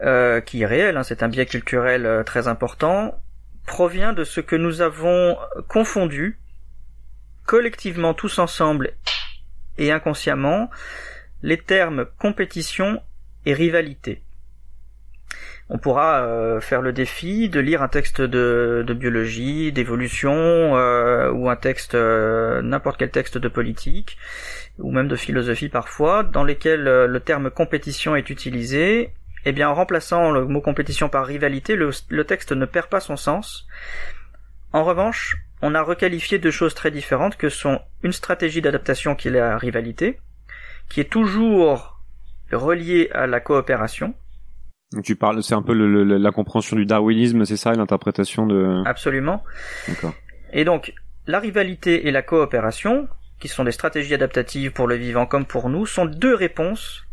euh, 0.04 0.42
qui 0.42 0.62
est 0.62 0.66
réel, 0.66 0.98
hein, 0.98 1.04
c'est 1.04 1.24
un 1.24 1.28
biais 1.28 1.46
culturel 1.46 2.06
euh, 2.06 2.24
très 2.24 2.48
important, 2.48 3.20
provient 3.66 4.14
de 4.14 4.24
ce 4.24 4.42
que 4.42 4.56
nous 4.56 4.82
avons 4.82 5.38
confondu 5.68 6.40
collectivement 7.46 8.14
tous 8.14 8.40
ensemble 8.40 8.94
et 9.78 9.92
inconsciemment 9.92 10.70
les 11.42 11.58
termes 11.58 12.06
compétition 12.20 13.02
et 13.46 13.54
rivalité. 13.54 14.25
On 15.68 15.80
pourra 15.80 16.22
euh, 16.22 16.62
faire 16.62 16.82
le 16.82 16.94
défi 16.94 17.50
de 17.50 17.60
lire 17.60 17.82
un 17.82 17.88
texte 17.88 18.22
de, 18.22 18.86
biologie, 18.94 19.72
d'évolution, 19.72 20.32
euh, 20.34 21.32
ou 21.32 21.50
un 21.50 21.56
texte, 21.56 21.96
euh, 21.96 22.62
n'importe 22.62 23.00
quel 23.00 23.10
texte 23.10 23.40
de 23.40 23.48
politique, 23.48 24.18
ou 24.78 24.92
même 24.92 25.08
de 25.08 25.16
philosophie 25.16 25.70
parfois, 25.70 26.22
dans 26.22 26.44
lesquels 26.44 26.84
le 26.84 27.20
terme 27.20 27.50
compétition 27.50 28.16
est 28.16 28.30
utilisé. 28.30 29.12
Eh 29.46 29.52
bien, 29.52 29.70
en 29.70 29.74
remplaçant 29.74 30.32
le 30.32 30.46
mot 30.46 30.62
compétition 30.62 31.10
par 31.10 31.26
rivalité, 31.26 31.76
le, 31.76 32.24
texte 32.24 32.52
ne 32.52 32.66
perd 32.66 32.88
pas 32.88 33.00
son 33.00 33.16
sens. 33.16 33.68
En 34.72 34.84
revanche, 34.84 35.36
on 35.62 35.74
a 35.74 35.82
requalifié 35.82 36.38
deux 36.38 36.52
choses 36.52 36.76
très 36.76 36.92
différentes 36.92 37.38
que 37.38 37.50
sont 37.50 37.80
une 38.04 38.12
stratégie 38.12 38.62
d'adaptation 38.62 39.16
qui 39.16 39.30
est 39.30 39.32
la 39.32 39.58
rivalité, 39.58 40.20
qui 40.90 41.00
est 41.00 41.10
toujours 41.10 42.02
relié 42.52 43.10
à 43.14 43.26
la 43.26 43.40
coopération. 43.40 44.14
Tu 45.04 45.16
parles, 45.16 45.44
c'est 45.44 45.56
un 45.56 45.62
peu 45.62 45.74
le, 45.74 46.04
la 46.04 46.32
compréhension 46.32 46.76
du 46.76 46.86
darwinisme, 46.86 47.46
c'est 47.46 47.58
ça, 47.58 47.74
l'interprétation 47.74 48.46
de. 48.46 48.84
Absolument. 48.86 49.44
D'accord. 49.88 50.14
Et 50.54 50.64
donc, 50.64 50.94
la 51.28 51.40
rivalité 51.40 52.08
et 52.08 52.12
la 52.12 52.22
coopération, 52.22 53.08
qui 53.40 53.48
sont 53.48 53.64
des 53.64 53.72
stratégies 53.72 54.14
adaptatives 54.14 54.72
pour 54.72 54.88
le 54.88 54.96
vivant 54.96 55.26
comme 55.26 55.46
pour 55.46 55.70
nous, 55.70 55.86
sont 55.86 56.06
deux 56.06 56.36
réponses 56.36 57.04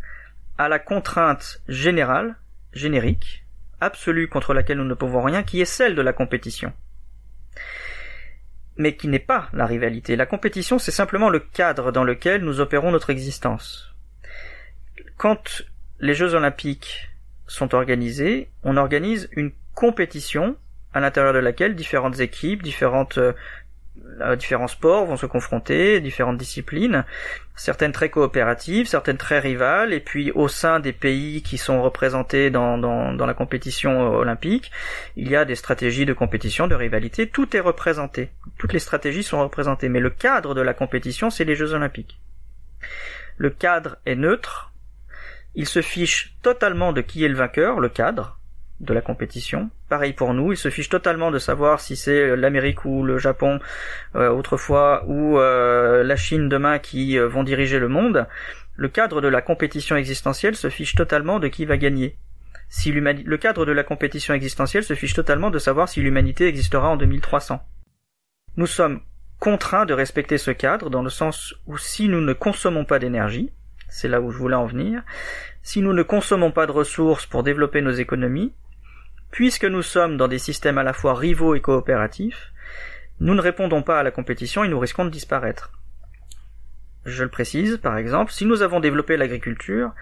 à 0.58 0.68
la 0.68 0.78
contrainte 0.78 1.62
générale, 1.68 2.36
générique, 2.72 3.44
absolue 3.80 4.28
contre 4.28 4.54
laquelle 4.54 4.78
nous 4.78 4.84
ne 4.84 4.94
pouvons 4.94 5.22
rien, 5.22 5.42
qui 5.42 5.60
est 5.60 5.66
celle 5.66 5.94
de 5.94 6.02
la 6.02 6.12
compétition 6.12 6.72
mais 8.76 8.96
qui 8.96 9.08
n'est 9.08 9.18
pas 9.18 9.48
la 9.52 9.66
rivalité. 9.66 10.16
La 10.16 10.26
compétition, 10.26 10.78
c'est 10.78 10.90
simplement 10.90 11.28
le 11.28 11.40
cadre 11.40 11.92
dans 11.92 12.04
lequel 12.04 12.42
nous 12.42 12.60
opérons 12.60 12.90
notre 12.90 13.10
existence. 13.10 13.94
Quand 15.16 15.62
les 16.00 16.14
Jeux 16.14 16.34
olympiques 16.34 17.11
sont 17.52 17.74
organisés, 17.74 18.50
on 18.62 18.76
organise 18.76 19.28
une 19.32 19.52
compétition 19.74 20.56
à 20.94 21.00
l'intérieur 21.00 21.32
de 21.32 21.38
laquelle 21.38 21.74
différentes 21.74 22.20
équipes, 22.20 22.62
différentes 22.62 23.18
euh, 23.18 24.36
différents 24.36 24.68
sports 24.68 25.04
vont 25.06 25.16
se 25.16 25.26
confronter, 25.26 26.00
différentes 26.00 26.38
disciplines, 26.38 27.04
certaines 27.56 27.92
très 27.92 28.08
coopératives, 28.08 28.86
certaines 28.86 29.18
très 29.18 29.38
rivales, 29.38 29.92
et 29.92 30.00
puis 30.00 30.30
au 30.32 30.48
sein 30.48 30.80
des 30.80 30.92
pays 30.92 31.42
qui 31.42 31.58
sont 31.58 31.82
représentés 31.82 32.50
dans, 32.50 32.76
la 32.78 33.34
compétition 33.34 34.14
olympique, 34.14 34.70
il 35.16 35.28
y 35.28 35.36
a 35.36 35.44
des 35.44 35.54
stratégies 35.54 36.06
de 36.06 36.14
compétition, 36.14 36.68
de 36.68 36.74
rivalité, 36.74 37.28
tout 37.28 37.54
est 37.56 37.60
représenté, 37.60 38.30
toutes 38.58 38.72
les 38.72 38.78
stratégies 38.78 39.22
sont 39.22 39.40
représentées, 39.40 39.88
mais 39.88 40.00
le 40.00 40.10
cadre 40.10 40.54
de 40.54 40.62
la 40.62 40.74
compétition, 40.74 41.30
c'est 41.30 41.44
les 41.44 41.56
Jeux 41.56 41.74
olympiques. 41.74 42.18
Le 43.36 43.50
cadre 43.50 43.96
est 44.06 44.16
neutre, 44.16 44.71
il 45.54 45.66
se 45.66 45.82
fiche 45.82 46.34
totalement 46.42 46.92
de 46.92 47.00
qui 47.00 47.24
est 47.24 47.28
le 47.28 47.34
vainqueur, 47.34 47.80
le 47.80 47.88
cadre, 47.88 48.38
de 48.82 48.92
la 48.92 49.00
compétition. 49.00 49.70
Pareil 49.88 50.12
pour 50.12 50.34
nous, 50.34 50.52
ils 50.52 50.58
se 50.58 50.68
fichent 50.68 50.88
totalement 50.88 51.30
de 51.30 51.38
savoir 51.38 51.80
si 51.80 51.96
c'est 51.96 52.36
l'Amérique 52.36 52.84
ou 52.84 53.04
le 53.04 53.16
Japon 53.16 53.60
euh, 54.16 54.28
autrefois 54.28 55.04
ou 55.06 55.38
euh, 55.38 56.02
la 56.02 56.16
Chine 56.16 56.48
demain 56.48 56.78
qui 56.78 57.16
euh, 57.18 57.28
vont 57.28 57.44
diriger 57.44 57.78
le 57.78 57.88
monde. 57.88 58.26
Le 58.74 58.88
cadre 58.88 59.20
de 59.20 59.28
la 59.28 59.40
compétition 59.40 59.96
existentielle 59.96 60.56
se 60.56 60.68
fiche 60.68 60.94
totalement 60.94 61.38
de 61.38 61.48
qui 61.48 61.64
va 61.64 61.76
gagner. 61.76 62.16
Si 62.68 62.90
le 62.90 63.36
cadre 63.36 63.66
de 63.66 63.72
la 63.72 63.84
compétition 63.84 64.34
existentielle 64.34 64.82
se 64.82 64.94
fiche 64.94 65.14
totalement 65.14 65.50
de 65.50 65.58
savoir 65.58 65.88
si 65.88 66.00
l'humanité 66.00 66.48
existera 66.48 66.88
en 66.88 66.96
2300. 66.96 67.60
Nous 68.56 68.66
sommes 68.66 69.00
contraints 69.38 69.84
de 69.84 69.92
respecter 69.92 70.38
ce 70.38 70.50
cadre 70.50 70.88
dans 70.88 71.02
le 71.02 71.10
sens 71.10 71.54
où 71.66 71.76
si 71.76 72.08
nous 72.08 72.22
ne 72.22 72.32
consommons 72.32 72.86
pas 72.86 72.98
d'énergie, 72.98 73.52
c'est 73.92 74.08
là 74.08 74.20
où 74.20 74.30
je 74.30 74.38
voulais 74.38 74.56
en 74.56 74.66
venir, 74.66 75.02
si 75.62 75.82
nous 75.82 75.92
ne 75.92 76.02
consommons 76.02 76.50
pas 76.50 76.66
de 76.66 76.72
ressources 76.72 77.26
pour 77.26 77.42
développer 77.42 77.82
nos 77.82 77.92
économies, 77.92 78.52
Puisque 79.32 79.64
nous 79.64 79.80
sommes 79.80 80.18
dans 80.18 80.28
des 80.28 80.38
systèmes 80.38 80.76
à 80.76 80.82
la 80.82 80.92
fois 80.92 81.14
rivaux 81.14 81.54
et 81.54 81.62
coopératifs, 81.62 82.52
nous 83.18 83.34
ne 83.34 83.40
répondons 83.40 83.82
pas 83.82 83.98
à 83.98 84.02
la 84.02 84.10
compétition 84.10 84.62
et 84.62 84.68
nous 84.68 84.78
risquons 84.78 85.06
de 85.06 85.10
disparaître. 85.10 85.72
Je 87.06 87.24
le 87.24 87.30
précise, 87.30 87.78
par 87.78 87.96
exemple, 87.96 88.30
si 88.30 88.44
nous 88.44 88.60
avons 88.60 88.78
développé 88.78 89.16
l'agriculture, 89.16 89.92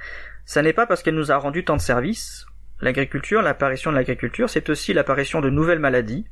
ça 0.44 0.62
n'est 0.62 0.72
pas 0.72 0.84
parce 0.84 1.04
qu'elle 1.04 1.14
nous 1.14 1.30
a 1.30 1.36
rendu 1.36 1.64
tant 1.64 1.76
de 1.76 1.80
services. 1.80 2.44
L'agriculture, 2.80 3.40
l'apparition 3.40 3.92
de 3.92 3.96
l'agriculture, 3.96 4.50
c'est 4.50 4.68
aussi 4.68 4.92
l'apparition 4.92 5.40
de 5.40 5.48
nouvelles 5.48 5.78
maladies. 5.78 6.26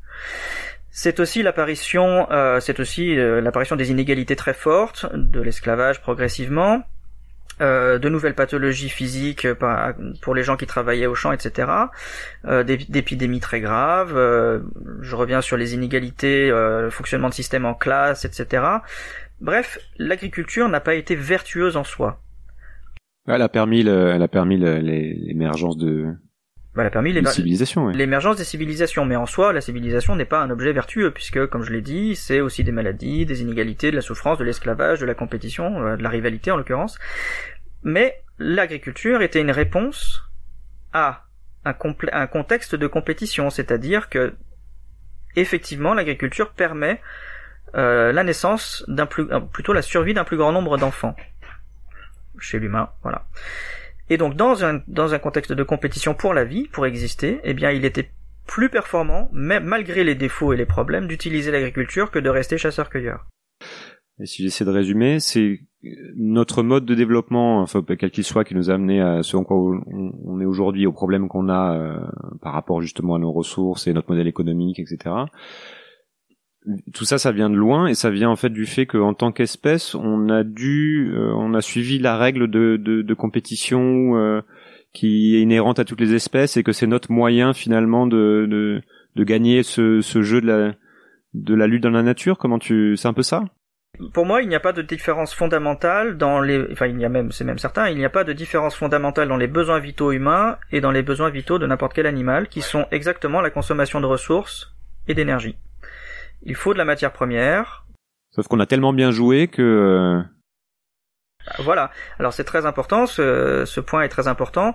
C'est 0.90 1.20
aussi 1.20 1.44
l'apparition, 1.44 2.26
euh, 2.32 2.58
c'est 2.58 2.80
aussi 2.80 3.16
euh, 3.16 3.40
l'apparition 3.40 3.76
des 3.76 3.92
inégalités 3.92 4.34
très 4.34 4.54
fortes, 4.54 5.06
de 5.14 5.40
l'esclavage 5.40 6.00
progressivement, 6.00 6.82
euh, 7.60 7.98
de 7.98 8.08
nouvelles 8.08 8.34
pathologies 8.34 8.88
physiques 8.88 9.44
euh, 9.44 9.54
pour 10.20 10.34
les 10.34 10.42
gens 10.42 10.56
qui 10.56 10.66
travaillaient 10.66 11.06
au 11.06 11.14
champ, 11.14 11.32
etc. 11.32 11.70
Euh, 12.44 12.62
d'épidémies 12.62 13.40
très 13.40 13.60
graves. 13.60 14.14
je 15.00 15.16
reviens 15.16 15.40
sur 15.40 15.56
les 15.56 15.74
inégalités, 15.74 16.48
le 16.50 16.90
fonctionnement 16.90 17.28
de 17.28 17.34
systèmes 17.34 17.64
en 17.64 17.74
classe, 17.74 18.24
etc. 18.24 18.62
Bref, 19.40 19.78
l'agriculture 19.98 20.68
n'a 20.68 20.80
pas 20.80 20.94
été 20.94 21.14
vertueuse 21.14 21.76
en 21.76 21.84
soi. 21.84 22.20
Elle 23.26 23.42
a 23.42 23.48
permis, 23.48 23.86
elle 23.86 24.22
a 24.22 24.28
permis 24.28 24.56
l'émergence 24.56 25.76
de, 25.76 26.14
elle 26.82 26.88
a 26.88 26.90
permis 26.90 27.12
l'émergence 27.12 28.36
des 28.36 28.44
civilisations. 28.44 29.04
Mais 29.04 29.16
en 29.16 29.26
soi, 29.26 29.52
la 29.52 29.60
civilisation 29.60 30.16
n'est 30.16 30.24
pas 30.24 30.40
un 30.40 30.50
objet 30.50 30.72
vertueux, 30.72 31.10
puisque, 31.10 31.46
comme 31.46 31.62
je 31.62 31.72
l'ai 31.72 31.80
dit, 31.80 32.16
c'est 32.16 32.40
aussi 32.40 32.64
des 32.64 32.72
maladies, 32.72 33.26
des 33.26 33.42
inégalités, 33.42 33.90
de 33.90 33.96
la 33.96 34.02
souffrance, 34.02 34.38
de 34.38 34.44
l'esclavage, 34.44 35.00
de 35.00 35.06
la 35.06 35.14
compétition, 35.14 35.82
euh, 35.82 35.96
de 35.96 36.02
la 36.02 36.08
rivalité 36.08 36.50
en 36.50 36.56
l'occurrence. 36.56 36.98
Mais 37.82 38.22
l'agriculture 38.38 39.22
était 39.22 39.40
une 39.40 39.50
réponse 39.50 40.22
à 40.92 41.24
un, 41.64 41.74
un 42.12 42.26
contexte 42.26 42.74
de 42.74 42.86
compétition, 42.86 43.50
c'est-à-dire 43.50 44.08
que, 44.08 44.34
effectivement, 45.36 45.94
l'agriculture 45.94 46.50
permet 46.50 47.00
euh, 47.74 48.12
la 48.12 48.24
naissance 48.24 48.84
d'un 48.88 49.06
plus, 49.06 49.30
euh, 49.30 49.40
plutôt 49.40 49.72
la 49.72 49.82
survie 49.82 50.14
d'un 50.14 50.24
plus 50.24 50.36
grand 50.36 50.52
nombre 50.52 50.78
d'enfants 50.78 51.14
chez 52.40 52.58
l'humain, 52.58 52.90
voilà. 53.02 53.26
Et 54.10 54.16
donc 54.16 54.34
dans 54.34 54.64
un, 54.64 54.80
dans 54.88 55.14
un 55.14 55.18
contexte 55.18 55.52
de 55.52 55.62
compétition 55.62 56.14
pour 56.14 56.34
la 56.34 56.44
vie, 56.44 56.68
pour 56.68 56.86
exister, 56.86 57.40
eh 57.44 57.54
bien 57.54 57.70
il 57.70 57.84
était 57.84 58.10
plus 58.46 58.70
performant, 58.70 59.28
même 59.32 59.64
malgré 59.64 60.04
les 60.04 60.14
défauts 60.14 60.52
et 60.52 60.56
les 60.56 60.66
problèmes, 60.66 61.06
d'utiliser 61.06 61.50
l'agriculture 61.50 62.10
que 62.10 62.18
de 62.18 62.30
rester 62.30 62.56
chasseur-cueilleur. 62.56 63.26
Et 64.20 64.26
si 64.26 64.42
j'essaie 64.42 64.64
de 64.64 64.70
résumer, 64.70 65.20
c'est 65.20 65.60
notre 66.16 66.62
mode 66.62 66.84
de 66.84 66.94
développement, 66.94 67.60
enfin 67.60 67.84
quel 67.98 68.10
qu'il 68.10 68.24
soit, 68.24 68.44
qui 68.44 68.54
nous 68.54 68.70
a 68.70 68.74
amené 68.74 69.00
à 69.00 69.22
ce 69.22 69.36
en 69.36 69.44
quoi 69.44 69.56
on, 69.56 70.40
est 70.40 70.44
aujourd'hui, 70.44 70.86
aux 70.86 70.92
problèmes 70.92 71.28
qu'on 71.28 71.48
a 71.48 71.76
euh, 71.76 72.00
par 72.40 72.52
rapport 72.52 72.80
justement 72.80 73.14
à 73.14 73.18
nos 73.18 73.30
ressources 73.30 73.86
et 73.86 73.92
notre 73.92 74.10
modèle 74.10 74.26
économique, 74.26 74.80
etc 74.80 75.26
tout 76.92 77.04
ça, 77.04 77.18
ça 77.18 77.32
vient 77.32 77.48
de 77.48 77.56
loin 77.56 77.86
et 77.86 77.94
ça 77.94 78.10
vient 78.10 78.28
en 78.28 78.36
fait 78.36 78.50
du 78.50 78.66
fait 78.66 78.86
qu'en 78.86 79.14
tant 79.14 79.32
qu'espèce, 79.32 79.94
on 79.94 80.28
a 80.28 80.44
dû, 80.44 81.10
euh, 81.14 81.32
on 81.34 81.54
a 81.54 81.60
suivi 81.60 81.98
la 81.98 82.18
règle 82.18 82.48
de, 82.48 82.76
de, 82.76 83.02
de 83.02 83.14
compétition 83.14 84.16
euh, 84.16 84.42
qui 84.92 85.36
est 85.36 85.40
inhérente 85.40 85.78
à 85.78 85.84
toutes 85.84 86.00
les 86.00 86.14
espèces 86.14 86.56
et 86.56 86.62
que 86.62 86.72
c'est 86.72 86.86
notre 86.86 87.12
moyen 87.12 87.54
finalement 87.54 88.06
de, 88.06 88.46
de, 88.48 88.82
de 89.16 89.24
gagner 89.24 89.62
ce, 89.62 90.00
ce 90.00 90.22
jeu 90.22 90.40
de 90.40 90.46
la, 90.46 90.74
de 91.34 91.54
la 91.54 91.66
lutte 91.66 91.84
dans 91.84 91.90
la 91.90 92.02
nature. 92.02 92.38
Comment 92.38 92.58
tu, 92.58 92.96
c'est 92.96 93.08
un 93.08 93.14
peu 93.14 93.22
ça? 93.22 93.44
Pour 94.12 94.26
moi, 94.26 94.42
il 94.42 94.48
n'y 94.48 94.54
a 94.54 94.60
pas 94.60 94.72
de 94.72 94.82
différence 94.82 95.34
fondamentale 95.34 96.18
dans 96.18 96.40
les, 96.40 96.62
enfin, 96.72 96.86
il 96.86 97.00
y 97.00 97.04
a 97.04 97.08
même, 97.08 97.32
c'est 97.32 97.44
même 97.44 97.58
certain, 97.58 97.88
il 97.88 97.96
n'y 97.96 98.04
a 98.04 98.10
pas 98.10 98.24
de 98.24 98.32
différence 98.32 98.76
fondamentale 98.76 99.28
dans 99.28 99.38
les 99.38 99.46
besoins 99.46 99.78
vitaux 99.78 100.12
humains 100.12 100.58
et 100.70 100.80
dans 100.80 100.90
les 100.90 101.02
besoins 101.02 101.30
vitaux 101.30 101.58
de 101.58 101.66
n'importe 101.66 101.94
quel 101.94 102.06
animal, 102.06 102.48
qui 102.48 102.60
sont 102.60 102.86
exactement 102.90 103.40
la 103.40 103.50
consommation 103.50 104.00
de 104.00 104.06
ressources 104.06 104.74
et 105.08 105.14
d'énergie 105.14 105.56
il 106.42 106.54
faut 106.54 106.72
de 106.72 106.78
la 106.78 106.84
matière 106.84 107.12
première. 107.12 107.86
Sauf 108.30 108.46
qu'on 108.48 108.60
a 108.60 108.66
tellement 108.66 108.92
bien 108.92 109.10
joué 109.10 109.48
que... 109.48 109.62
Euh, 109.62 110.22
voilà. 111.60 111.90
Alors 112.18 112.32
c'est 112.32 112.44
très 112.44 112.66
important, 112.66 113.06
ce, 113.06 113.64
ce, 113.64 113.80
point 113.80 114.02
est 114.02 114.08
très 114.08 114.28
important. 114.28 114.74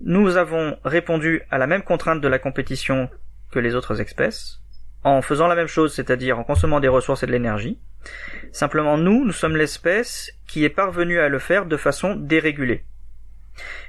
Nous 0.00 0.36
avons 0.36 0.76
répondu 0.84 1.42
à 1.50 1.58
la 1.58 1.66
même 1.66 1.82
contrainte 1.82 2.20
de 2.20 2.28
la 2.28 2.38
compétition 2.38 3.10
que 3.50 3.58
les 3.58 3.74
autres 3.74 4.00
espèces, 4.00 4.60
en 5.04 5.20
faisant 5.20 5.48
la 5.48 5.54
même 5.54 5.66
chose, 5.66 5.92
c'est-à-dire 5.92 6.38
en 6.38 6.44
consommant 6.44 6.80
des 6.80 6.88
ressources 6.88 7.22
et 7.22 7.26
de 7.26 7.32
l'énergie. 7.32 7.78
Simplement 8.52 8.98
nous, 8.98 9.24
nous 9.24 9.32
sommes 9.32 9.56
l'espèce 9.56 10.32
qui 10.46 10.64
est 10.64 10.70
parvenue 10.70 11.18
à 11.18 11.28
le 11.28 11.38
faire 11.38 11.66
de 11.66 11.76
façon 11.76 12.14
dérégulée. 12.14 12.84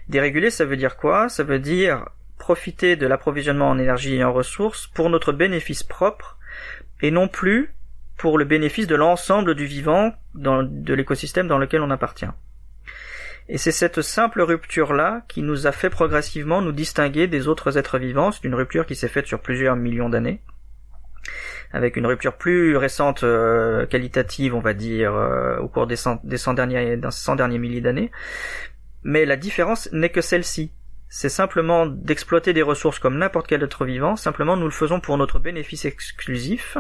Dérégulée, 0.10 0.50
ça 0.50 0.66
veut 0.66 0.78
dire 0.78 0.98
quoi? 0.98 1.30
Ça 1.30 1.44
veut 1.44 1.60
dire 1.60 2.06
profiter 2.38 2.96
de 2.96 3.08
l'approvisionnement 3.08 3.70
en 3.70 3.80
énergie 3.80 4.16
et 4.16 4.24
en 4.24 4.34
ressources 4.34 4.88
pour 4.88 5.10
notre 5.10 5.32
bénéfice 5.32 5.84
propre 5.84 6.38
et 7.04 7.12
non 7.12 7.28
plus 7.28 7.76
pour 8.18 8.38
le 8.38 8.46
bénéfice 8.46 8.88
de 8.88 8.96
l'ensemble 8.96 9.54
du 9.54 9.66
vivant 9.66 10.14
dans, 10.34 10.64
de 10.64 10.94
l'écosystème 10.94 11.48
dans 11.48 11.58
lequel 11.60 11.82
on 11.82 11.92
appartient. 11.92 12.26
Et 13.50 13.58
c'est 13.58 13.74
cette 13.74 14.02
simple 14.02 14.42
rupture-là 14.42 15.26
qui 15.28 15.42
nous 15.42 15.68
a 15.68 15.74
fait 15.74 15.90
progressivement 15.90 16.62
nous 16.62 16.72
distinguer 16.72 17.28
des 17.28 17.50
autres 17.50 17.78
êtres 17.78 18.00
vivants. 18.00 18.32
C'est 18.32 18.46
une 18.46 18.56
rupture 18.56 18.86
qui 18.86 18.96
s'est 18.96 19.10
faite 19.10 19.28
sur 19.28 19.42
plusieurs 19.42 19.76
millions 19.76 20.08
d'années, 20.08 20.42
avec 21.74 21.98
une 21.98 22.06
rupture 22.08 22.38
plus 22.38 22.78
récente, 22.78 23.26
euh, 23.26 23.86
qualitative, 23.86 24.56
on 24.56 24.62
va 24.62 24.74
dire, 24.74 25.14
euh, 25.14 25.58
au 25.58 25.68
cours 25.68 25.88
des 25.88 25.98
des 26.24 26.38
100 26.38 26.54
derniers, 26.54 26.96
des 26.96 27.12
100 27.12 27.36
derniers 27.36 27.60
milliers 27.60 27.82
d'années. 27.82 28.12
Mais 29.04 29.26
la 29.26 29.36
différence 29.36 29.92
n'est 29.92 30.10
que 30.10 30.22
celle-ci 30.22 30.72
c'est 31.16 31.30
simplement 31.30 31.86
d'exploiter 31.86 32.54
des 32.54 32.64
ressources 32.64 32.98
comme 32.98 33.20
n'importe 33.20 33.46
quel 33.46 33.64
autre 33.64 33.86
vivant, 33.86 34.16
simplement 34.16 34.58
nous 34.58 34.66
le 34.66 34.72
faisons 34.72 35.00
pour 35.00 35.16
notre 35.16 35.38
bénéfice 35.38 35.86
exclusif, 35.86 36.76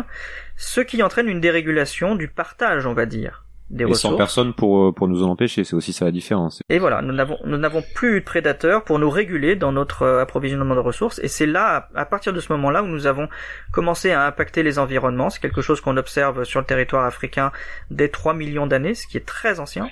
ce 0.57 0.81
qui 0.81 1.03
entraîne 1.03 1.29
une 1.29 1.39
dérégulation 1.39 2.15
du 2.15 2.27
partage, 2.27 2.87
on 2.87 2.95
va 2.95 3.05
dire. 3.05 3.45
Des 3.69 3.85
et 3.85 3.93
sans 3.93 4.17
personne 4.17 4.55
pour, 4.55 4.85
euh, 4.85 4.91
pour 4.91 5.07
nous 5.07 5.21
en 5.21 5.29
empêcher, 5.29 5.63
c'est 5.63 5.75
aussi 5.75 5.93
ça 5.93 6.05
la 6.05 6.11
différence. 6.11 6.63
Et 6.69 6.79
voilà, 6.79 7.03
nous 7.03 7.13
n'avons, 7.13 7.37
nous 7.45 7.57
n'avons 7.57 7.83
plus 7.93 8.21
de 8.21 8.25
prédateurs 8.25 8.83
pour 8.83 8.97
nous 8.97 9.09
réguler 9.11 9.55
dans 9.55 9.71
notre 9.71 10.01
euh, 10.01 10.21
approvisionnement 10.21 10.73
de 10.73 10.79
ressources, 10.79 11.19
et 11.19 11.27
c'est 11.27 11.45
là, 11.45 11.89
à 11.93 12.05
partir 12.05 12.33
de 12.33 12.39
ce 12.39 12.51
moment-là, 12.53 12.81
où 12.81 12.87
nous 12.87 13.05
avons 13.05 13.29
commencé 13.71 14.09
à 14.09 14.25
impacter 14.25 14.63
les 14.63 14.79
environnements. 14.79 15.29
C'est 15.29 15.41
quelque 15.41 15.61
chose 15.61 15.79
qu'on 15.79 15.95
observe 15.95 16.43
sur 16.43 16.59
le 16.59 16.65
territoire 16.65 17.05
africain 17.05 17.51
dès 17.91 18.09
3 18.09 18.33
millions 18.33 18.65
d'années, 18.65 18.95
ce 18.95 19.05
qui 19.05 19.17
est 19.17 19.27
très 19.27 19.59
ancien. 19.59 19.87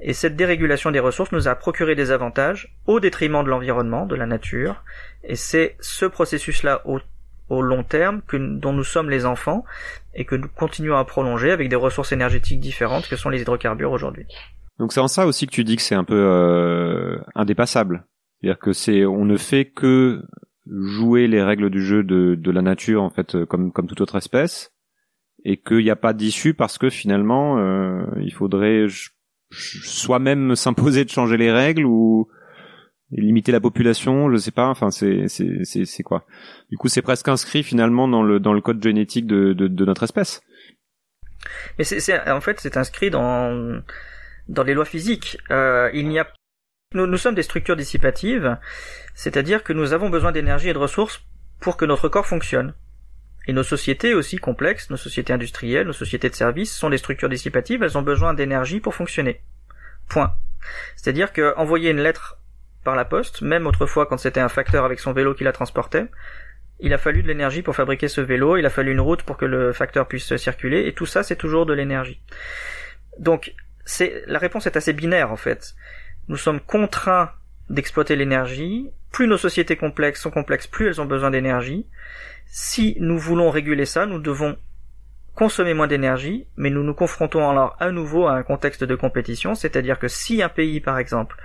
Et 0.00 0.12
cette 0.12 0.36
dérégulation 0.36 0.90
des 0.90 1.00
ressources 1.00 1.32
nous 1.32 1.48
a 1.48 1.54
procuré 1.54 1.94
des 1.94 2.10
avantages 2.10 2.74
au 2.86 3.00
détriment 3.00 3.42
de 3.42 3.48
l'environnement, 3.48 4.06
de 4.06 4.14
la 4.14 4.26
nature. 4.26 4.84
Et 5.24 5.34
c'est 5.34 5.76
ce 5.80 6.06
processus-là 6.06 6.82
au, 6.86 7.62
long 7.62 7.82
terme 7.82 8.22
que, 8.26 8.36
dont 8.36 8.72
nous 8.72 8.84
sommes 8.84 9.10
les 9.10 9.26
enfants 9.26 9.64
et 10.14 10.24
que 10.24 10.36
nous 10.36 10.48
continuons 10.48 10.96
à 10.96 11.04
prolonger 11.04 11.50
avec 11.50 11.68
des 11.68 11.76
ressources 11.76 12.12
énergétiques 12.12 12.60
différentes 12.60 13.08
que 13.08 13.16
sont 13.16 13.30
les 13.30 13.40
hydrocarbures 13.40 13.90
aujourd'hui. 13.90 14.26
Donc 14.78 14.92
c'est 14.92 15.00
en 15.00 15.08
ça 15.08 15.26
aussi 15.26 15.46
que 15.46 15.52
tu 15.52 15.64
dis 15.64 15.76
que 15.76 15.82
c'est 15.82 15.96
un 15.96 16.04
peu 16.04 16.14
euh, 16.14 17.18
indépassable. 17.34 18.04
C'est-à-dire 18.40 18.58
que 18.60 18.72
c'est 18.72 19.04
on 19.04 19.24
ne 19.24 19.36
fait 19.36 19.64
que 19.64 20.22
jouer 20.66 21.26
les 21.26 21.42
règles 21.42 21.70
du 21.70 21.82
jeu 21.82 22.04
de, 22.04 22.36
de 22.36 22.50
la 22.52 22.62
nature 22.62 23.02
en 23.02 23.10
fait 23.10 23.44
comme 23.46 23.72
comme 23.72 23.88
toute 23.88 24.02
autre 24.02 24.16
espèce 24.16 24.72
et 25.44 25.56
qu'il 25.56 25.78
n'y 25.78 25.90
a 25.90 25.96
pas 25.96 26.12
d'issue 26.12 26.54
parce 26.54 26.78
que 26.78 26.90
finalement 26.90 27.58
euh, 27.58 28.04
il 28.20 28.32
faudrait 28.32 28.86
soi-même 29.50 30.54
s'imposer 30.56 31.04
de 31.04 31.10
changer 31.10 31.36
les 31.36 31.52
règles 31.52 31.84
ou 31.84 32.28
limiter 33.10 33.52
la 33.52 33.60
population, 33.60 34.30
je 34.30 34.36
sais 34.36 34.50
pas. 34.50 34.68
Enfin, 34.68 34.90
c'est 34.90 35.28
c'est 35.28 35.64
c'est 35.64 35.84
c'est 35.84 36.02
quoi? 36.02 36.26
Du 36.70 36.76
coup, 36.76 36.88
c'est 36.88 37.02
presque 37.02 37.28
inscrit 37.28 37.62
finalement 37.62 38.08
dans 38.08 38.22
le 38.22 38.40
dans 38.40 38.52
le 38.52 38.60
code 38.60 38.82
génétique 38.82 39.26
de 39.26 39.52
de, 39.52 39.68
de 39.68 39.84
notre 39.84 40.02
espèce. 40.02 40.42
Mais 41.78 41.84
c'est 41.84 42.28
en 42.28 42.40
fait 42.40 42.60
c'est 42.60 42.76
inscrit 42.76 43.10
dans 43.10 43.80
dans 44.48 44.62
les 44.62 44.74
lois 44.74 44.84
physiques. 44.84 45.38
Euh, 45.50 45.90
il 45.94 46.08
n'y 46.08 46.18
a 46.18 46.26
nous, 46.94 47.06
nous 47.06 47.18
sommes 47.18 47.34
des 47.34 47.42
structures 47.42 47.76
dissipatives, 47.76 48.56
c'est-à-dire 49.14 49.62
que 49.62 49.74
nous 49.74 49.92
avons 49.92 50.08
besoin 50.08 50.32
d'énergie 50.32 50.70
et 50.70 50.72
de 50.72 50.78
ressources 50.78 51.22
pour 51.60 51.76
que 51.76 51.84
notre 51.84 52.08
corps 52.08 52.26
fonctionne. 52.26 52.74
Et 53.48 53.52
nos 53.54 53.62
sociétés 53.62 54.14
aussi 54.14 54.36
complexes, 54.36 54.90
nos 54.90 54.98
sociétés 54.98 55.32
industrielles, 55.32 55.86
nos 55.86 55.94
sociétés 55.94 56.28
de 56.28 56.34
services 56.34 56.72
sont 56.72 56.90
des 56.90 56.98
structures 56.98 57.30
dissipatives, 57.30 57.82
elles 57.82 57.96
ont 57.96 58.02
besoin 58.02 58.34
d'énergie 58.34 58.78
pour 58.78 58.94
fonctionner. 58.94 59.40
Point. 60.06 60.34
C'est-à-dire 60.96 61.32
que 61.32 61.54
envoyer 61.56 61.90
une 61.90 62.00
lettre 62.00 62.38
par 62.84 62.94
la 62.94 63.06
poste, 63.06 63.40
même 63.40 63.66
autrefois 63.66 64.04
quand 64.04 64.18
c'était 64.18 64.40
un 64.40 64.50
facteur 64.50 64.84
avec 64.84 65.00
son 65.00 65.12
vélo 65.12 65.34
qui 65.34 65.44
la 65.44 65.52
transportait, 65.52 66.06
il 66.78 66.92
a 66.92 66.98
fallu 66.98 67.22
de 67.22 67.28
l'énergie 67.28 67.62
pour 67.62 67.74
fabriquer 67.74 68.08
ce 68.08 68.20
vélo, 68.20 68.58
il 68.58 68.66
a 68.66 68.70
fallu 68.70 68.92
une 68.92 69.00
route 69.00 69.22
pour 69.22 69.38
que 69.38 69.46
le 69.46 69.72
facteur 69.72 70.06
puisse 70.06 70.36
circuler, 70.36 70.86
et 70.86 70.92
tout 70.92 71.06
ça 71.06 71.22
c'est 71.22 71.36
toujours 71.36 71.64
de 71.64 71.72
l'énergie. 71.72 72.20
Donc 73.18 73.54
c'est 73.86 74.24
la 74.26 74.38
réponse 74.38 74.66
est 74.66 74.76
assez 74.76 74.92
binaire 74.92 75.32
en 75.32 75.36
fait. 75.36 75.74
Nous 76.28 76.36
sommes 76.36 76.60
contraints 76.60 77.32
d'exploiter 77.70 78.14
l'énergie. 78.14 78.90
Plus 79.12 79.26
nos 79.26 79.38
sociétés 79.38 79.76
complexes 79.76 80.22
sont 80.22 80.30
complexes, 80.30 80.66
plus 80.66 80.86
elles 80.86 81.00
ont 81.00 81.06
besoin 81.06 81.30
d'énergie. 81.30 81.86
Si 82.46 82.96
nous 83.00 83.18
voulons 83.18 83.50
réguler 83.50 83.84
ça, 83.84 84.06
nous 84.06 84.18
devons 84.18 84.56
consommer 85.34 85.72
moins 85.72 85.86
d'énergie, 85.86 86.46
mais 86.56 86.68
nous 86.68 86.82
nous 86.82 86.94
confrontons 86.94 87.48
alors 87.48 87.76
à 87.78 87.92
nouveau 87.92 88.26
à 88.26 88.32
un 88.32 88.42
contexte 88.42 88.82
de 88.82 88.94
compétition, 88.96 89.54
c'est-à-dire 89.54 89.98
que 89.98 90.08
si 90.08 90.42
un 90.42 90.48
pays, 90.48 90.80
par 90.80 90.98
exemple, 90.98 91.36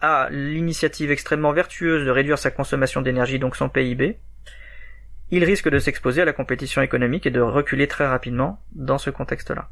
a 0.00 0.28
l'initiative 0.30 1.10
extrêmement 1.10 1.52
vertueuse 1.52 2.04
de 2.04 2.10
réduire 2.10 2.38
sa 2.38 2.50
consommation 2.50 3.00
d'énergie, 3.00 3.38
donc 3.38 3.56
son 3.56 3.68
PIB, 3.68 4.18
il 5.30 5.44
risque 5.44 5.68
de 5.68 5.78
s'exposer 5.78 6.22
à 6.22 6.24
la 6.24 6.32
compétition 6.32 6.82
économique 6.82 7.26
et 7.26 7.30
de 7.30 7.40
reculer 7.40 7.88
très 7.88 8.06
rapidement 8.06 8.60
dans 8.72 8.98
ce 8.98 9.10
contexte-là. 9.10 9.70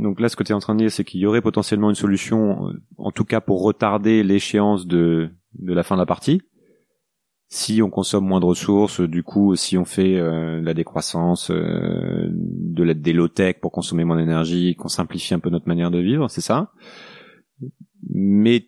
Donc 0.00 0.20
là, 0.20 0.28
ce 0.28 0.36
que 0.36 0.42
tu 0.42 0.52
es 0.52 0.54
en 0.54 0.60
train 0.60 0.74
de 0.74 0.80
dire, 0.80 0.90
c'est 0.90 1.04
qu'il 1.04 1.20
y 1.20 1.26
aurait 1.26 1.40
potentiellement 1.40 1.88
une 1.88 1.96
solution, 1.96 2.68
euh, 2.68 2.82
en 2.98 3.12
tout 3.12 3.24
cas 3.24 3.40
pour 3.40 3.62
retarder 3.62 4.22
l'échéance 4.22 4.86
de, 4.86 5.30
de 5.58 5.72
la 5.72 5.82
fin 5.82 5.96
de 5.96 6.00
la 6.00 6.06
partie. 6.06 6.42
Si 7.48 7.80
on 7.80 7.90
consomme 7.90 8.26
moins 8.26 8.40
de 8.40 8.44
ressources, 8.44 9.00
du 9.00 9.22
coup, 9.22 9.54
si 9.54 9.78
on 9.78 9.84
fait 9.84 10.16
euh, 10.16 10.60
la 10.60 10.74
décroissance, 10.74 11.50
euh, 11.50 12.28
de 12.32 12.82
l'aide 12.82 13.02
des 13.02 13.12
low-tech 13.12 13.60
pour 13.60 13.70
consommer 13.70 14.04
moins 14.04 14.16
d'énergie, 14.16 14.74
qu'on 14.74 14.88
simplifie 14.88 15.32
un 15.32 15.38
peu 15.38 15.50
notre 15.50 15.68
manière 15.68 15.92
de 15.92 15.98
vivre, 15.98 16.28
c'est 16.28 16.40
ça. 16.40 16.72
Mais 18.10 18.66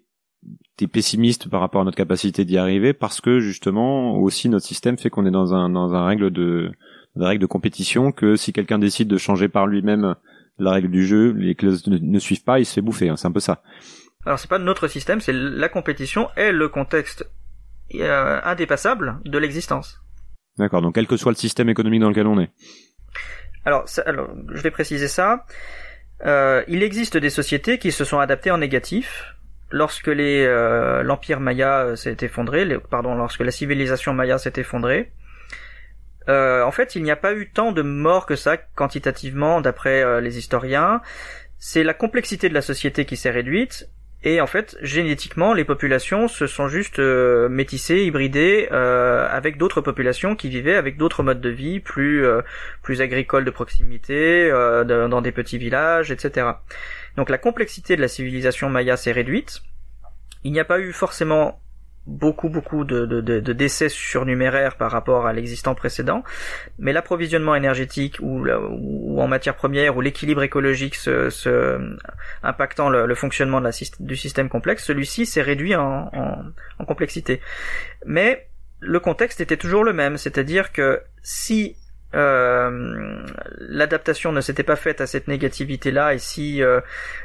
t'es 0.76 0.86
pessimiste 0.86 1.49
par 1.49 1.61
rapport 1.61 1.80
à 1.80 1.84
notre 1.84 1.97
capacité 1.97 2.45
d'y 2.45 2.57
arriver 2.57 2.93
parce 2.93 3.20
que 3.20 3.41
justement 3.41 4.16
aussi 4.16 4.49
notre 4.49 4.64
système 4.64 4.97
fait 4.97 5.11
qu'on 5.11 5.26
est 5.26 5.32
dans 5.32 5.53
un 5.53 5.68
dans 5.68 5.93
un 5.93 6.07
règle 6.07 6.30
de 6.30 6.70
dans 7.16 7.26
règle 7.26 7.43
de 7.43 7.47
compétition 7.47 8.12
que 8.12 8.36
si 8.36 8.53
quelqu'un 8.53 8.78
décide 8.78 9.09
de 9.09 9.16
changer 9.16 9.49
par 9.49 9.66
lui-même 9.66 10.14
la 10.59 10.72
règle 10.72 10.91
du 10.91 11.07
jeu, 11.07 11.32
les 11.32 11.55
clauses 11.55 11.86
ne, 11.86 12.18
suivent 12.18 12.45
pas, 12.45 12.59
il 12.59 12.66
se 12.66 12.74
fait 12.74 12.80
bouffer. 12.80 13.09
Hein, 13.09 13.16
c'est 13.16 13.28
un 13.28 13.32
peu 13.32 13.41
ça. 13.41 13.62
Alors 14.27 14.39
c'est 14.39 14.49
pas 14.49 14.59
notre 14.59 14.89
système, 14.89 15.21
c'est 15.21 15.33
la 15.33 15.69
compétition 15.69 16.29
est 16.37 16.53
le 16.53 16.69
contexte 16.69 17.29
euh, 17.95 18.41
indépassable 18.45 19.21
de 19.25 19.39
l'existence. 19.39 20.03
D'accord. 20.59 20.83
Donc 20.83 20.95
quel 20.95 21.07
que 21.07 21.16
soit 21.16 21.33
le 21.33 21.37
système 21.37 21.69
économique 21.69 22.01
dans 22.01 22.09
lequel 22.09 22.27
on 22.27 22.41
est. 22.41 22.51
Alors, 23.64 23.85
alors 24.07 24.31
je 24.53 24.61
vais 24.61 24.71
préciser 24.71 25.09
ça. 25.09 25.45
Euh, 26.27 26.64
il 26.66 26.83
existe 26.83 27.16
des 27.16 27.31
sociétés 27.31 27.79
qui 27.79 27.93
se 27.93 28.05
sont 28.05 28.19
adaptées 28.19 28.51
en 28.51 28.59
négatif. 28.59 29.35
Lorsque 29.71 30.09
les 30.09 30.45
euh, 30.45 31.03
l'empire 31.03 31.41
maya 31.41 31.95
s'est 31.95 32.16
effondré, 32.23 32.66
pardon, 32.91 33.14
lorsque 33.14 33.41
la 33.41 33.51
civilisation 33.51 34.14
maya 34.14 34.39
s'est 34.39 34.55
effondrée, 34.57 35.12
euh, 36.29 36.62
en 36.62 36.71
fait, 36.71 36.95
il 36.95 37.03
n'y 37.03 37.11
a 37.11 37.16
pas 37.16 37.35
eu 37.35 37.51
tant 37.51 37.73
de 37.73 37.83
morts 37.83 38.27
que 38.27 38.37
ça 38.37 38.57
quantitativement, 38.57 39.61
d'après 39.61 40.03
euh, 40.03 40.21
les 40.21 40.39
historiens. 40.39 41.01
C'est 41.59 41.83
la 41.83 41.95
complexité 41.95 42.49
de 42.49 42.55
la 42.55 42.62
société 42.62 43.07
qui 43.07 43.16
s'est 43.16 43.31
réduite. 43.31 43.89
Et 44.25 44.41
en 44.41 44.49
fait, 44.49 44.77
génétiquement, 44.83 45.55
les 45.55 45.64
populations 45.64 46.27
se 46.27 46.49
sont 46.49 46.66
juste 46.66 46.99
euh, 46.99 47.49
métissées, 47.49 48.05
hybridées 48.05 48.69
avec 48.69 49.59
d'autres 49.59 49.81
populations 49.81 50.35
qui 50.35 50.49
vivaient 50.49 50.75
avec 50.75 50.97
d'autres 50.97 51.23
modes 51.23 51.41
de 51.41 51.51
vie, 51.51 51.79
plus 51.79 52.27
plus 52.83 53.01
agricoles 53.01 53.45
de 53.45 53.51
proximité, 53.51 54.51
dans 54.51 55.21
des 55.21 55.33
petits 55.33 55.59
villages, 55.59 56.11
etc. 56.11 56.49
Donc 57.16 57.31
la 57.31 57.39
complexité 57.39 57.97
de 57.97 58.01
la 58.01 58.09
civilisation 58.09 58.69
maya 58.71 58.97
s'est 58.97 59.12
réduite. 59.12 59.62
Il 60.45 60.53
n'y 60.53 60.61
a 60.61 60.64
pas 60.64 60.81
eu 60.81 60.93
forcément 60.93 61.61
beaucoup 62.09 62.49
beaucoup 62.49 62.85
de, 62.85 63.05
de, 63.05 63.21
de, 63.21 63.53
décès 63.53 63.91
surnuméraires 63.91 64.77
par 64.77 64.91
rapport 64.91 65.27
à 65.27 65.33
l'existant 65.35 65.75
précédent, 65.75 66.25
mais 66.79 66.95
l'approvisionnement 66.95 67.55
énergétique 67.55 68.17
ou, 68.21 68.47
ou, 68.49 69.21
en 69.21 69.29
matière 69.29 69.55
première 69.55 69.97
ou 69.97 70.01
l'équilibre 70.01 70.43
écologique 70.43 70.95
se, 70.95 71.29
se 71.29 71.79
impactant 72.43 72.89
le, 72.89 73.15
fonctionnement 73.15 73.61
de 73.61 73.67
la, 73.67 73.73
du 74.01 74.17
système 74.17 74.49
complexe, 74.49 74.85
celui-ci 74.85 75.27
s'est 75.27 75.43
réduit 75.43 75.77
en, 75.77 76.11
en, 76.13 76.45
en 76.79 76.85
complexité. 76.87 77.41
Mais 78.07 78.49
le 78.81 79.01
contexte 79.01 79.41
était 79.41 79.59
toujours 79.59 79.85
le 79.85 79.93
même, 79.93 80.17
c'est-à-dire 80.17 80.73
que 80.73 81.03
si 81.23 81.77
euh, 82.15 83.23
l'adaptation 83.59 84.33
ne 84.33 84.41
s'était 84.41 84.63
pas 84.63 84.77
faite 84.77 85.01
à 85.03 85.07
cette 85.07 85.29
négativité-là 85.29 86.15
et 86.15 86.19
si 86.19 86.63
euh, 86.63 86.81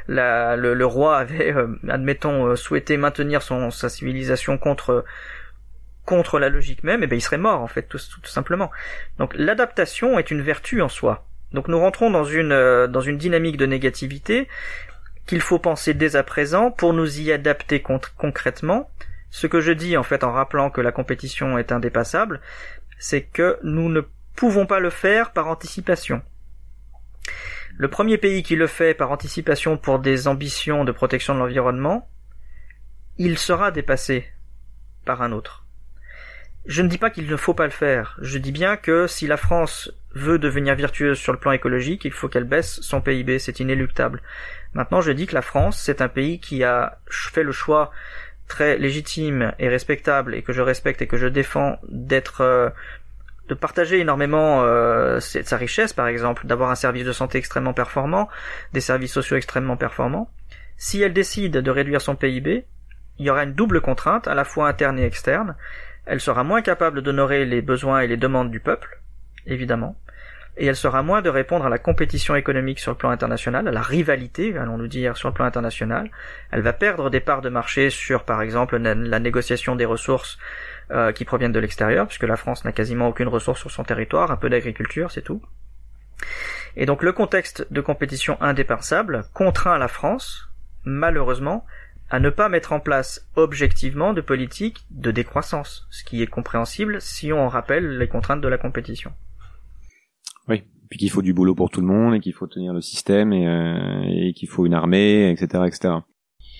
le, 0.08 0.84
roi 0.84 1.18
avait, 1.18 1.54
euh, 1.54 1.68
admettons, 1.88 2.54
souhaité 2.54 2.96
maintenir 2.96 3.42
son, 3.42 3.70
sa 3.70 3.88
civilisation 3.88 4.58
contre 4.58 5.04
contre 6.04 6.38
la 6.38 6.50
logique 6.50 6.84
même, 6.84 7.00
et 7.00 7.04
eh 7.04 7.06
ben 7.06 7.16
il 7.16 7.22
serait 7.22 7.38
mort 7.38 7.62
en 7.62 7.66
fait 7.66 7.88
tout, 7.88 7.98
simplement. 8.24 8.70
Donc 9.18 9.32
l'adaptation 9.36 10.18
est 10.18 10.30
une 10.30 10.42
vertu 10.42 10.82
en 10.82 10.90
soi. 10.90 11.24
Donc 11.52 11.66
nous 11.68 11.78
rentrons 11.78 12.10
dans 12.10 12.24
une 12.24 12.86
dans 12.86 13.00
une 13.00 13.16
dynamique 13.16 13.56
de 13.56 13.64
négativité 13.64 14.48
qu'il 15.26 15.40
faut 15.40 15.58
penser 15.58 15.94
dès 15.94 16.16
à 16.16 16.22
présent 16.22 16.70
pour 16.70 16.92
nous 16.92 17.20
y 17.20 17.32
adapter 17.32 17.82
concrètement. 18.18 18.90
Ce 19.30 19.46
que 19.46 19.62
je 19.62 19.72
dis 19.72 19.96
en 19.96 20.02
fait 20.02 20.24
en 20.24 20.32
rappelant 20.32 20.68
que 20.68 20.82
la 20.82 20.92
compétition 20.92 21.56
est 21.56 21.72
indépassable, 21.72 22.42
c'est 22.98 23.22
que 23.22 23.58
nous 23.62 23.88
ne 23.88 24.02
pouvons 24.34 24.66
pas 24.66 24.80
le 24.80 24.90
faire 24.90 25.32
par 25.32 25.48
anticipation. 25.48 26.22
Le 27.76 27.88
premier 27.88 28.18
pays 28.18 28.42
qui 28.42 28.54
le 28.54 28.66
fait 28.66 28.94
par 28.94 29.10
anticipation 29.10 29.76
pour 29.76 29.98
des 29.98 30.28
ambitions 30.28 30.84
de 30.84 30.92
protection 30.92 31.34
de 31.34 31.40
l'environnement, 31.40 32.08
il 33.18 33.38
sera 33.38 33.70
dépassé 33.70 34.28
par 35.04 35.22
un 35.22 35.32
autre. 35.32 35.64
Je 36.66 36.82
ne 36.82 36.88
dis 36.88 36.98
pas 36.98 37.10
qu'il 37.10 37.26
ne 37.26 37.36
faut 37.36 37.52
pas 37.52 37.66
le 37.66 37.70
faire, 37.70 38.16
je 38.22 38.38
dis 38.38 38.52
bien 38.52 38.76
que 38.76 39.06
si 39.06 39.26
la 39.26 39.36
France 39.36 39.92
veut 40.14 40.38
devenir 40.38 40.74
virtueuse 40.74 41.18
sur 41.18 41.32
le 41.32 41.38
plan 41.38 41.52
écologique, 41.52 42.04
il 42.04 42.12
faut 42.12 42.28
qu'elle 42.28 42.44
baisse 42.44 42.80
son 42.80 43.02
PIB, 43.02 43.38
c'est 43.38 43.60
inéluctable. 43.60 44.22
Maintenant, 44.72 45.00
je 45.00 45.12
dis 45.12 45.26
que 45.26 45.34
la 45.34 45.42
France, 45.42 45.78
c'est 45.78 46.00
un 46.00 46.08
pays 46.08 46.40
qui 46.40 46.64
a 46.64 46.98
fait 47.08 47.42
le 47.42 47.52
choix 47.52 47.90
très 48.48 48.78
légitime 48.78 49.52
et 49.58 49.68
respectable 49.68 50.34
et 50.34 50.42
que 50.42 50.52
je 50.52 50.62
respecte 50.62 51.02
et 51.02 51.06
que 51.06 51.16
je 51.16 51.26
défends 51.26 51.78
d'être 51.88 52.40
euh, 52.40 52.70
de 53.48 53.54
partager 53.54 54.00
énormément 54.00 54.62
euh, 54.62 55.20
sa 55.20 55.56
richesse, 55.56 55.92
par 55.92 56.08
exemple, 56.08 56.46
d'avoir 56.46 56.70
un 56.70 56.74
service 56.74 57.04
de 57.04 57.12
santé 57.12 57.38
extrêmement 57.38 57.74
performant, 57.74 58.28
des 58.72 58.80
services 58.80 59.12
sociaux 59.12 59.36
extrêmement 59.36 59.76
performants. 59.76 60.30
Si 60.76 61.02
elle 61.02 61.12
décide 61.12 61.52
de 61.52 61.70
réduire 61.70 62.00
son 62.00 62.16
PIB, 62.16 62.66
il 63.18 63.26
y 63.26 63.30
aura 63.30 63.44
une 63.44 63.54
double 63.54 63.80
contrainte, 63.80 64.26
à 64.28 64.34
la 64.34 64.44
fois 64.44 64.68
interne 64.68 64.98
et 64.98 65.04
externe. 65.04 65.56
Elle 66.06 66.20
sera 66.20 66.42
moins 66.42 66.62
capable 66.62 67.02
d'honorer 67.02 67.44
les 67.44 67.62
besoins 67.62 68.00
et 68.00 68.06
les 68.06 68.16
demandes 68.16 68.50
du 68.50 68.60
peuple, 68.60 69.00
évidemment, 69.46 69.96
et 70.56 70.66
elle 70.66 70.76
sera 70.76 71.02
moins 71.02 71.20
de 71.20 71.28
répondre 71.28 71.66
à 71.66 71.68
la 71.68 71.78
compétition 71.78 72.36
économique 72.36 72.78
sur 72.78 72.92
le 72.92 72.96
plan 72.96 73.10
international, 73.10 73.66
à 73.66 73.72
la 73.72 73.82
rivalité, 73.82 74.56
allons-nous 74.56 74.86
dire, 74.86 75.16
sur 75.16 75.28
le 75.28 75.34
plan 75.34 75.46
international. 75.46 76.10
Elle 76.52 76.60
va 76.60 76.72
perdre 76.72 77.10
des 77.10 77.20
parts 77.20 77.40
de 77.40 77.48
marché 77.48 77.90
sur, 77.90 78.24
par 78.24 78.40
exemple, 78.40 78.76
la 78.76 79.18
négociation 79.18 79.74
des 79.74 79.84
ressources 79.84 80.38
euh, 80.90 81.12
qui 81.12 81.24
proviennent 81.24 81.52
de 81.52 81.60
l'extérieur, 81.60 82.06
puisque 82.06 82.24
la 82.24 82.36
France 82.36 82.64
n'a 82.64 82.72
quasiment 82.72 83.08
aucune 83.08 83.28
ressource 83.28 83.60
sur 83.60 83.70
son 83.70 83.84
territoire, 83.84 84.30
un 84.30 84.36
peu 84.36 84.50
d'agriculture, 84.50 85.10
c'est 85.10 85.22
tout. 85.22 85.42
Et 86.76 86.86
donc 86.86 87.02
le 87.02 87.12
contexte 87.12 87.66
de 87.70 87.80
compétition 87.80 88.36
indépassable 88.40 89.24
contraint 89.32 89.78
la 89.78 89.88
France, 89.88 90.48
malheureusement, 90.84 91.64
à 92.10 92.20
ne 92.20 92.30
pas 92.30 92.48
mettre 92.48 92.72
en 92.72 92.80
place 92.80 93.26
objectivement 93.36 94.12
de 94.12 94.20
politique 94.20 94.84
de 94.90 95.10
décroissance, 95.10 95.86
ce 95.90 96.04
qui 96.04 96.22
est 96.22 96.26
compréhensible 96.26 97.00
si 97.00 97.32
on 97.32 97.48
rappelle 97.48 97.98
les 97.98 98.08
contraintes 98.08 98.40
de 98.40 98.48
la 98.48 98.58
compétition. 98.58 99.12
Oui, 100.48 100.64
puis 100.90 100.98
qu'il 100.98 101.10
faut 101.10 101.22
du 101.22 101.32
boulot 101.32 101.54
pour 101.54 101.70
tout 101.70 101.80
le 101.80 101.86
monde 101.86 102.14
et 102.14 102.20
qu'il 102.20 102.34
faut 102.34 102.46
tenir 102.46 102.72
le 102.72 102.80
système 102.80 103.32
et, 103.32 103.48
euh, 103.48 104.02
et 104.06 104.32
qu'il 104.34 104.48
faut 104.48 104.66
une 104.66 104.74
armée, 104.74 105.30
etc., 105.30 105.64
etc. 105.66 105.94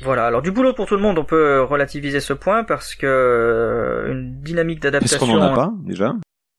Voilà, 0.03 0.27
alors 0.27 0.43
du 0.43 0.51
boulot 0.51 0.73
pour 0.73 0.87
tout 0.87 0.97
le 0.97 1.03
monde, 1.03 1.19
on 1.19 1.25
peut 1.25 1.63
relativiser 1.63 2.21
ce 2.21 2.33
point 2.33 2.65
parce 2.65 2.95
que 2.95 3.07
euh, 3.07 4.13
une 4.13 4.41
dynamique 4.43 4.81
d'adaptation. 4.81 5.17
Est-ce 5.17 5.25
qu'on 5.25 5.39
en 5.39 5.53
a 5.53 5.55
pas 5.55 5.73
déjà 5.85 6.15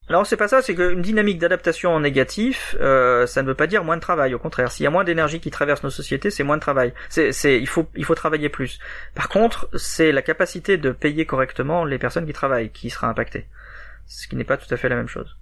alors 0.07 0.27
c'est 0.27 0.37
pas 0.37 0.47
ça, 0.47 0.61
c'est 0.61 0.75
qu'une 0.75 1.01
dynamique 1.01 1.39
d'adaptation 1.39 1.91
en 1.91 1.99
négatif, 1.99 2.75
euh, 2.79 3.25
ça 3.25 3.41
ne 3.41 3.47
veut 3.47 3.55
pas 3.55 3.65
dire 3.65 3.83
moins 3.83 3.95
de 3.95 4.01
travail. 4.01 4.35
Au 4.35 4.39
contraire, 4.39 4.71
s'il 4.71 4.83
y 4.83 4.87
a 4.87 4.91
moins 4.91 5.03
d'énergie 5.03 5.39
qui 5.39 5.49
traverse 5.49 5.83
nos 5.83 5.89
sociétés, 5.89 6.29
c'est 6.29 6.43
moins 6.43 6.57
de 6.57 6.61
travail. 6.61 6.93
C'est, 7.09 7.31
c'est, 7.31 7.59
il 7.59 7.67
faut, 7.67 7.87
il 7.95 8.05
faut 8.05 8.13
travailler 8.13 8.49
plus. 8.49 8.77
Par 9.15 9.29
contre, 9.29 9.67
c'est 9.73 10.11
la 10.11 10.21
capacité 10.21 10.77
de 10.77 10.91
payer 10.91 11.25
correctement 11.25 11.85
les 11.85 11.97
personnes 11.97 12.27
qui 12.27 12.33
travaillent 12.33 12.69
qui 12.69 12.91
sera 12.91 13.07
impactée, 13.07 13.47
ce 14.05 14.27
qui 14.27 14.35
n'est 14.35 14.43
pas 14.43 14.57
tout 14.57 14.71
à 14.71 14.77
fait 14.77 14.89
la 14.89 14.95
même 14.95 15.07
chose. 15.07 15.35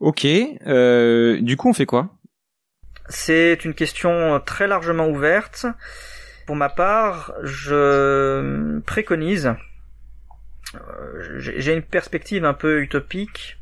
Ok. 0.00 0.26
Euh, 0.26 1.40
du 1.40 1.56
coup, 1.56 1.70
on 1.70 1.72
fait 1.72 1.86
quoi? 1.86 2.10
C'est 3.14 3.66
une 3.66 3.74
question 3.74 4.40
très 4.40 4.66
largement 4.66 5.06
ouverte. 5.06 5.66
Pour 6.46 6.56
ma 6.56 6.70
part, 6.70 7.34
je 7.42 8.80
préconise, 8.80 9.54
euh, 10.74 11.38
j'ai 11.38 11.74
une 11.74 11.82
perspective 11.82 12.46
un 12.46 12.54
peu 12.54 12.80
utopique 12.80 13.58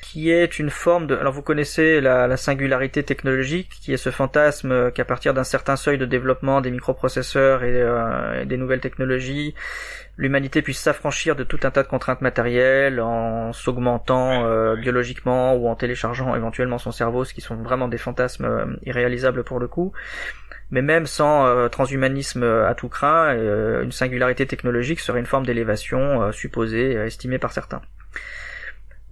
qui 0.00 0.30
est 0.30 0.58
une 0.58 0.70
forme 0.70 1.06
de... 1.06 1.16
Alors 1.16 1.32
vous 1.32 1.42
connaissez 1.42 2.00
la, 2.00 2.36
singularité 2.36 3.02
technologique, 3.02 3.70
qui 3.80 3.92
est 3.92 3.96
ce 3.96 4.10
fantasme 4.10 4.90
qu'à 4.92 5.04
partir 5.04 5.34
d'un 5.34 5.44
certain 5.44 5.76
seuil 5.76 5.98
de 5.98 6.06
développement 6.06 6.60
des 6.60 6.70
microprocesseurs 6.70 7.62
et, 7.62 7.74
euh, 7.74 8.44
des 8.44 8.56
nouvelles 8.56 8.80
technologies, 8.80 9.54
l'humanité 10.16 10.62
puisse 10.62 10.80
s'affranchir 10.80 11.36
de 11.36 11.44
tout 11.44 11.60
un 11.62 11.70
tas 11.70 11.82
de 11.82 11.88
contraintes 11.88 12.22
matérielles 12.22 13.00
en 13.00 13.52
s'augmentant 13.52 14.44
euh, 14.46 14.76
biologiquement 14.76 15.54
ou 15.54 15.68
en 15.68 15.76
téléchargeant 15.76 16.34
éventuellement 16.34 16.78
son 16.78 16.92
cerveau, 16.92 17.24
ce 17.24 17.34
qui 17.34 17.40
sont 17.40 17.56
vraiment 17.56 17.88
des 17.88 17.98
fantasmes 17.98 18.46
euh, 18.46 18.66
irréalisables 18.84 19.44
pour 19.44 19.60
le 19.60 19.68
coup. 19.68 19.92
Mais 20.70 20.82
même 20.82 21.06
sans 21.06 21.68
transhumanisme 21.68 22.44
à 22.44 22.76
tout 22.76 22.88
craint, 22.88 23.34
une 23.82 23.90
singularité 23.90 24.46
technologique 24.46 25.00
serait 25.00 25.18
une 25.18 25.26
forme 25.26 25.44
d'élévation 25.44 26.30
supposée, 26.30 26.92
estimée 26.92 27.38
par 27.38 27.50
certains. 27.50 27.82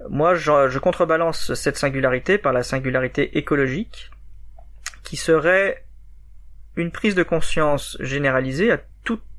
Moi, 0.09 0.35
je, 0.35 0.79
contrebalance 0.79 1.55
cette 1.55 1.77
singularité 1.77 2.39
par 2.39 2.53
la 2.53 2.63
singularité 2.63 3.37
écologique, 3.39 4.11
qui 5.03 5.17
serait 5.17 5.85
une 6.77 6.93
prise 6.93 7.15
de 7.15 7.23
conscience 7.23 7.97
généralisée 8.01 8.73
à 8.73 8.81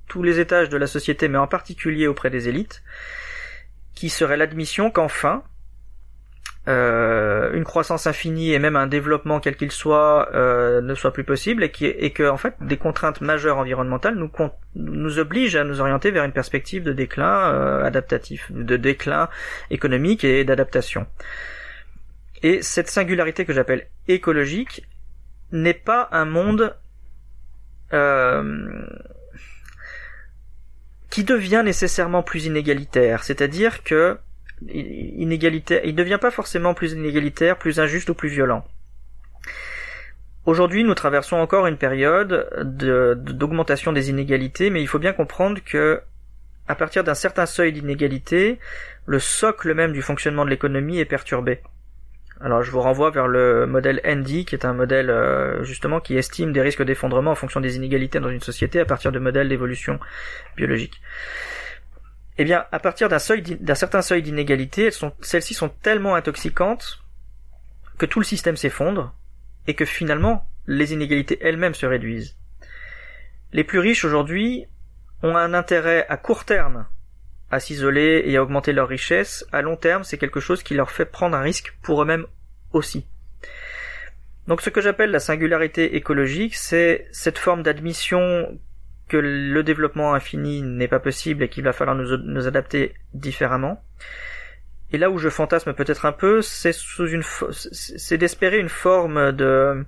tous 0.08 0.24
les 0.24 0.40
étages 0.40 0.70
de 0.70 0.78
la 0.78 0.88
société, 0.88 1.28
mais 1.28 1.38
en 1.38 1.46
particulier 1.46 2.08
auprès 2.08 2.32
des 2.32 2.50
élites, 2.50 2.82
qui 3.94 4.10
serait 4.10 4.38
l'admission 4.38 4.90
qu'enfin, 4.90 5.44
euh, 6.68 7.54
une 7.54 7.64
croissance 7.64 8.06
infinie 8.06 8.52
et 8.52 8.60
même 8.60 8.76
un 8.76 8.86
développement 8.86 9.40
quel 9.40 9.56
qu'il 9.56 9.72
soit 9.72 10.30
euh, 10.36 10.82
ne 10.82 10.94
soit 10.94 11.14
plus 11.14 11.24
possible 11.24 11.64
et, 11.64 11.72
qui, 11.72 11.86
et 11.86 12.12
que 12.12 12.30
en 12.30 12.36
fait 12.36 12.54
des 12.60 12.76
contraintes 12.76 13.22
majeures 13.22 13.58
environnementales 13.58 14.16
nous, 14.16 14.30
nous 14.76 15.20
obligent 15.20 15.56
à 15.56 15.64
nous 15.64 15.80
orienter 15.80 16.12
vers 16.12 16.26
une 16.26 16.34
perspective 16.34 16.84
de 16.84 16.92
déclin 16.92 17.54
euh, 17.54 17.86
adaptatif, 17.86 18.52
de 18.52 18.76
déclin 18.76 19.30
économique 19.72 20.26
et 20.26 20.44
d'adaptation. 20.44 21.08
Et 22.44 22.62
cette 22.62 22.90
singularité 22.90 23.46
que 23.46 23.54
j'appelle 23.54 23.88
écologique 24.08 24.86
n'est 25.52 25.74
pas 25.74 26.10
un 26.12 26.26
monde 26.26 26.76
qui 31.10 31.24
devient 31.24 31.64
nécessairement 31.66 32.22
plus 32.22 32.46
inégalitaire, 32.46 33.24
c'est-à-dire 33.24 33.84
que 33.84 34.20
inégalité, 34.68 35.82
il 35.84 35.92
ne 35.92 35.98
devient 35.98 36.20
pas 36.20 36.32
forcément 36.32 36.74
plus 36.74 36.94
inégalitaire, 36.94 37.58
plus 37.58 37.80
injuste 37.80 38.10
ou 38.10 38.14
plus 38.14 38.30
violent. 38.30 38.66
Aujourd'hui, 40.46 40.84
nous 40.84 40.96
traversons 40.96 41.36
encore 41.36 41.68
une 41.68 41.78
période 41.78 42.50
d'augmentation 42.64 43.92
des 43.92 44.10
inégalités, 44.10 44.70
mais 44.70 44.82
il 44.82 44.88
faut 44.88 45.00
bien 45.00 45.14
comprendre 45.14 45.60
que, 45.64 46.02
à 46.68 46.76
partir 46.76 47.04
d'un 47.04 47.14
certain 47.14 47.46
seuil 47.46 47.74
d'inégalité, 47.74 48.58
le 49.06 49.20
socle 49.20 49.74
même 49.74 49.92
du 49.92 50.02
fonctionnement 50.02 50.46
de 50.46 50.50
l'économie 50.50 51.00
est 51.00 51.06
perturbé. 51.06 51.62
Alors 52.42 52.64
je 52.64 52.72
vous 52.72 52.80
renvoie 52.80 53.12
vers 53.12 53.28
le 53.28 53.68
modèle 53.68 54.02
Andy, 54.06 54.46
qui 54.46 54.56
est 54.56 54.66
un 54.66 54.74
modèle 54.74 55.10
euh, 55.10 55.64
justement 55.64 56.00
qui 56.00 56.18
estime 56.18 56.54
des 56.54 56.62
risques 56.62 56.84
d'effondrement 56.84 57.32
en 57.32 57.36
fonction 57.36 57.60
des 57.60 57.76
inégalités 57.76 58.22
dans 58.22 58.30
une 58.30 58.40
société 58.40 58.80
à 58.80 58.86
partir 58.86 59.12
de 59.12 59.20
modèles 59.20 59.50
d'évolution 59.50 60.00
biologique 60.56 61.02
eh 62.42 62.46
bien, 62.46 62.66
à 62.72 62.80
partir 62.80 63.10
d'un 63.10 63.20
certain 63.76 64.02
seuil 64.02 64.22
d'inégalité, 64.22 64.92
celles-ci 65.20 65.54
sont 65.54 65.68
tellement 65.68 66.16
intoxicantes 66.16 67.04
que 67.98 68.06
tout 68.06 68.22
le 68.22 68.26
système 68.26 68.56
s'effondre 68.56 69.14
et 69.68 69.74
que 69.74 69.84
finalement, 69.84 70.48
les 70.66 70.94
inégalités 70.94 71.38
elles-mêmes 71.42 71.74
se 71.74 71.86
réduisent. 71.86 72.38
Les 73.52 73.66
plus 73.66 73.80
riches 73.80 74.06
aujourd'hui 74.06 74.68
ont 75.22 75.36
un 75.36 75.54
intérêt 75.54 76.06
à 76.08 76.16
court 76.16 76.46
terme 76.46 76.88
à 77.52 77.60
s'isoler 77.60 78.24
et 78.26 78.38
à 78.38 78.44
augmenter 78.44 78.72
leur 78.72 78.88
richesse. 78.88 79.46
À 79.52 79.62
long 79.62 79.76
terme, 79.76 80.06
c'est 80.06 80.18
quelque 80.18 80.40
chose 80.40 80.64
qui 80.64 80.76
leur 80.76 80.92
fait 80.92 81.04
prendre 81.04 81.36
un 81.36 81.42
risque 81.42 81.76
pour 81.82 82.02
eux-mêmes 82.02 82.26
aussi. 82.72 83.06
Donc 84.48 84.62
ce 84.62 84.70
que 84.70 84.80
j'appelle 84.80 85.12
la 85.12 85.20
singularité 85.20 85.98
écologique, 85.98 86.56
c'est 86.56 87.06
cette 87.12 87.38
forme 87.38 87.64
d'admission 87.64 88.58
que 89.10 89.18
le 89.18 89.64
développement 89.64 90.14
infini 90.14 90.62
n'est 90.62 90.88
pas 90.88 91.00
possible 91.00 91.44
et 91.44 91.50
qu'il 91.50 91.64
va 91.64 91.74
falloir 91.74 91.98
nous, 91.98 92.48
adapter 92.48 92.94
différemment. 93.14 93.84
Et 94.92 94.98
là 94.98 95.10
où 95.10 95.18
je 95.18 95.30
fantasme 95.30 95.74
peut-être 95.74 96.06
un 96.06 96.12
peu, 96.14 96.42
c'est 96.42 96.72
sous 96.72 97.08
une, 97.08 97.24
c'est 97.52 98.18
d'espérer 98.18 98.60
une 98.60 98.70
forme 98.70 99.32
de, 99.34 99.86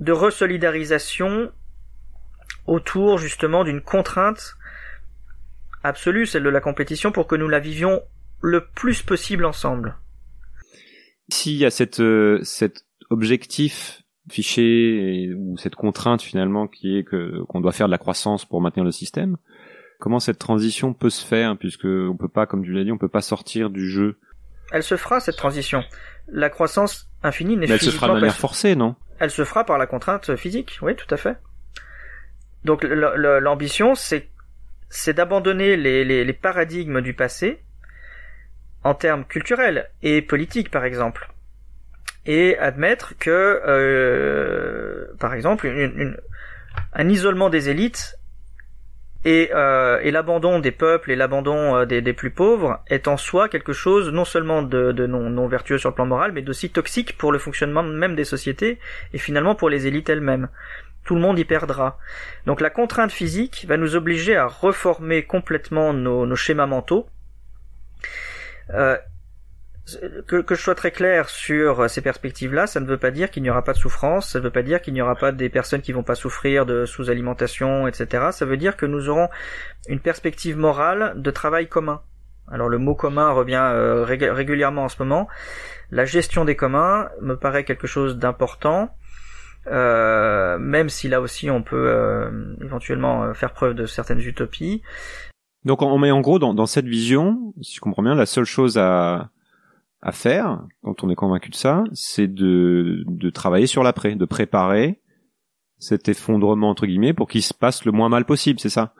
de 0.00 0.12
resolidarisation 0.12 1.52
autour 2.66 3.18
justement 3.18 3.64
d'une 3.64 3.82
contrainte 3.82 4.56
absolue, 5.82 6.26
celle 6.26 6.42
de 6.44 6.48
la 6.48 6.60
compétition, 6.60 7.12
pour 7.12 7.26
que 7.26 7.36
nous 7.36 7.48
la 7.48 7.60
vivions 7.60 8.02
le 8.40 8.66
plus 8.66 9.02
possible 9.02 9.44
ensemble. 9.44 9.96
S'il 11.28 11.56
y 11.56 11.64
a 11.64 11.70
cette, 11.70 12.00
euh, 12.00 12.40
cet 12.42 12.84
objectif 13.10 14.03
fichier 14.28 15.34
ou 15.34 15.56
cette 15.58 15.74
contrainte 15.74 16.22
finalement 16.22 16.66
qui 16.66 16.98
est 16.98 17.04
que 17.04 17.42
qu'on 17.44 17.60
doit 17.60 17.72
faire 17.72 17.86
de 17.86 17.90
la 17.90 17.98
croissance 17.98 18.44
pour 18.44 18.60
maintenir 18.60 18.84
le 18.84 18.92
système. 18.92 19.36
Comment 20.00 20.20
cette 20.20 20.38
transition 20.38 20.92
peut 20.92 21.10
se 21.10 21.24
faire 21.24 21.56
puisque 21.56 21.84
on 21.84 22.16
peut 22.16 22.28
pas, 22.28 22.46
comme 22.46 22.64
tu 22.64 22.72
l'as 22.72 22.84
dit, 22.84 22.92
on 22.92 22.98
peut 22.98 23.08
pas 23.08 23.20
sortir 23.20 23.70
du 23.70 23.88
jeu? 23.88 24.18
Elle 24.72 24.82
se 24.82 24.96
fera 24.96 25.20
cette 25.20 25.36
transition. 25.36 25.82
La 26.28 26.50
croissance 26.50 27.08
infinie 27.22 27.56
n'est 27.56 27.70
Elle 27.70 27.80
se 27.80 27.90
fera 27.90 28.08
de 28.08 28.14
manière 28.14 28.34
forcée, 28.34 28.76
non? 28.76 28.96
Elle 29.18 29.30
se 29.30 29.44
fera 29.44 29.64
par 29.64 29.78
la 29.78 29.86
contrainte 29.86 30.34
physique, 30.36 30.78
oui, 30.82 30.96
tout 30.96 31.12
à 31.12 31.16
fait. 31.16 31.36
Donc 32.64 32.82
l'ambition, 32.82 33.94
c'est 33.94 34.28
c'est 34.88 35.12
d'abandonner 35.12 35.76
les, 35.76 36.04
les, 36.04 36.24
les 36.24 36.32
paradigmes 36.32 37.00
du 37.00 37.14
passé 37.14 37.60
en 38.84 38.94
termes 38.94 39.24
culturels 39.24 39.90
et 40.02 40.22
politiques, 40.22 40.70
par 40.70 40.84
exemple 40.84 41.33
et 42.26 42.56
admettre 42.58 43.14
que, 43.18 43.30
euh, 43.66 45.06
par 45.18 45.34
exemple, 45.34 45.66
une, 45.66 46.16
un 46.92 47.08
isolement 47.08 47.50
des 47.50 47.68
élites 47.68 48.18
et, 49.24 49.50
euh, 49.54 50.00
et 50.02 50.10
l'abandon 50.10 50.58
des 50.58 50.70
peuples 50.70 51.10
et 51.10 51.16
l'abandon 51.16 51.76
euh, 51.76 51.84
des, 51.86 52.02
des, 52.02 52.12
plus 52.12 52.30
pauvres 52.30 52.82
est 52.88 53.08
en 53.08 53.16
soi 53.16 53.48
quelque 53.48 53.72
chose 53.72 54.10
non 54.10 54.24
seulement 54.24 54.62
de, 54.62 54.92
de 54.92 55.06
non, 55.06 55.30
non, 55.30 55.48
vertueux 55.48 55.78
sur 55.78 55.90
le 55.90 55.94
plan 55.94 56.06
moral, 56.06 56.32
mais 56.32 56.42
d'aussi 56.42 56.70
toxique 56.70 57.16
pour 57.16 57.32
le 57.32 57.38
fonctionnement 57.38 57.82
même 57.82 58.16
des 58.16 58.24
sociétés 58.24 58.78
et 59.12 59.18
finalement 59.18 59.54
pour 59.54 59.70
les 59.70 59.86
élites 59.86 60.10
elles-mêmes. 60.10 60.48
Tout 61.04 61.14
le 61.14 61.20
monde 61.20 61.38
y 61.38 61.44
perdra. 61.44 61.98
Donc 62.46 62.60
la 62.60 62.70
contrainte 62.70 63.12
physique 63.12 63.64
va 63.68 63.76
nous 63.76 63.96
obliger 63.96 64.36
à 64.36 64.46
reformer 64.46 65.22
complètement 65.24 65.92
nos, 65.92 66.26
nos 66.26 66.36
schémas 66.36 66.66
mentaux. 66.66 67.06
Euh, 68.70 68.96
que, 70.26 70.40
que, 70.40 70.54
je 70.54 70.62
sois 70.62 70.74
très 70.74 70.90
clair 70.90 71.28
sur 71.28 71.90
ces 71.90 72.00
perspectives-là, 72.00 72.66
ça 72.66 72.80
ne 72.80 72.86
veut 72.86 72.96
pas 72.96 73.10
dire 73.10 73.30
qu'il 73.30 73.42
n'y 73.42 73.50
aura 73.50 73.62
pas 73.62 73.74
de 73.74 73.78
souffrance, 73.78 74.30
ça 74.30 74.38
ne 74.38 74.44
veut 74.44 74.50
pas 74.50 74.62
dire 74.62 74.80
qu'il 74.80 74.94
n'y 74.94 75.02
aura 75.02 75.14
pas 75.14 75.30
des 75.30 75.50
personnes 75.50 75.82
qui 75.82 75.92
vont 75.92 76.02
pas 76.02 76.14
souffrir 76.14 76.64
de 76.64 76.86
sous-alimentation, 76.86 77.86
etc. 77.86 78.28
Ça 78.32 78.46
veut 78.46 78.56
dire 78.56 78.76
que 78.76 78.86
nous 78.86 79.08
aurons 79.08 79.28
une 79.88 80.00
perspective 80.00 80.56
morale 80.56 81.12
de 81.16 81.30
travail 81.30 81.68
commun. 81.68 82.00
Alors 82.50 82.68
le 82.68 82.78
mot 82.78 82.94
commun 82.94 83.30
revient 83.30 83.60
euh, 83.62 84.04
régulièrement 84.04 84.84
en 84.84 84.88
ce 84.88 85.02
moment. 85.02 85.28
La 85.90 86.04
gestion 86.04 86.44
des 86.44 86.56
communs 86.56 87.08
me 87.20 87.34
paraît 87.34 87.64
quelque 87.64 87.86
chose 87.86 88.18
d'important, 88.18 88.90
euh, 89.66 90.58
même 90.58 90.88
si 90.88 91.08
là 91.08 91.20
aussi 91.20 91.50
on 91.50 91.62
peut 91.62 91.88
euh, 91.88 92.54
éventuellement 92.62 93.32
faire 93.34 93.52
preuve 93.52 93.74
de 93.74 93.86
certaines 93.86 94.20
utopies. 94.20 94.82
Donc 95.64 95.80
on 95.82 95.98
met 95.98 96.10
en 96.10 96.20
gros 96.20 96.38
dans, 96.38 96.52
dans 96.52 96.66
cette 96.66 96.86
vision, 96.86 97.54
si 97.62 97.76
je 97.76 97.80
comprends 97.80 98.02
bien, 98.02 98.14
la 98.14 98.26
seule 98.26 98.44
chose 98.44 98.76
à 98.76 99.30
à 100.04 100.12
faire, 100.12 100.62
quand 100.82 101.02
on 101.02 101.08
est 101.08 101.14
convaincu 101.14 101.48
de 101.48 101.54
ça, 101.54 101.82
c'est 101.94 102.28
de, 102.28 103.04
de 103.06 103.30
travailler 103.30 103.66
sur 103.66 103.82
l'après, 103.82 104.14
de 104.14 104.24
préparer 104.26 105.00
cet 105.78 106.08
effondrement 106.08 106.68
entre 106.68 106.86
guillemets 106.86 107.14
pour 107.14 107.26
qu'il 107.26 107.42
se 107.42 107.54
passe 107.54 107.86
le 107.86 107.92
moins 107.92 108.10
mal 108.10 108.26
possible, 108.26 108.60
c'est 108.60 108.68
ça 108.68 108.92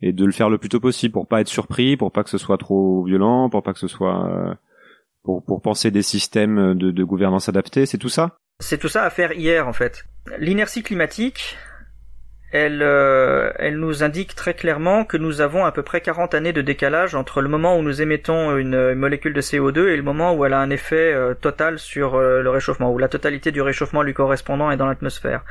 Et 0.00 0.12
de 0.12 0.24
le 0.24 0.30
faire 0.30 0.48
le 0.48 0.58
plus 0.58 0.68
tôt 0.68 0.78
possible 0.78 1.12
pour 1.12 1.26
pas 1.26 1.40
être 1.40 1.48
surpris, 1.48 1.96
pour 1.96 2.12
pas 2.12 2.22
que 2.22 2.30
ce 2.30 2.38
soit 2.38 2.58
trop 2.58 3.04
violent, 3.04 3.50
pour 3.50 3.64
pas 3.64 3.72
que 3.72 3.80
ce 3.80 3.88
soit 3.88 4.24
euh, 4.30 4.54
pour, 5.24 5.44
pour 5.44 5.60
penser 5.60 5.90
des 5.90 6.02
systèmes 6.02 6.74
de, 6.74 6.92
de 6.92 7.04
gouvernance 7.04 7.48
adaptés, 7.48 7.84
c'est 7.84 7.98
tout 7.98 8.08
ça? 8.08 8.38
C'est 8.60 8.78
tout 8.78 8.88
ça 8.88 9.02
à 9.02 9.10
faire 9.10 9.32
hier 9.32 9.66
en 9.66 9.72
fait. 9.72 10.04
L'inertie 10.38 10.84
climatique, 10.84 11.56
elle, 12.56 12.82
euh, 12.82 13.52
elle 13.58 13.78
nous 13.78 14.02
indique 14.02 14.34
très 14.34 14.54
clairement 14.54 15.04
que 15.04 15.16
nous 15.16 15.40
avons 15.40 15.64
à 15.64 15.72
peu 15.72 15.82
près 15.82 16.00
40 16.00 16.34
années 16.34 16.52
de 16.52 16.62
décalage 16.62 17.14
entre 17.14 17.42
le 17.42 17.48
moment 17.48 17.76
où 17.76 17.82
nous 17.82 18.00
émettons 18.00 18.56
une, 18.56 18.94
molécule 18.94 19.34
de 19.34 19.40
CO2 19.40 19.88
et 19.88 19.96
le 19.96 20.02
moment 20.02 20.34
où 20.34 20.44
elle 20.44 20.54
a 20.54 20.60
un 20.60 20.70
effet 20.70 21.12
euh, 21.12 21.34
total 21.34 21.78
sur 21.78 22.14
euh, 22.14 22.42
le 22.42 22.50
réchauffement, 22.50 22.90
où 22.92 22.98
la 22.98 23.08
totalité 23.08 23.52
du 23.52 23.60
réchauffement 23.60 24.02
lui 24.02 24.14
correspondant 24.14 24.70
est 24.70 24.76
dans 24.76 24.86
l'atmosphère. 24.86 25.44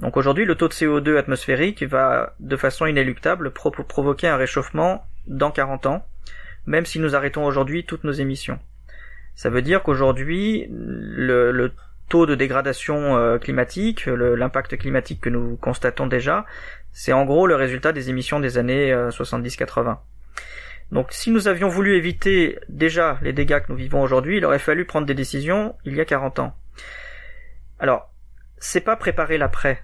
Donc 0.00 0.16
aujourd'hui, 0.16 0.44
le 0.44 0.54
taux 0.56 0.68
de 0.68 0.72
CO2 0.72 1.16
atmosphérique 1.16 1.84
va 1.84 2.34
de 2.40 2.56
façon 2.56 2.86
inéluctable 2.86 3.52
provoquer 3.52 4.28
un 4.28 4.36
réchauffement 4.36 5.06
dans 5.28 5.50
40 5.50 5.86
ans, 5.86 6.06
même 6.66 6.86
si 6.86 6.98
nous 6.98 7.14
arrêtons 7.14 7.44
aujourd'hui 7.44 7.84
toutes 7.84 8.04
nos 8.04 8.12
émissions. 8.12 8.58
Ça 9.34 9.48
veut 9.48 9.62
dire 9.62 9.82
qu'aujourd'hui, 9.82 10.66
le, 10.70 11.72
taux 12.12 12.26
de 12.26 12.34
dégradation 12.34 13.16
euh, 13.16 13.38
climatique, 13.38 14.04
l'impact 14.04 14.76
climatique 14.76 15.22
que 15.22 15.30
nous 15.30 15.56
constatons 15.56 16.06
déjà, 16.06 16.44
c'est 16.92 17.14
en 17.14 17.24
gros 17.24 17.46
le 17.46 17.54
résultat 17.54 17.92
des 17.92 18.10
émissions 18.10 18.38
des 18.38 18.58
années 18.58 18.92
70-80. 18.92 19.88
Euh, 19.88 19.94
Donc 20.90 21.06
si 21.10 21.30
nous 21.30 21.48
avions 21.48 21.68
voulu 21.68 21.96
éviter 21.96 22.58
déjà 22.68 23.18
les 23.22 23.32
dégâts 23.32 23.60
que 23.60 23.72
nous 23.72 23.78
vivons 23.78 24.02
aujourd'hui, 24.02 24.36
il 24.36 24.44
aurait 24.44 24.58
fallu 24.58 24.84
prendre 24.84 25.06
des 25.06 25.14
décisions 25.14 25.74
il 25.86 25.96
y 25.96 26.02
a 26.02 26.04
40 26.04 26.38
ans. 26.40 26.54
Alors, 27.78 28.12
c'est 28.58 28.82
pas 28.82 28.96
préparer 28.96 29.38
l'après. 29.38 29.82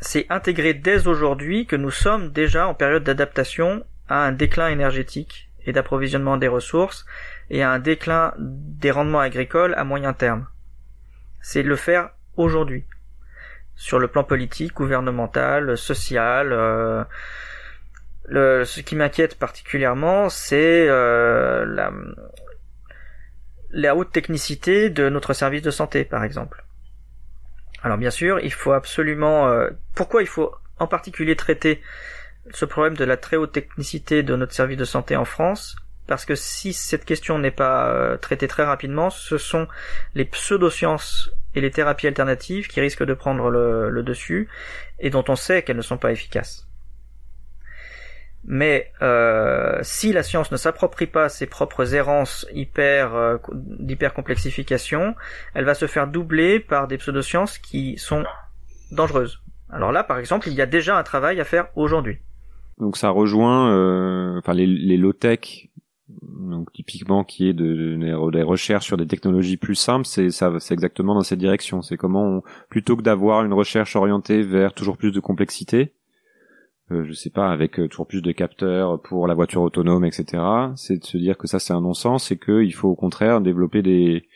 C'est 0.00 0.26
intégrer 0.30 0.74
dès 0.74 1.08
aujourd'hui 1.08 1.66
que 1.66 1.74
nous 1.74 1.90
sommes 1.90 2.30
déjà 2.30 2.68
en 2.68 2.74
période 2.74 3.02
d'adaptation 3.02 3.84
à 4.08 4.24
un 4.26 4.30
déclin 4.30 4.68
énergétique 4.68 5.50
et 5.66 5.72
d'approvisionnement 5.72 6.36
des 6.36 6.46
ressources 6.46 7.04
et 7.50 7.64
à 7.64 7.72
un 7.72 7.80
déclin 7.80 8.32
des 8.38 8.92
rendements 8.92 9.18
agricoles 9.18 9.74
à 9.74 9.82
moyen 9.82 10.12
terme. 10.12 10.46
C'est 11.40 11.62
le 11.62 11.76
faire 11.76 12.10
aujourd'hui. 12.36 12.84
Sur 13.74 13.98
le 13.98 14.08
plan 14.08 14.24
politique, 14.24 14.74
gouvernemental, 14.74 15.76
social, 15.78 16.52
euh, 16.52 17.04
ce 18.64 18.80
qui 18.80 18.94
m'inquiète 18.94 19.38
particulièrement, 19.38 20.28
c'est 20.28 20.86
euh, 20.88 21.64
la, 21.66 21.92
la 23.70 23.96
haute 23.96 24.12
technicité 24.12 24.90
de 24.90 25.08
notre 25.08 25.32
service 25.32 25.62
de 25.62 25.70
santé, 25.70 26.04
par 26.04 26.24
exemple. 26.24 26.64
Alors 27.82 27.98
bien 27.98 28.10
sûr, 28.10 28.40
il 28.40 28.52
faut 28.52 28.72
absolument... 28.72 29.48
Euh, 29.48 29.70
pourquoi 29.94 30.22
il 30.22 30.28
faut 30.28 30.54
en 30.78 30.86
particulier 30.86 31.36
traiter 31.36 31.80
ce 32.52 32.64
problème 32.64 32.96
de 32.96 33.04
la 33.04 33.16
très 33.16 33.36
haute 33.36 33.52
technicité 33.52 34.22
de 34.22 34.36
notre 34.36 34.52
service 34.52 34.76
de 34.78 34.84
santé 34.84 35.16
en 35.16 35.24
France? 35.24 35.76
Parce 36.10 36.24
que 36.24 36.34
si 36.34 36.72
cette 36.72 37.04
question 37.04 37.38
n'est 37.38 37.52
pas 37.52 37.88
euh, 37.88 38.16
traitée 38.16 38.48
très 38.48 38.64
rapidement, 38.64 39.10
ce 39.10 39.38
sont 39.38 39.68
les 40.16 40.24
pseudosciences 40.24 41.30
et 41.54 41.60
les 41.60 41.70
thérapies 41.70 42.08
alternatives 42.08 42.66
qui 42.66 42.80
risquent 42.80 43.04
de 43.04 43.14
prendre 43.14 43.48
le, 43.48 44.02
dessus 44.02 44.48
et 44.98 45.10
dont 45.10 45.22
on 45.28 45.36
sait 45.36 45.62
qu'elles 45.62 45.76
ne 45.76 45.82
sont 45.82 45.98
pas 45.98 46.10
efficaces. 46.10 46.66
Mais 48.42 48.90
euh, 49.02 49.78
si 49.82 50.12
la 50.12 50.24
science 50.24 50.50
ne 50.50 50.56
s'approprie 50.56 51.06
pas 51.06 51.28
ses 51.28 51.46
propres 51.46 51.94
errances 51.94 52.44
hyper 52.52 53.14
euh, 53.14 53.36
d'hyper 53.52 54.12
complexification, 54.12 55.14
elle 55.54 55.64
va 55.64 55.74
se 55.74 55.86
faire 55.86 56.08
doubler 56.08 56.58
par 56.58 56.88
des 56.88 56.98
pseudosciences 56.98 57.58
qui 57.58 57.98
sont 57.98 58.24
dangereuses. 58.90 59.40
Alors 59.70 59.92
là, 59.92 60.02
par 60.02 60.18
exemple, 60.18 60.48
il 60.48 60.54
y 60.54 60.60
a 60.60 60.66
déjà 60.66 60.98
un 60.98 61.04
travail 61.04 61.40
à 61.40 61.44
faire 61.44 61.68
aujourd'hui. 61.76 62.18
Donc 62.78 62.96
ça 62.96 63.10
rejoint, 63.10 64.38
enfin 64.38 64.54
les, 64.54 64.66
les 64.66 64.96
low 64.96 65.12
tech 65.12 65.68
donc 66.22 66.72
typiquement 66.72 67.24
qui 67.24 67.48
est 67.48 67.52
de, 67.52 67.96
des 68.30 68.42
recherches 68.42 68.86
sur 68.86 68.96
des 68.96 69.06
technologies 69.06 69.56
plus 69.56 69.74
simples, 69.74 70.06
c'est 70.06 70.30
ça, 70.30 70.52
c'est 70.58 70.74
exactement 70.74 71.14
dans 71.14 71.22
cette 71.22 71.38
direction. 71.38 71.82
C'est 71.82 71.96
comment, 71.96 72.42
plutôt 72.68 72.96
que 72.96 73.02
d'avoir 73.02 73.44
une 73.44 73.52
recherche 73.52 73.96
orientée 73.96 74.42
vers 74.42 74.72
toujours 74.72 74.96
plus 74.96 75.12
de 75.12 75.20
complexité, 75.20 75.92
euh, 76.92 77.04
je 77.04 77.12
sais 77.12 77.30
pas, 77.30 77.50
avec 77.50 77.78
euh, 77.78 77.88
toujours 77.88 78.06
plus 78.06 78.22
de 78.22 78.32
capteurs 78.32 79.00
pour 79.00 79.26
la 79.26 79.34
voiture 79.34 79.62
autonome, 79.62 80.04
etc. 80.04 80.42
C'est 80.76 80.98
de 80.98 81.04
se 81.04 81.16
dire 81.16 81.38
que 81.38 81.46
ça 81.46 81.58
c'est 81.58 81.72
un 81.72 81.80
non-sens 81.80 82.32
et 82.32 82.38
qu'il 82.38 82.74
faut 82.74 82.88
au 82.88 82.96
contraire 82.96 83.40
développer 83.40 83.82
des 83.82 84.26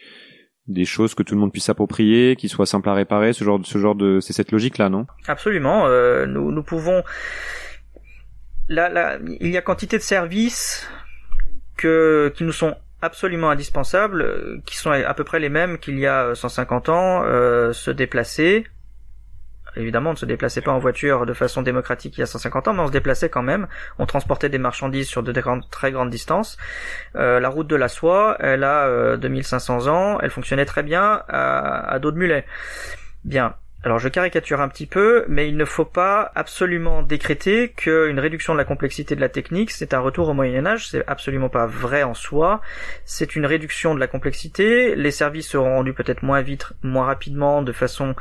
des 0.67 0.87
choses 0.87 1.15
que 1.15 1.23
tout 1.23 1.35
le 1.35 1.41
monde 1.41 1.53
puisse 1.53 1.65
s'approprier, 1.65 2.37
qui 2.37 2.49
soient 2.49 2.65
simples 2.65 2.89
à 2.89 2.95
réparer, 2.95 3.35
ce 3.35 3.45
genre 3.45 3.59
de 3.59 3.67
ce 3.67 3.77
genre 3.79 3.95
de 3.95 4.21
c'est 4.21 4.33
cette 4.33 4.53
logique 4.53 4.79
là, 4.79 4.89
non? 4.89 5.07
Absolument. 5.27 5.87
Euh, 5.87 6.27
nous 6.27 6.53
nous 6.53 6.63
pouvons 6.63 7.03
là, 8.69 8.89
là, 8.89 9.19
il 9.41 9.51
y 9.51 9.57
a 9.57 9.63
quantité 9.63 9.99
de 9.99 10.03
services 10.03 10.89
que, 11.77 12.33
qui 12.35 12.45
nous 12.45 12.53
sont 12.53 12.77
absolument 13.03 13.51
indispensables, 13.51 14.23
euh, 14.23 14.59
qui 14.65 14.77
sont 14.77 14.91
à 14.91 15.15
peu 15.15 15.25
près 15.25 15.39
les 15.39 15.49
mêmes 15.49 15.79
qu'il 15.79 15.99
y 15.99 16.07
a 16.07 16.35
150 16.35 16.89
ans, 16.89 17.23
euh, 17.25 17.73
se 17.73 17.91
déplacer. 17.91 18.67
Évidemment, 19.77 20.11
on 20.11 20.13
ne 20.13 20.19
se 20.19 20.27
déplaçait 20.27 20.61
pas 20.61 20.71
en 20.71 20.79
voiture 20.79 21.27
de 21.27 21.33
façon 21.33 21.61
démocratique 21.61 22.17
il 22.17 22.21
y 22.21 22.23
a 22.23 22.27
150 22.27 22.69
ans, 22.69 22.75
mais 22.75 22.81
on 22.81 22.87
se 22.87 22.93
déplaçait 22.93 23.29
quand 23.29 23.43
même. 23.43 23.67
On 23.99 24.07
transportait 24.07 24.49
des 24.49 24.59
marchandises 24.59 25.09
sur 25.09 25.25
de 25.25 25.33
très 25.69 25.91
grandes 25.91 26.11
distances. 26.11 26.57
Euh, 27.17 27.41
la 27.41 27.49
route 27.49 27.67
de 27.67 27.75
la 27.75 27.89
soie, 27.89 28.37
elle 28.39 28.63
a 28.63 29.17
2500 29.17 29.89
ans, 29.89 30.19
elle 30.21 30.31
fonctionnait 30.31 30.65
très 30.65 30.85
bien 30.85 31.23
à, 31.29 31.93
à 31.93 31.99
dos 31.99 32.13
de 32.13 32.19
mulet. 32.19 32.47
Bien, 33.25 33.57
alors 33.85 33.99
je 33.99 34.09
caricature 34.09 34.63
un 34.63 34.69
petit 34.69 34.87
peu, 34.87 35.27
mais 35.29 35.47
il 35.47 35.59
ne 35.59 35.65
faut 35.67 35.85
pas 35.85 36.33
absolument 36.35 37.03
décréter 37.03 37.69
qu'une 37.69 38.19
réduction 38.19 38.55
de 38.55 38.59
la 38.59 38.65
complexité 38.65 39.15
de 39.15 39.21
la 39.21 39.29
technique, 39.29 39.71
c'est 39.71 39.93
un 39.93 40.01
retour 40.01 40.31
au 40.31 40.33
Moyen 40.33 40.65
Âge, 40.65 40.89
c'est 40.89 41.07
absolument 41.07 41.51
pas 41.51 41.67
vrai 41.67 42.03
en 42.03 42.15
soi, 42.15 42.63
c'est 43.05 43.37
une 43.37 43.45
réduction 43.45 43.95
de 43.95 44.01
la 44.01 44.07
complexité, 44.07 44.97
les 44.97 45.11
services 45.11 45.49
seront 45.49 45.75
rendus 45.75 45.93
peut-être 45.93 46.23
moins 46.23 46.41
vite, 46.41 46.73
moins 46.83 47.05
rapidement, 47.05 47.61
de 47.61 47.73
façon 47.73 48.15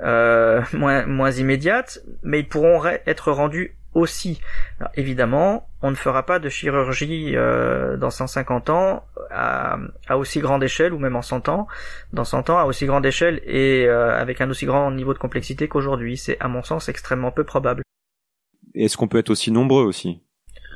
euh, 0.00 0.62
moins, 0.72 1.04
moins 1.06 1.32
immédiate, 1.32 1.98
mais 2.22 2.38
ils 2.38 2.48
pourront 2.48 2.80
être 3.06 3.32
rendus 3.32 3.74
aussi. 3.94 4.40
évidemment, 4.94 5.69
on 5.82 5.90
ne 5.90 5.96
fera 5.96 6.24
pas 6.24 6.38
de 6.38 6.48
chirurgie 6.48 7.32
euh, 7.34 7.96
dans 7.96 8.10
150 8.10 8.70
ans 8.70 9.04
à, 9.30 9.78
aussi 10.10 10.40
grande 10.40 10.62
échelle, 10.62 10.92
ou 10.92 10.98
même 10.98 11.16
en 11.16 11.22
100 11.22 11.48
ans, 11.48 11.66
dans 12.12 12.24
100 12.24 12.50
ans 12.50 12.58
à 12.58 12.64
aussi 12.64 12.86
grande 12.86 13.06
échelle 13.06 13.40
et 13.44 13.86
euh, 13.86 14.14
avec 14.14 14.40
un 14.40 14.50
aussi 14.50 14.66
grand 14.66 14.90
niveau 14.90 15.14
de 15.14 15.18
complexité 15.18 15.68
qu'aujourd'hui. 15.68 16.16
C'est 16.16 16.36
à 16.40 16.48
mon 16.48 16.62
sens 16.62 16.88
extrêmement 16.88 17.30
peu 17.30 17.44
probable. 17.44 17.82
Est-ce 18.74 18.96
qu'on 18.96 19.08
peut 19.08 19.18
être 19.18 19.30
aussi 19.30 19.50
nombreux 19.50 19.84
aussi? 19.84 20.20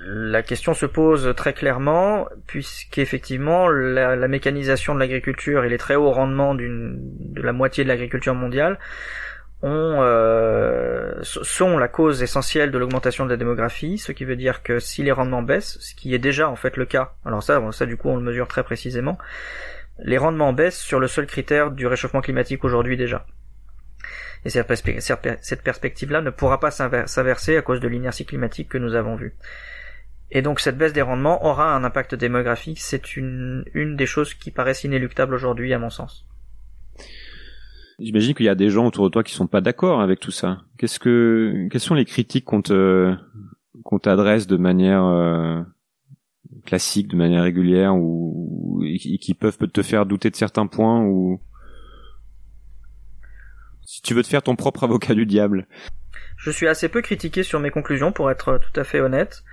La 0.06 0.42
question 0.42 0.74
se 0.74 0.84
pose 0.84 1.32
très 1.34 1.54
clairement, 1.54 2.28
puisqu'effectivement 2.46 3.68
la, 3.68 4.16
la 4.16 4.28
mécanisation 4.28 4.94
de 4.94 5.00
l'agriculture 5.00 5.64
et 5.64 5.70
les 5.70 5.78
très 5.78 5.94
hauts 5.94 6.10
rendements 6.10 6.54
de 6.54 7.40
la 7.40 7.52
moitié 7.52 7.84
de 7.84 7.88
l'agriculture 7.88 8.34
mondiale 8.34 8.78
ont, 9.64 10.02
euh, 10.02 11.14
sont 11.22 11.78
la 11.78 11.88
cause 11.88 12.22
essentielle 12.22 12.70
de 12.70 12.76
l'augmentation 12.76 13.24
de 13.24 13.30
la 13.30 13.38
démographie, 13.38 13.96
ce 13.96 14.12
qui 14.12 14.26
veut 14.26 14.36
dire 14.36 14.62
que 14.62 14.78
si 14.78 15.02
les 15.02 15.10
rendements 15.10 15.42
baissent, 15.42 15.78
ce 15.80 15.94
qui 15.94 16.14
est 16.14 16.18
déjà 16.18 16.50
en 16.50 16.56
fait 16.56 16.76
le 16.76 16.84
cas, 16.84 17.14
alors 17.24 17.42
ça, 17.42 17.62
ça 17.72 17.86
du 17.86 17.96
coup 17.96 18.10
on 18.10 18.16
le 18.16 18.22
mesure 18.22 18.46
très 18.46 18.62
précisément, 18.62 19.16
les 19.98 20.18
rendements 20.18 20.52
baissent 20.52 20.78
sur 20.78 21.00
le 21.00 21.08
seul 21.08 21.26
critère 21.26 21.70
du 21.70 21.86
réchauffement 21.86 22.20
climatique 22.20 22.62
aujourd'hui 22.62 22.98
déjà. 22.98 23.26
Et 24.44 24.50
cette, 24.50 24.66
perspective-là 24.66 26.20
ne 26.20 26.28
pourra 26.28 26.60
pas 26.60 26.70
s'inverser 26.70 27.56
à 27.56 27.62
cause 27.62 27.80
de 27.80 27.88
l'inertie 27.88 28.26
climatique 28.26 28.68
que 28.68 28.76
nous 28.76 28.94
avons 28.94 29.16
vue. 29.16 29.34
Et 30.30 30.42
donc 30.42 30.60
cette 30.60 30.76
baisse 30.76 30.92
des 30.92 31.00
rendements 31.00 31.46
aura 31.46 31.74
un 31.74 31.84
impact 31.84 32.14
démographique, 32.14 32.80
c'est 32.82 33.16
une, 33.16 33.64
une 33.72 33.96
des 33.96 34.04
choses 34.04 34.34
qui 34.34 34.50
paraissent 34.50 34.84
inéluctables 34.84 35.32
aujourd'hui 35.32 35.72
à 35.72 35.78
mon 35.78 35.88
sens. 35.88 36.26
J'imagine 37.98 38.34
qu'il 38.34 38.46
y 38.46 38.48
a 38.48 38.54
des 38.54 38.70
gens 38.70 38.86
autour 38.86 39.04
de 39.06 39.10
toi 39.10 39.22
qui 39.22 39.34
sont 39.34 39.46
pas 39.46 39.60
d'accord 39.60 40.00
avec 40.00 40.18
tout 40.20 40.32
ça. 40.32 40.62
Qu'est-ce 40.78 40.98
que, 40.98 41.68
quelles 41.70 41.80
sont 41.80 41.94
les 41.94 42.04
critiques 42.04 42.44
qu'on 42.44 42.62
te, 42.62 43.14
qu'on 43.84 43.98
t'adresse 43.98 44.46
de 44.46 44.56
manière 44.56 45.04
euh, 45.04 45.62
classique, 46.66 47.08
de 47.08 47.16
manière 47.16 47.44
régulière, 47.44 47.94
ou, 47.94 48.82
qui 49.00 49.34
peuvent 49.34 49.58
te 49.58 49.82
faire 49.82 50.06
douter 50.06 50.30
de 50.30 50.36
certains 50.36 50.66
points, 50.66 51.04
ou 51.04 51.40
si 53.82 54.02
tu 54.02 54.14
veux 54.14 54.22
te 54.22 54.28
faire 54.28 54.42
ton 54.42 54.56
propre 54.56 54.84
avocat 54.84 55.14
du 55.14 55.26
diable? 55.26 55.68
Je 56.36 56.50
suis 56.50 56.66
assez 56.66 56.88
peu 56.88 57.00
critiqué 57.00 57.42
sur 57.42 57.60
mes 57.60 57.70
conclusions, 57.70 58.12
pour 58.12 58.30
être 58.30 58.58
tout 58.58 58.80
à 58.80 58.84
fait 58.84 59.00
honnête. 59.00 59.44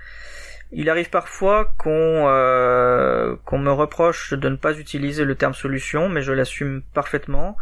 Il 0.72 0.88
arrive 0.88 1.10
parfois 1.10 1.66
qu'on 1.78 1.90
euh, 2.28 3.36
qu'on 3.44 3.58
me 3.58 3.70
reproche 3.70 4.32
de 4.32 4.48
ne 4.48 4.56
pas 4.56 4.78
utiliser 4.78 5.24
le 5.24 5.34
terme 5.34 5.52
solution, 5.52 6.08
mais 6.08 6.22
je 6.22 6.32
l'assume 6.32 6.82
parfaitement 6.94 7.56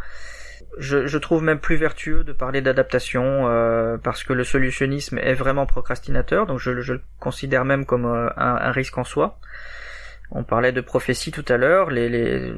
je, 0.77 1.07
je, 1.07 1.17
trouve 1.17 1.43
même 1.43 1.59
plus 1.59 1.75
vertueux 1.75 2.23
de 2.23 2.33
parler 2.33 2.61
d'adaptation 2.61 3.47
euh, 3.47 3.97
parce 3.97 4.23
que 4.23 4.33
le 4.33 4.43
solutionnisme 4.43 5.17
est 5.17 5.33
vraiment 5.33 5.65
procrastinateur, 5.65 6.45
donc 6.45 6.59
je, 6.59 6.81
je 6.81 6.93
le 6.93 7.01
considère 7.19 7.65
même 7.65 7.85
comme 7.85 8.05
euh, 8.05 8.29
un, 8.37 8.55
un, 8.55 8.71
risque 8.71 8.97
en 8.97 9.03
soi. 9.03 9.39
On 10.31 10.43
parlait 10.43 10.71
de 10.71 10.81
prophétie 10.81 11.31
tout 11.31 11.45
à 11.49 11.57
l'heure, 11.57 11.89
les, 11.89 12.07
les 12.09 12.53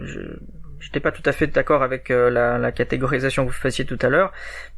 pas 1.02 1.12
tout 1.12 1.24
à 1.26 1.32
fait 1.32 1.48
d'accord 1.48 1.82
avec 1.82 2.12
euh, 2.12 2.30
la, 2.30 2.58
la, 2.58 2.72
catégorisation 2.72 3.46
que 3.46 3.52
vous 3.52 3.58
faisiez 3.58 3.86
tout 3.86 3.98
à 4.02 4.10
l'heure. 4.10 4.32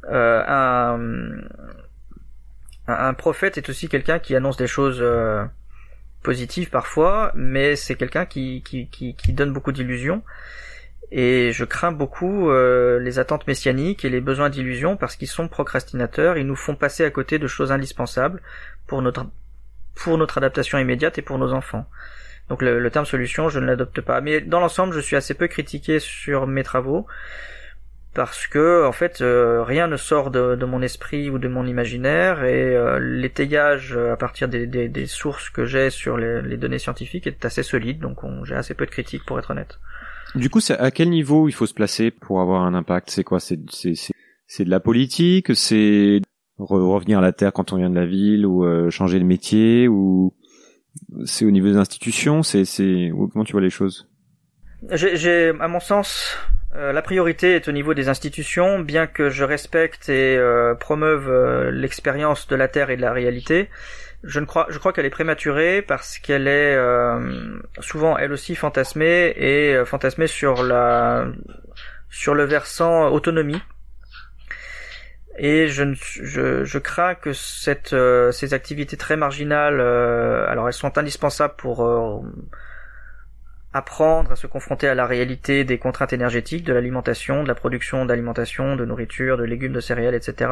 Euh, 0.10 0.44
un, 0.48 1.00
un, 2.88 3.14
prophète 3.14 3.58
est 3.58 3.68
aussi 3.70 3.90
quelqu'un 3.90 4.20
qui 4.20 4.36
annonce 4.36 4.58
des 4.58 4.68
choses 4.68 5.04
positives 6.24 6.70
parfois, 6.70 7.32
mais 7.36 7.76
c'est 7.76 7.96
quelqu'un 7.96 8.26
qui, 8.26 8.64
qui, 8.64 8.88
qui, 8.90 9.16
qui 9.16 9.34
donne 9.34 9.52
beaucoup 9.52 9.72
d'illusions. 9.72 10.24
Et 11.12 11.52
je 11.52 11.66
crains 11.66 11.92
beaucoup 11.92 12.50
euh, 12.50 13.00
les 13.00 13.20
attentes 13.20 13.48
messianiques 13.48 14.06
et 14.06 14.10
les 14.10 14.22
besoins 14.22 14.50
d'illusion 14.50 14.98
parce 14.98 15.16
qu'ils 15.16 15.28
sont 15.28 15.48
procrastinateurs, 15.48 16.38
ils 16.38 16.48
nous 16.48 16.56
font 16.56 16.76
passer 16.76 17.06
à 17.06 17.12
côté 17.12 17.40
de 17.40 17.48
choses 17.48 17.72
indispensables 17.72 18.42
pour 18.88 19.02
notre 19.02 19.26
pour 19.96 20.18
notre 20.18 20.38
adaptation 20.38 20.78
immédiate 20.78 21.18
et 21.18 21.22
pour 21.22 21.38
nos 21.38 21.54
enfants. 21.54 21.86
Donc 22.50 22.62
le, 22.62 22.80
le 22.80 22.92
terme 22.92 23.06
solution, 23.06 23.50
je 23.50 23.60
ne 23.60 23.66
l'adopte 23.66 24.02
pas. 24.02 24.20
Mais 24.22 24.42
dans 24.42 24.60
l'ensemble, 24.60 24.94
je 24.94 25.00
suis 25.00 25.16
assez 25.16 25.34
peu 25.34 25.48
critiqué 25.48 26.00
sur 26.00 26.48
mes 26.48 26.64
travaux 26.64 27.08
parce 28.16 28.48
que 28.48 28.86
en 28.86 28.94
fait 28.94 29.22
euh, 29.22 29.62
rien 29.62 29.88
ne 29.88 29.98
sort 29.98 30.32
de, 30.32 30.56
mon 30.66 30.82
esprit 30.82 31.30
ou 31.30 31.38
de 31.38 31.50
mon 31.50 31.68
imaginaire 31.68 32.46
et 32.46 32.76
euh, 32.76 32.98
l'étayage 32.98 33.96
à 33.96 34.16
partir 34.16 34.48
des, 34.48 34.66
des, 34.66 35.06
sources 35.06 35.50
que 35.50 35.66
j'ai 35.66 35.90
sur 35.90 36.18
les, 36.18 36.58
données 36.58 36.80
scientifiques 36.80 37.28
est 37.28 37.44
assez 37.44 37.62
solide 37.62 38.00
donc 38.00 38.20
j'ai 38.46 38.56
assez 38.56 38.74
peu 38.74 38.86
de 38.86 38.92
critiques 38.92 39.26
pour 39.26 39.38
être 39.38 39.52
honnête. 39.52 39.80
Du 40.36 40.50
coup, 40.50 40.60
à 40.78 40.92
quel 40.92 41.10
niveau 41.10 41.48
il 41.48 41.54
faut 41.54 41.66
se 41.66 41.74
placer 41.74 42.12
pour 42.12 42.42
avoir 42.42 42.64
un 42.64 42.74
impact? 42.74 43.10
C'est 43.10 43.24
quoi? 43.24 43.40
C'est 43.40 43.60
c'est 44.48 44.66
de 44.66 44.70
la 44.70 44.80
politique? 44.80 45.56
C'est 45.56 46.22
revenir 46.58 47.20
à 47.20 47.22
la 47.22 47.32
terre 47.32 47.54
quand 47.54 47.74
on 47.74 47.78
vient 47.78 47.90
de 47.90 47.96
la 47.96 48.06
ville 48.06 48.46
ou 48.46 48.66
euh, 48.66 48.90
changer 48.90 49.20
de 49.20 49.26
métier 49.26 49.88
ou 49.88 50.34
c'est 51.26 51.46
au 51.46 51.52
niveau 51.52 51.68
des 51.68 51.78
institutions? 51.78 52.44
C'est 52.44 52.66
c'est 52.66 53.12
comment 53.32 53.46
tu 53.46 53.54
vois 53.54 53.62
les 53.62 53.70
choses? 53.70 54.10
J'ai 54.92 55.54
à 55.60 55.68
mon 55.68 55.80
sens 55.80 56.38
euh, 56.76 56.92
la 56.92 57.02
priorité 57.02 57.56
est 57.56 57.68
au 57.70 57.72
niveau 57.72 57.94
des 57.94 58.10
institutions, 58.10 58.80
bien 58.80 59.08
que 59.08 59.30
je 59.30 59.44
respecte 59.46 60.10
et 60.10 60.36
euh, 60.36 60.76
promeuve 60.76 61.30
euh, 61.30 61.72
l'expérience 61.72 62.48
de 62.48 62.56
la 62.56 62.68
Terre 62.68 62.90
et 62.90 62.98
de 62.98 63.02
la 63.02 63.14
réalité. 63.14 63.70
Je 64.26 64.40
ne 64.40 64.46
crois, 64.46 64.66
je 64.70 64.80
crois 64.80 64.92
qu'elle 64.92 65.06
est 65.06 65.12
prématurée 65.12 65.82
parce 65.82 66.18
qu'elle 66.18 66.48
est 66.48 66.78
souvent 67.80 68.18
elle 68.18 68.34
aussi 68.34 68.56
fantasmée 68.56 69.34
et 69.38 69.86
fantasmée 69.86 70.28
sur 70.28 70.64
la 70.64 71.28
sur 72.10 72.34
le 72.34 72.44
versant 72.44 73.10
autonomie. 73.10 73.62
Et 75.38 75.68
je, 75.68 75.84
je, 75.94 76.64
je 76.64 76.80
crains 76.80 77.14
que 77.14 77.34
cette, 77.34 77.96
ces 78.32 78.54
activités 78.54 78.98
très 78.98 79.18
marginales, 79.18 79.80
alors 79.82 80.68
elles 80.68 80.74
sont 80.74 80.98
indispensables 80.98 81.56
pour 81.58 81.84
apprendre 83.76 84.32
à 84.32 84.38
se 84.38 84.48
confronter 84.48 84.88
à 84.88 84.96
la 84.96 85.06
réalité 85.06 85.66
des 85.66 85.78
contraintes 85.78 86.14
énergétiques, 86.14 86.64
de 86.64 86.72
l'alimentation, 86.72 87.44
de 87.44 87.48
la 87.50 87.56
production 87.56 88.06
d'alimentation, 88.06 88.78
de 88.78 88.86
nourriture, 88.86 89.38
de 89.38 89.44
légumes, 89.44 89.74
de 89.74 89.82
céréales, 89.82 90.16
etc. 90.16 90.50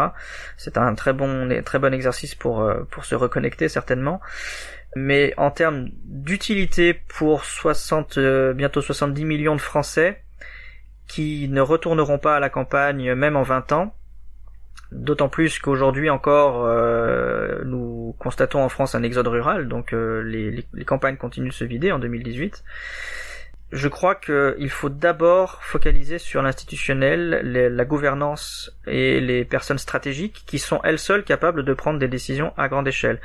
C'est 0.58 0.78
un 0.78 0.94
très 0.94 1.14
bon, 1.14 1.48
très 1.64 1.80
bon 1.80 1.94
exercice 1.94 2.36
pour, 2.36 2.62
euh, 2.62 2.84
pour 2.92 3.06
se 3.06 3.16
reconnecter 3.16 3.70
certainement. 3.70 4.20
Mais 4.98 5.34
en 5.38 5.52
termes 5.52 5.88
d'utilité 6.04 6.94
pour 6.94 7.46
60, 7.46 8.18
euh, 8.18 8.54
bientôt 8.54 8.82
70 8.82 9.24
millions 9.24 9.56
de 9.56 9.62
Français 9.62 10.22
qui 11.08 11.48
ne 11.48 11.62
retourneront 11.62 12.20
pas 12.20 12.36
à 12.36 12.40
la 12.42 12.50
campagne 12.50 13.16
même 13.16 13.38
en 13.38 13.44
20 13.44 13.72
ans, 13.72 13.96
D'autant 14.94 15.28
plus 15.28 15.58
qu'aujourd'hui 15.58 16.12
encore, 16.12 16.66
euh, 16.66 17.64
nous 17.66 18.16
constatons 18.20 18.64
en 18.64 18.70
France 18.70 18.94
un 18.94 19.02
exode 19.02 19.28
rural, 19.28 19.68
donc 19.68 19.92
euh, 19.92 20.22
les, 20.22 20.86
campagnes 20.86 21.18
continuent 21.18 21.50
de 21.50 21.54
se 21.54 21.64
vider 21.64 21.92
en 21.92 21.98
2018. 21.98 22.64
Je 23.72 23.88
crois 23.88 24.14
qu'il 24.14 24.70
faut 24.70 24.90
d'abord 24.90 25.64
focaliser 25.64 26.20
sur 26.20 26.44
l'institutionnel, 26.44 27.42
la 27.76 27.86
gouvernance 27.86 28.72
et 28.86 29.20
les 29.20 29.46
personnes 29.46 29.80
stratégiques 29.80 30.44
qui 30.46 30.60
sont 30.60 30.80
elles 30.84 31.00
seules 31.00 31.24
capables 31.24 31.66
de 31.66 31.74
prendre 31.74 31.98
des 31.98 32.08
décisions 32.08 32.54
à 32.56 32.68
grande 32.68 32.88
échelle. 32.88 33.20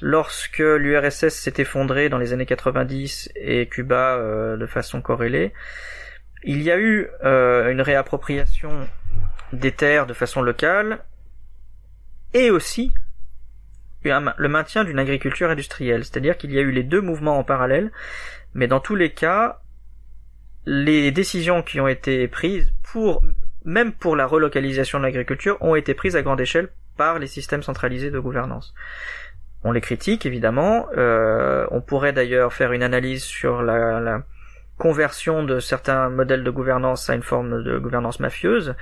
Lorsque 0.00 0.60
l'URSS 0.60 1.30
s'est 1.30 1.54
effondré 1.58 2.08
dans 2.08 2.18
les 2.18 2.32
années 2.32 2.46
90 2.46 3.32
et 3.34 3.66
Cuba 3.66 4.14
euh, 4.14 4.56
de 4.56 4.66
façon 4.66 5.02
corrélée, 5.02 5.52
il 6.44 6.62
y 6.62 6.70
a 6.70 6.78
eu 6.78 7.08
une 7.22 7.82
réappropriation 7.82 8.70
des 9.52 9.72
terres 9.72 10.06
de 10.06 10.14
façon 10.14 10.42
locale 10.42 11.00
et 12.34 12.50
aussi 12.50 12.92
le 14.04 14.48
maintien 14.48 14.84
d'une 14.84 14.98
agriculture 14.98 15.50
industrielle. 15.50 16.04
C'est-à-dire 16.04 16.38
qu'il 16.38 16.52
y 16.52 16.58
a 16.58 16.62
eu 16.62 16.70
les 16.70 16.82
deux 16.82 17.00
mouvements 17.00 17.38
en 17.38 17.44
parallèle, 17.44 17.90
mais 18.54 18.66
dans 18.66 18.80
tous 18.80 18.96
les 18.96 19.10
cas, 19.10 19.60
les 20.64 21.10
décisions 21.10 21.62
qui 21.62 21.80
ont 21.80 21.88
été 21.88 22.26
prises 22.28 22.72
pour, 22.82 23.22
même 23.64 23.92
pour 23.92 24.16
la 24.16 24.26
relocalisation 24.26 24.98
de 24.98 25.04
l'agriculture, 25.04 25.58
ont 25.60 25.74
été 25.74 25.94
prises 25.94 26.16
à 26.16 26.22
grande 26.22 26.40
échelle 26.40 26.68
par 26.96 27.18
les 27.18 27.26
systèmes 27.26 27.62
centralisés 27.62 28.10
de 28.10 28.18
gouvernance. 28.18 28.74
On 29.62 29.72
les 29.72 29.80
critique 29.80 30.24
évidemment. 30.24 30.86
Euh, 30.96 31.66
on 31.70 31.80
pourrait 31.80 32.12
d'ailleurs 32.12 32.52
faire 32.52 32.72
une 32.72 32.82
analyse 32.82 33.22
sur 33.22 33.62
la, 33.62 34.00
la 34.00 34.22
conversion 34.80 35.44
de 35.44 35.60
certains 35.60 36.08
modèles 36.08 36.42
de 36.42 36.50
gouvernance 36.50 37.10
à 37.10 37.14
une 37.14 37.22
forme 37.22 37.62
de 37.62 37.78
gouvernance 37.78 38.18
mafieuse, 38.18 38.74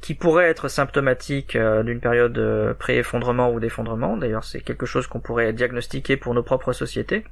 qui 0.00 0.14
pourrait 0.14 0.48
être 0.48 0.68
symptomatique 0.68 1.54
euh, 1.54 1.82
d'une 1.82 2.00
période 2.00 2.38
euh, 2.38 2.72
pré-effondrement 2.72 3.52
ou 3.52 3.60
d'effondrement. 3.60 4.16
D'ailleurs, 4.16 4.42
c'est 4.42 4.62
quelque 4.62 4.86
chose 4.86 5.06
qu'on 5.06 5.20
pourrait 5.20 5.52
diagnostiquer 5.52 6.16
pour 6.16 6.32
nos 6.32 6.42
propres 6.42 6.72
sociétés. 6.72 7.24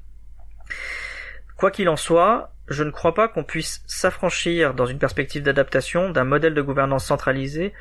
Quoi 1.57 1.71
qu'il 1.71 1.89
en 1.89 1.97
soit, 1.97 2.53
je 2.69 2.85
ne 2.85 2.91
crois 2.91 3.15
pas 3.15 3.29
qu'on 3.29 3.45
puisse 3.45 3.83
s'affranchir 3.87 4.75
dans 4.75 4.87
une 4.87 4.99
perspective 4.99 5.43
d'adaptation 5.43 6.11
d'un 6.11 6.25
modèle 6.25 6.53
de 6.53 6.63
gouvernance 6.63 7.07
centralisé, 7.07 7.73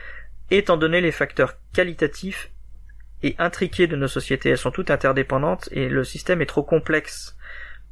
étant 0.50 0.78
donné 0.78 1.02
les 1.02 1.12
facteurs 1.12 1.56
qualitatifs 1.74 2.52
et 3.22 3.36
intriqués 3.38 3.88
de 3.88 3.98
nos 3.98 4.08
sociétés. 4.08 4.50
Elles 4.52 4.58
sont 4.58 4.72
toutes 4.72 4.92
interdépendantes 4.92 5.68
et 5.74 5.90
le 5.90 6.06
système 6.06 6.42
est 6.42 6.46
trop 6.46 6.64
complexe 6.64 7.36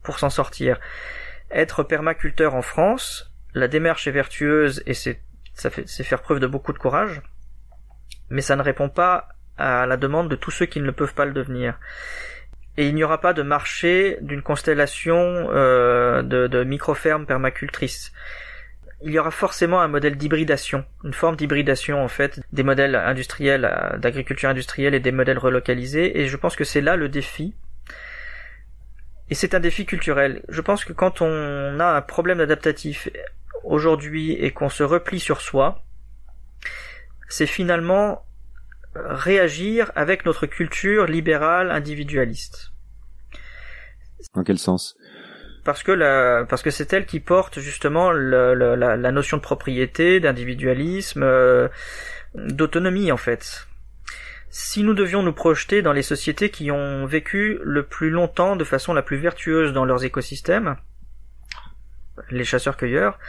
pour 0.03 0.19
s'en 0.19 0.29
sortir 0.29 0.79
être 1.51 1.83
permaculteur 1.83 2.55
en 2.55 2.61
France, 2.61 3.31
la 3.53 3.67
démarche 3.67 4.07
est 4.07 4.11
vertueuse 4.11 4.83
et 4.85 4.93
c'est 4.93 5.21
ça 5.53 5.69
fait 5.69 5.83
c'est 5.87 6.03
faire 6.03 6.21
preuve 6.21 6.39
de 6.39 6.47
beaucoup 6.47 6.73
de 6.73 6.77
courage, 6.77 7.21
mais 8.29 8.41
ça 8.41 8.55
ne 8.55 8.61
répond 8.61 8.89
pas 8.89 9.29
à 9.57 9.85
la 9.85 9.97
demande 9.97 10.29
de 10.29 10.35
tous 10.35 10.51
ceux 10.51 10.65
qui 10.65 10.79
ne 10.79 10.91
peuvent 10.91 11.13
pas 11.13 11.25
le 11.25 11.33
devenir. 11.33 11.77
Et 12.77 12.87
il 12.87 12.95
n'y 12.95 13.03
aura 13.03 13.19
pas 13.19 13.33
de 13.33 13.41
marché 13.41 14.17
d'une 14.21 14.41
constellation 14.41 15.17
euh, 15.17 16.21
de, 16.21 16.47
de 16.47 16.63
micro-fermes 16.63 17.25
permacultrices. 17.25 18.13
Il 19.01 19.11
y 19.11 19.19
aura 19.19 19.31
forcément 19.31 19.81
un 19.81 19.89
modèle 19.89 20.15
d'hybridation, 20.15 20.85
une 21.03 21.13
forme 21.13 21.35
d'hybridation 21.35 22.01
en 22.01 22.07
fait, 22.07 22.39
des 22.53 22.63
modèles 22.63 22.95
industriels, 22.95 23.65
euh, 23.65 23.97
d'agriculture 23.97 24.49
industrielle 24.49 24.93
et 24.93 24.99
des 25.01 25.11
modèles 25.11 25.39
relocalisés, 25.39 26.21
et 26.21 26.27
je 26.27 26.37
pense 26.37 26.55
que 26.55 26.63
c'est 26.63 26.81
là 26.81 26.95
le 26.95 27.09
défi, 27.09 27.53
et 29.29 29.35
c'est 29.35 29.53
un 29.53 29.59
défi 29.59 29.85
culturel. 29.85 30.43
Je 30.49 30.61
pense 30.61 30.85
que 30.85 30.93
quand 30.93 31.21
on 31.21 31.79
a 31.79 31.85
un 31.85 32.01
problème 32.01 32.39
adaptatif 32.39 33.09
aujourd'hui 33.63 34.33
et 34.33 34.51
qu'on 34.51 34.69
se 34.69 34.83
replie 34.83 35.19
sur 35.19 35.41
soi, 35.41 35.83
c'est 37.27 37.45
finalement 37.45 38.25
réagir 38.95 39.91
avec 39.95 40.25
notre 40.25 40.47
culture 40.47 41.05
libérale 41.05 41.69
individualiste. 41.71 42.71
En 44.33 44.43
quel 44.43 44.57
sens? 44.57 44.97
Parce 45.63 45.83
que 45.83 45.91
la, 45.91 46.45
parce 46.49 46.63
que 46.63 46.71
c'est 46.71 46.91
elle 46.93 47.05
qui 47.05 47.19
porte 47.19 47.59
justement 47.59 48.11
la, 48.11 48.55
la, 48.55 49.11
notion 49.11 49.37
de 49.37 49.41
propriété, 49.41 50.19
d'individualisme, 50.19 51.21
euh, 51.23 51.67
d'autonomie 52.33 53.11
en 53.11 53.17
fait 53.17 53.68
si 54.49 54.83
nous 54.83 54.93
devions 54.93 55.21
nous 55.21 55.33
projeter 55.33 55.81
dans 55.81 55.93
les 55.93 56.01
sociétés 56.01 56.49
qui 56.49 56.71
ont 56.71 57.05
vécu 57.05 57.59
le 57.63 57.83
plus 57.83 58.09
longtemps 58.09 58.55
de 58.55 58.63
façon 58.63 58.93
la 58.93 59.01
plus 59.01 59.17
vertueuse 59.17 59.73
dans 59.73 59.85
leurs 59.85 60.03
écosystèmes, 60.03 60.75
les 62.31 62.43
chasseurs-cueilleurs, 62.43 63.19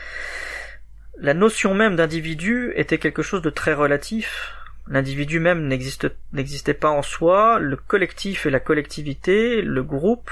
la 1.18 1.34
notion 1.34 1.74
même 1.74 1.96
d'individu 1.96 2.72
était 2.76 2.98
quelque 2.98 3.22
chose 3.22 3.42
de 3.42 3.50
très 3.50 3.74
relatif. 3.74 4.54
L'individu 4.88 5.38
même 5.38 5.68
n'existait 5.68 6.74
pas 6.74 6.90
en 6.90 7.02
soi, 7.02 7.58
le 7.58 7.76
collectif 7.76 8.46
et 8.46 8.50
la 8.50 8.58
collectivité, 8.58 9.60
le 9.60 9.82
groupe, 9.82 10.30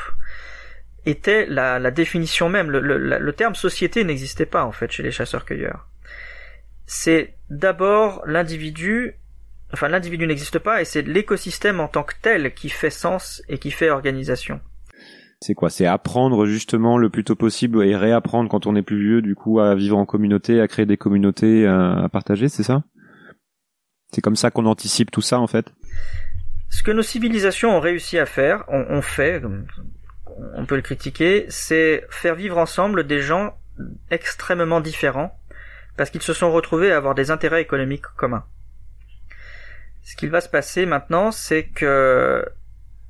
était 1.04 1.46
la, 1.46 1.90
définition 1.90 2.48
même. 2.48 2.70
Le, 2.70 2.80
le 2.80 3.32
terme 3.34 3.54
société 3.54 4.02
n'existait 4.04 4.46
pas 4.46 4.64
en 4.64 4.72
fait 4.72 4.90
chez 4.90 5.02
les 5.02 5.12
chasseurs-cueilleurs. 5.12 5.86
C'est 6.86 7.34
d'abord 7.50 8.22
l'individu 8.26 9.14
enfin 9.72 9.88
l'individu 9.88 10.26
n'existe 10.26 10.58
pas 10.58 10.80
et 10.80 10.84
c'est 10.84 11.02
l'écosystème 11.02 11.80
en 11.80 11.88
tant 11.88 12.02
que 12.02 12.14
tel 12.20 12.54
qui 12.54 12.68
fait 12.68 12.90
sens 12.90 13.42
et 13.48 13.58
qui 13.58 13.70
fait 13.70 13.90
organisation. 13.90 14.60
C'est 15.40 15.54
quoi? 15.54 15.70
C'est 15.70 15.86
apprendre 15.86 16.46
justement 16.46 16.98
le 16.98 17.10
plus 17.10 17.22
tôt 17.22 17.36
possible 17.36 17.84
et 17.84 17.94
réapprendre 17.94 18.50
quand 18.50 18.66
on 18.66 18.74
est 18.74 18.82
plus 18.82 19.00
vieux, 19.00 19.22
du 19.22 19.36
coup, 19.36 19.60
à 19.60 19.76
vivre 19.76 19.96
en 19.96 20.04
communauté, 20.04 20.60
à 20.60 20.66
créer 20.66 20.84
des 20.84 20.96
communautés, 20.96 21.64
à, 21.64 22.08
partager, 22.12 22.48
c'est 22.48 22.64
ça? 22.64 22.82
C'est 24.12 24.20
comme 24.20 24.36
ça 24.36 24.50
qu'on 24.50 24.66
anticipe 24.66 25.10
tout 25.10 25.20
ça 25.20 25.38
en 25.38 25.46
fait? 25.46 25.66
Ce 26.70 26.82
que 26.82 26.90
nos 26.90 27.02
civilisations 27.02 27.76
ont 27.76 27.80
réussi 27.80 28.18
à 28.18 28.26
faire, 28.26 28.64
ont 28.68 29.00
fait, 29.00 29.42
on 30.54 30.66
peut 30.66 30.76
le 30.76 30.82
critiquer, 30.82 31.46
c'est 31.48 32.04
faire 32.10 32.34
vivre 32.34 32.58
ensemble 32.58 33.06
des 33.06 33.20
gens 33.20 33.54
extrêmement 34.10 34.80
différents 34.80 35.38
parce 35.96 36.10
qu'ils 36.10 36.22
se 36.22 36.32
sont 36.32 36.52
retrouvés 36.52 36.92
à 36.92 36.96
avoir 36.96 37.14
des 37.14 37.30
intérêts 37.30 37.62
économiques 37.62 38.06
communs. 38.16 38.44
Ce 40.08 40.16
qu'il 40.16 40.30
va 40.30 40.40
se 40.40 40.48
passer 40.48 40.86
maintenant, 40.86 41.30
c'est 41.32 41.64
que 41.64 42.42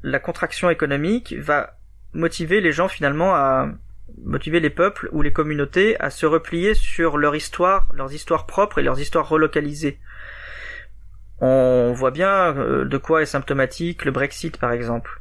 la 0.02 0.18
contraction 0.18 0.68
économique 0.68 1.32
va 1.38 1.78
motiver 2.12 2.60
les 2.60 2.72
gens 2.72 2.88
finalement 2.88 3.36
à 3.36 3.68
motiver 4.24 4.58
les 4.58 4.68
peuples 4.68 5.08
ou 5.12 5.22
les 5.22 5.32
communautés 5.32 5.96
à 6.00 6.10
se 6.10 6.26
replier 6.26 6.74
sur 6.74 7.16
leur 7.16 7.36
histoire, 7.36 7.86
leurs 7.94 8.12
histoires 8.12 8.46
propres 8.46 8.80
et 8.80 8.82
leurs 8.82 8.98
histoires 8.98 9.28
relocalisées. 9.28 10.00
On 11.40 11.92
voit 11.94 12.10
bien 12.10 12.56
euh, 12.56 12.84
de 12.84 12.98
quoi 12.98 13.22
est 13.22 13.26
symptomatique 13.26 14.04
le 14.04 14.10
Brexit 14.10 14.56
par 14.56 14.72
exemple. 14.72 15.20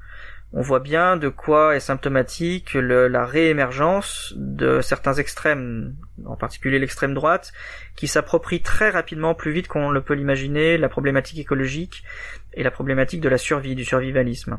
On 0.54 0.62
voit 0.62 0.80
bien 0.80 1.18
de 1.18 1.28
quoi 1.28 1.76
est 1.76 1.82
symptomatique 1.82 2.74
la 2.74 3.26
réémergence 3.26 4.34
de 4.38 4.80
certains 4.82 5.14
extrêmes, 5.14 5.96
en 6.26 6.38
particulier 6.38 6.80
l'extrême 6.80 7.14
droite, 7.14 7.52
qui 7.96 8.08
s'approprie 8.08 8.62
très 8.62 8.90
rapidement, 8.90 9.36
plus 9.36 9.52
vite 9.52 9.68
qu'on 9.68 9.90
le 9.90 10.02
peut 10.02 10.14
l'imaginer, 10.14 10.78
la 10.78 10.90
problématique 10.90 11.40
écologique 11.40 12.04
et 12.54 12.64
la 12.64 12.72
problématique 12.72 13.22
de 13.22 13.30
la 13.30 13.38
survie, 13.38 13.76
du 13.76 13.84
survivalisme. 13.84 14.58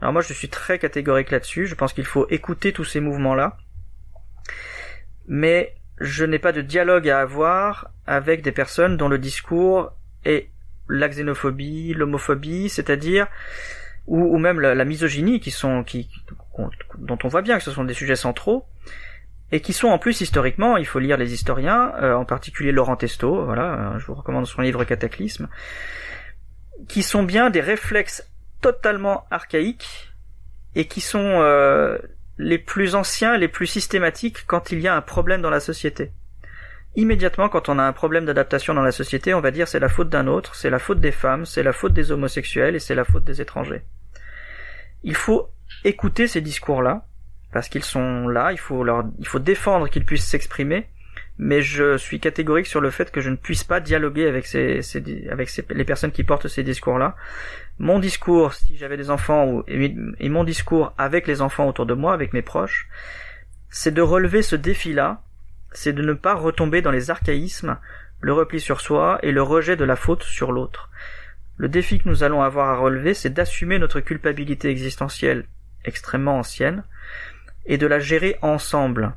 Alors 0.00 0.12
moi 0.14 0.22
je 0.22 0.32
suis 0.32 0.48
très 0.48 0.78
catégorique 0.78 1.30
là-dessus, 1.30 1.66
je 1.66 1.74
pense 1.74 1.92
qu'il 1.92 2.06
faut 2.06 2.26
écouter 2.30 2.72
tous 2.72 2.84
ces 2.84 3.00
mouvements-là, 3.00 3.58
mais 5.26 5.74
je 6.00 6.24
n'ai 6.24 6.38
pas 6.38 6.52
de 6.52 6.62
dialogue 6.62 7.08
à 7.08 7.20
avoir 7.20 7.90
avec 8.06 8.40
des 8.40 8.52
personnes 8.52 8.96
dont 8.96 9.08
le 9.08 9.18
discours 9.18 9.92
est 10.24 10.48
la 10.88 11.08
xénophobie, 11.08 11.92
l'homophobie, 11.92 12.70
c'est-à-dire 12.70 13.26
ou, 14.08 14.38
même 14.38 14.58
la, 14.58 14.84
misogynie 14.84 15.38
qui 15.38 15.50
sont 15.50 15.84
qui 15.84 16.08
dont 16.98 17.18
on 17.22 17.28
voit 17.28 17.42
bien 17.42 17.58
que 17.58 17.64
ce 17.64 17.70
sont 17.70 17.84
des 17.84 17.94
sujets 17.94 18.16
centraux 18.16 18.64
et 19.52 19.60
qui 19.60 19.72
sont 19.72 19.88
en 19.88 19.98
plus 19.98 20.20
historiquement, 20.20 20.76
il 20.76 20.86
faut 20.86 20.98
lire 20.98 21.16
les 21.16 21.32
historiens, 21.32 21.92
euh, 22.02 22.14
en 22.14 22.24
particulier 22.24 22.72
Laurent 22.72 22.96
Testo, 22.96 23.44
voilà, 23.44 23.94
euh, 23.94 23.98
je 23.98 24.06
vous 24.06 24.14
recommande 24.14 24.46
son 24.46 24.60
livre 24.60 24.84
Cataclysme, 24.84 25.48
qui 26.86 27.02
sont 27.02 27.22
bien 27.22 27.48
des 27.48 27.60
réflexes 27.60 28.30
totalement 28.60 29.24
archaïques 29.30 30.12
et 30.74 30.86
qui 30.86 31.00
sont 31.00 31.40
euh, 31.40 31.98
les 32.36 32.58
plus 32.58 32.94
anciens, 32.94 33.36
les 33.38 33.48
plus 33.48 33.66
systématiques 33.66 34.44
quand 34.46 34.70
il 34.70 34.80
y 34.80 34.88
a 34.88 34.94
un 34.94 35.00
problème 35.00 35.40
dans 35.40 35.50
la 35.50 35.60
société. 35.60 36.12
Immédiatement, 36.96 37.48
quand 37.48 37.68
on 37.68 37.78
a 37.78 37.82
un 37.82 37.92
problème 37.92 38.26
d'adaptation 38.26 38.74
dans 38.74 38.82
la 38.82 38.92
société, 38.92 39.32
on 39.32 39.40
va 39.40 39.50
dire 39.50 39.68
c'est 39.68 39.80
la 39.80 39.88
faute 39.88 40.10
d'un 40.10 40.26
autre, 40.26 40.56
c'est 40.56 40.70
la 40.70 40.78
faute 40.78 41.00
des 41.00 41.12
femmes, 41.12 41.46
c'est 41.46 41.62
la 41.62 41.72
faute 41.72 41.94
des 41.94 42.12
homosexuels 42.12 42.76
et 42.76 42.80
c'est 42.80 42.94
la 42.94 43.04
faute 43.04 43.24
des 43.24 43.40
étrangers. 43.40 43.82
Il 45.02 45.14
faut 45.14 45.48
écouter 45.84 46.26
ces 46.26 46.40
discours-là, 46.40 47.06
parce 47.52 47.68
qu'ils 47.68 47.84
sont 47.84 48.28
là, 48.28 48.52
il 48.52 48.58
faut 48.58 48.84
leur, 48.84 49.04
il 49.18 49.26
faut 49.26 49.38
défendre 49.38 49.88
qu'ils 49.88 50.04
puissent 50.04 50.26
s'exprimer, 50.26 50.88
mais 51.38 51.62
je 51.62 51.96
suis 51.96 52.18
catégorique 52.18 52.66
sur 52.66 52.80
le 52.80 52.90
fait 52.90 53.10
que 53.10 53.20
je 53.20 53.30
ne 53.30 53.36
puisse 53.36 53.64
pas 53.64 53.80
dialoguer 53.80 54.26
avec 54.26 54.46
ces, 54.46 54.80
avec 55.30 55.50
les 55.70 55.84
personnes 55.84 56.10
qui 56.10 56.24
portent 56.24 56.48
ces 56.48 56.64
discours-là. 56.64 57.14
Mon 57.78 58.00
discours, 58.00 58.54
si 58.54 58.76
j'avais 58.76 58.96
des 58.96 59.10
enfants, 59.10 59.62
et 59.68 60.28
mon 60.28 60.44
discours 60.44 60.92
avec 60.98 61.26
les 61.28 61.40
enfants 61.40 61.68
autour 61.68 61.86
de 61.86 61.94
moi, 61.94 62.12
avec 62.12 62.32
mes 62.32 62.42
proches, 62.42 62.88
c'est 63.70 63.94
de 63.94 64.02
relever 64.02 64.42
ce 64.42 64.56
défi-là, 64.56 65.22
c'est 65.72 65.92
de 65.92 66.02
ne 66.02 66.14
pas 66.14 66.34
retomber 66.34 66.82
dans 66.82 66.90
les 66.90 67.10
archaïsmes, 67.10 67.78
le 68.20 68.32
repli 68.32 68.58
sur 68.58 68.80
soi 68.80 69.20
et 69.22 69.30
le 69.30 69.42
rejet 69.42 69.76
de 69.76 69.84
la 69.84 69.94
faute 69.94 70.24
sur 70.24 70.50
l'autre. 70.50 70.87
Le 71.58 71.68
défi 71.68 71.98
que 71.98 72.08
nous 72.08 72.22
allons 72.22 72.42
avoir 72.42 72.70
à 72.70 72.76
relever, 72.76 73.14
c'est 73.14 73.30
d'assumer 73.30 73.78
notre 73.78 74.00
culpabilité 74.00 74.70
existentielle 74.70 75.44
extrêmement 75.84 76.38
ancienne 76.38 76.84
et 77.66 77.78
de 77.78 77.86
la 77.86 77.98
gérer 77.98 78.36
ensemble. 78.42 79.12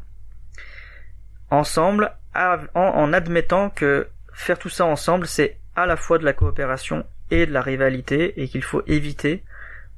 Ensemble, 1.52 2.12
en 2.34 3.14
admettant 3.14 3.70
que 3.70 4.08
faire 4.34 4.58
tout 4.58 4.70
ça 4.70 4.86
ensemble, 4.86 5.28
c'est 5.28 5.58
à 5.76 5.86
la 5.86 5.96
fois 5.96 6.18
de 6.18 6.26
la 6.26 6.34
coopération 6.34 7.06
et 7.30 7.46
de 7.46 7.54
la 7.54 7.62
rivalité 7.62 8.42
et 8.42 8.48
qu'il 8.48 8.64
faut 8.64 8.82
éviter 8.88 9.44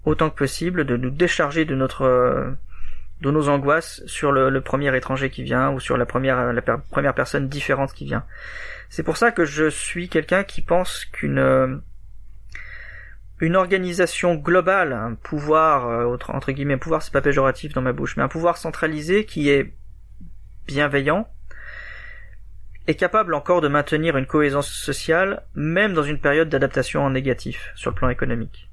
autant 0.06 0.30
que 0.30 0.36
possible 0.36 0.86
de 0.86 0.98
nous 0.98 1.10
décharger 1.10 1.66
de 1.66 1.76
notre 1.76 2.54
de 3.22 3.32
nos 3.32 3.48
angoisses 3.48 4.04
sur 4.06 4.34
le, 4.34 4.60
premier 4.60 4.94
étranger 4.98 5.30
qui 5.30 5.44
vient 5.44 5.72
ou 5.72 5.80
sur 5.80 5.96
la 5.96 6.06
première 6.06 6.52
la 6.52 6.62
première 6.62 7.14
personne 7.14 7.48
différente 7.48 7.94
qui 7.94 8.06
vient. 8.06 8.26
C'est 8.89 9.04
pour 9.04 9.16
ça 9.16 9.32
que 9.32 9.46
je 9.46 9.70
suis 9.70 10.10
quelqu'un 10.10 10.44
qui 10.44 10.62
pense 10.62 11.06
qu'une 11.06 11.82
une 13.44 13.58
organisation 13.58 14.36
globale, 14.36 14.94
un 14.94 15.16
pouvoir, 15.16 15.89
euh, 15.89 16.18
entre 16.30 16.54
guillemets, 16.54 16.76
un 16.76 16.78
pouvoir, 16.78 17.02
c'est 17.02 17.12
pas 17.12 17.20
péjoratif 17.20 17.74
dans 17.74 17.82
ma 17.82 17.91
bouche, 17.91 18.16
mais 18.16 18.24
un 18.24 18.30
pouvoir 18.30 18.56
centralisé 18.56 19.26
qui 19.26 19.50
est 19.50 19.74
bienveillant, 20.66 21.28
est 22.88 22.96
capable 22.96 23.34
encore 23.34 23.60
de 23.60 23.68
maintenir 23.68 24.16
une 24.16 24.28
cohésion 24.28 24.62
sociale, 24.62 25.44
même 25.56 25.94
dans 25.94 26.04
une 26.04 26.20
période 26.20 26.48
d'adaptation 26.48 27.04
en 27.04 27.10
négatif, 27.10 27.74
sur 27.76 27.91
le 27.91 27.96
plan 27.96 28.08
économique. 28.08 28.70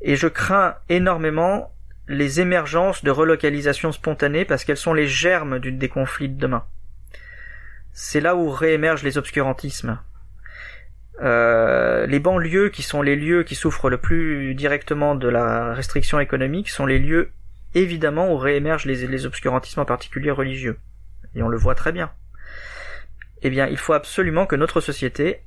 Et 0.00 0.16
je 0.16 0.28
crains 0.28 0.76
énormément 0.88 1.70
les 2.08 2.40
émergences 2.40 3.04
de 3.04 3.10
relocalisation 3.10 3.92
spontanée 3.92 4.46
parce 4.46 4.64
qu'elles 4.64 4.78
sont 4.78 4.94
les 4.94 5.06
germes 5.06 5.58
des 5.58 5.88
conflits 5.90 6.30
de 6.30 6.40
demain. 6.40 6.64
C'est 7.92 8.22
là 8.22 8.36
où 8.36 8.48
réémergent 8.48 9.02
les 9.04 9.18
obscurantismes, 9.18 10.00
euh, 11.22 12.06
les 12.06 12.18
banlieues, 12.18 12.70
qui 12.70 12.82
sont 12.82 13.02
les 13.02 13.16
lieux 13.16 13.44
qui 13.44 13.54
souffrent 13.54 13.88
le 13.88 13.98
plus 13.98 14.54
directement 14.54 15.14
de 15.14 15.28
la 15.28 15.74
restriction 15.74 16.18
économique, 16.20 16.68
sont 16.68 16.86
les 16.86 16.98
lieux 16.98 17.30
évidemment 17.74 18.32
où 18.32 18.36
réémergent 18.36 18.86
les, 18.86 19.26
obscurantismes 19.26 19.80
en 19.80 19.84
particulier 19.84 20.30
religieux. 20.30 20.78
Et 21.34 21.42
on 21.42 21.48
le 21.48 21.56
voit 21.56 21.74
très 21.74 21.92
bien. 21.92 22.10
Eh 23.42 23.50
bien, 23.50 23.66
il 23.66 23.76
faut 23.76 23.92
absolument 23.92 24.46
que 24.46 24.56
notre 24.56 24.80
société, 24.80 25.40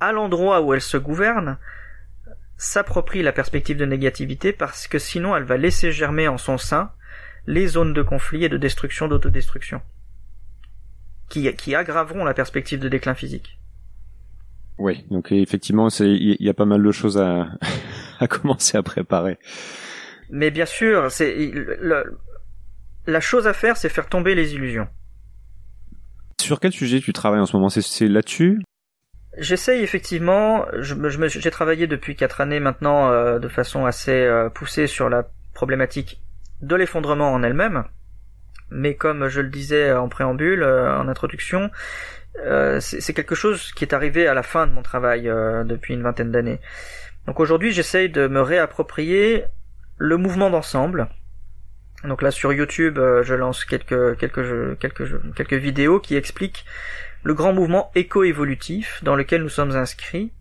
à 0.00 0.12
l'endroit 0.12 0.60
où 0.62 0.74
elle 0.74 0.80
se 0.80 0.96
gouverne, 0.96 1.58
s'approprie 2.56 3.22
la 3.22 3.32
perspective 3.32 3.76
de 3.76 3.84
négativité 3.84 4.52
parce 4.52 4.86
que 4.86 4.98
sinon 4.98 5.34
elle 5.34 5.42
va 5.44 5.56
laisser 5.56 5.90
germer 5.90 6.28
en 6.28 6.38
son 6.38 6.58
sein 6.58 6.92
les 7.46 7.66
zones 7.66 7.92
de 7.92 8.02
conflit 8.02 8.44
et 8.44 8.48
de 8.48 8.56
destruction 8.56 9.08
d'autodestruction 9.08 9.82
qui 11.28 11.74
aggraveront 11.74 12.24
la 12.24 12.34
perspective 12.34 12.78
de 12.78 12.90
déclin 12.90 13.14
physique. 13.14 13.58
Oui, 14.82 15.04
donc 15.12 15.30
effectivement, 15.30 15.90
il 16.00 16.36
y, 16.40 16.48
a 16.48 16.54
pas 16.54 16.64
mal 16.64 16.82
de 16.82 16.90
choses 16.90 17.16
à, 17.16 17.50
à 18.18 18.26
commencer 18.26 18.76
à 18.76 18.82
préparer. 18.82 19.38
Mais 20.28 20.50
bien 20.50 20.66
sûr, 20.66 21.08
c'est 21.08 21.52
la 23.06 23.20
chose 23.20 23.46
à 23.46 23.52
faire, 23.52 23.76
c'est 23.76 23.88
faire 23.88 24.08
tomber 24.08 24.34
les 24.34 24.54
illusions. 24.54 24.88
Sur 26.40 26.58
quel 26.58 26.72
sujet 26.72 26.98
tu 26.98 27.12
travailles 27.12 27.38
en 27.38 27.46
ce 27.46 27.56
moment? 27.56 27.68
C'est 27.68 28.08
là-dessus? 28.08 28.60
J'essaye 29.38 29.84
effectivement. 29.84 30.66
J'ai 30.80 31.50
travaillé 31.52 31.86
depuis 31.86 32.16
quatre 32.16 32.40
années 32.40 32.58
maintenant 32.58 33.08
euh, 33.12 33.38
de 33.38 33.46
façon 33.46 33.86
assez 33.86 34.10
euh, 34.10 34.50
poussée 34.50 34.88
sur 34.88 35.08
la 35.08 35.28
problématique 35.54 36.20
de 36.60 36.74
l'effondrement 36.74 37.32
en 37.32 37.44
elle-même. 37.44 37.84
Mais 38.72 38.96
comme 38.96 39.28
je 39.28 39.40
le 39.42 39.48
disais 39.48 39.92
en 39.92 40.08
préambule, 40.08 40.64
euh, 40.64 40.98
en 40.98 41.06
introduction, 41.06 41.70
euh, 42.38 42.80
c'est 42.80 43.12
quelque 43.12 43.34
chose 43.34 43.72
qui 43.72 43.84
est 43.84 43.92
arrivé 43.92 44.26
à 44.26 44.34
la 44.34 44.42
fin 44.42 44.66
de 44.66 44.72
mon 44.72 44.82
travail 44.82 45.28
euh, 45.28 45.64
depuis 45.64 45.94
une 45.94 46.02
vingtaine 46.02 46.32
d'années. 46.32 46.60
Donc 47.26 47.40
aujourd'hui, 47.40 47.72
j'essaye 47.72 48.08
de 48.08 48.26
me 48.26 48.40
réapproprier 48.40 49.44
le 49.98 50.16
mouvement 50.16 50.50
d'ensemble. 50.50 51.08
Donc 52.04 52.22
là 52.22 52.30
sur 52.30 52.52
YouTube, 52.52 52.98
euh, 52.98 53.22
je 53.22 53.34
lance 53.34 53.64
quelques 53.64 54.18
quelques 54.18 54.78
quelques 54.78 55.34
quelques 55.36 55.52
vidéos 55.52 56.00
qui 56.00 56.16
expliquent 56.16 56.64
le 57.22 57.34
grand 57.34 57.52
mouvement 57.52 57.92
éco-évolutif 57.94 59.04
dans 59.04 59.14
lequel 59.14 59.42
nous 59.42 59.48
sommes 59.48 59.76
inscrits 59.76 60.32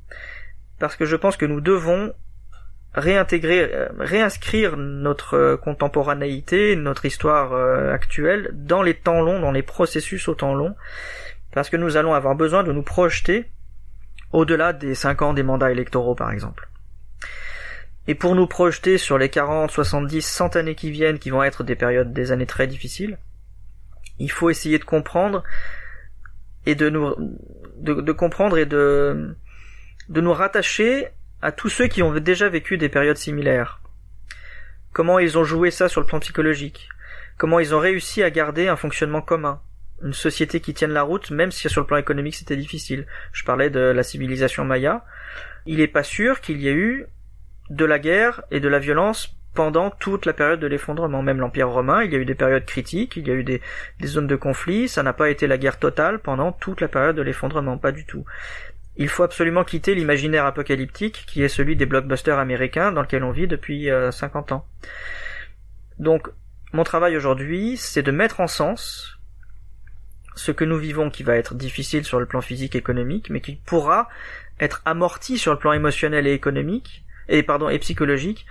parce 0.79 0.95
que 0.95 1.05
je 1.05 1.15
pense 1.15 1.37
que 1.37 1.45
nous 1.45 1.61
devons 1.61 2.13
réintégrer, 2.95 3.71
réinscrire 3.99 4.75
notre 4.75 5.55
contemporanéité, 5.57 6.75
notre 6.75 7.05
histoire 7.05 7.53
actuelle 7.93 8.49
dans 8.53 8.81
les 8.81 8.95
temps 8.95 9.21
longs, 9.21 9.39
dans 9.39 9.51
les 9.51 9.61
processus 9.61 10.27
au 10.27 10.33
temps 10.33 10.55
long, 10.55 10.75
parce 11.51 11.69
que 11.69 11.77
nous 11.77 11.97
allons 11.97 12.13
avoir 12.13 12.35
besoin 12.35 12.63
de 12.63 12.71
nous 12.71 12.83
projeter 12.83 13.49
au-delà 14.31 14.73
des 14.73 14.95
5 14.95 15.21
ans 15.21 15.33
des 15.33 15.43
mandats 15.43 15.71
électoraux 15.71 16.15
par 16.15 16.31
exemple. 16.31 16.69
Et 18.07 18.15
pour 18.15 18.35
nous 18.35 18.47
projeter 18.47 18.97
sur 18.97 19.17
les 19.17 19.29
40, 19.29 19.69
70, 19.69 20.21
100 20.21 20.55
années 20.55 20.75
qui 20.75 20.91
viennent, 20.91 21.19
qui 21.19 21.29
vont 21.29 21.43
être 21.43 21.63
des 21.63 21.75
périodes, 21.75 22.13
des 22.13 22.31
années 22.31 22.47
très 22.47 22.67
difficiles, 22.67 23.17
il 24.17 24.31
faut 24.31 24.49
essayer 24.49 24.79
de 24.79 24.83
comprendre 24.83 25.43
et 26.65 26.75
de 26.75 26.89
nous, 26.89 27.15
de, 27.77 28.11
comprendre 28.11 28.57
et 28.57 28.65
de, 28.65 29.35
de 30.09 30.21
nous 30.21 30.33
rattacher 30.33 31.07
à 31.41 31.51
tous 31.51 31.69
ceux 31.69 31.87
qui 31.87 32.03
ont 32.03 32.13
déjà 32.13 32.49
vécu 32.49 32.77
des 32.77 32.89
périodes 32.89 33.17
similaires. 33.17 33.81
Comment 34.93 35.19
ils 35.19 35.37
ont 35.37 35.43
joué 35.43 35.71
ça 35.71 35.87
sur 35.87 36.01
le 36.01 36.07
plan 36.07 36.19
psychologique? 36.19 36.89
Comment 37.37 37.59
ils 37.59 37.73
ont 37.73 37.79
réussi 37.79 38.21
à 38.23 38.29
garder 38.29 38.67
un 38.67 38.75
fonctionnement 38.75 39.21
commun? 39.21 39.61
Une 40.03 40.13
société 40.13 40.59
qui 40.59 40.73
tienne 40.73 40.91
la 40.91 41.03
route, 41.03 41.31
même 41.31 41.51
si 41.51 41.69
sur 41.69 41.81
le 41.81 41.87
plan 41.87 41.97
économique 41.97 42.35
c'était 42.35 42.57
difficile. 42.57 43.05
Je 43.31 43.43
parlais 43.43 43.69
de 43.69 43.79
la 43.79 44.03
civilisation 44.03 44.65
maya. 44.65 45.05
Il 45.65 45.77
n'est 45.77 45.87
pas 45.87 46.03
sûr 46.03 46.41
qu'il 46.41 46.61
y 46.61 46.67
ait 46.67 46.73
eu 46.73 47.05
de 47.69 47.85
la 47.85 47.99
guerre 47.99 48.43
et 48.51 48.59
de 48.59 48.67
la 48.67 48.79
violence 48.79 49.35
pendant 49.53 49.89
toute 49.89 50.25
la 50.25 50.33
période 50.33 50.59
de 50.59 50.67
l'effondrement. 50.67 51.21
Même 51.21 51.39
l'Empire 51.39 51.69
romain, 51.69 52.03
il 52.03 52.11
y 52.11 52.15
a 52.15 52.19
eu 52.19 52.25
des 52.25 52.35
périodes 52.35 52.65
critiques, 52.65 53.15
il 53.17 53.27
y 53.27 53.31
a 53.31 53.33
eu 53.33 53.43
des, 53.43 53.61
zones 54.05 54.27
de 54.27 54.35
conflit, 54.35 54.87
ça 54.87 55.03
n'a 55.03 55.13
pas 55.13 55.29
été 55.29 55.47
la 55.47 55.57
guerre 55.57 55.77
totale 55.77 56.19
pendant 56.19 56.51
toute 56.51 56.81
la 56.81 56.87
période 56.87 57.15
de 57.15 57.21
l'effondrement, 57.21 57.77
pas 57.77 57.91
du 57.91 58.05
tout. 58.05 58.25
Il 58.97 59.07
faut 59.07 59.23
absolument 59.23 59.63
quitter 59.63 59.95
l'imaginaire 59.95 60.45
apocalyptique 60.45 61.23
qui 61.25 61.43
est 61.43 61.47
celui 61.47 61.75
des 61.75 61.85
blockbusters 61.85 62.39
américains 62.39 62.91
dans 62.91 63.01
lequel 63.01 63.23
on 63.23 63.31
vit 63.31 63.47
depuis 63.47 63.89
50 64.11 64.51
euh, 64.51 64.55
ans. 64.55 64.65
Donc, 65.97 66.27
mon 66.73 66.83
travail 66.83 67.15
aujourd'hui, 67.15 67.77
c'est 67.77 68.03
de 68.03 68.11
mettre 68.11 68.41
en 68.41 68.47
sens 68.47 69.20
ce 70.41 70.51
que 70.51 70.65
nous 70.65 70.77
vivons 70.77 71.11
qui 71.11 71.21
va 71.21 71.35
être 71.35 71.53
difficile 71.53 72.03
sur 72.03 72.19
le 72.19 72.25
plan 72.25 72.41
physique 72.41 72.75
économique, 72.75 73.29
mais 73.29 73.41
qui 73.41 73.55
pourra 73.55 74.09
être 74.59 74.81
amorti 74.85 75.37
sur 75.37 75.51
le 75.51 75.59
plan 75.59 75.71
émotionnel 75.71 76.25
et 76.25 76.33
économique, 76.33 77.05
et 77.29 77.43
pardon, 77.43 77.69
et 77.69 77.77
psychologique, 77.77 78.47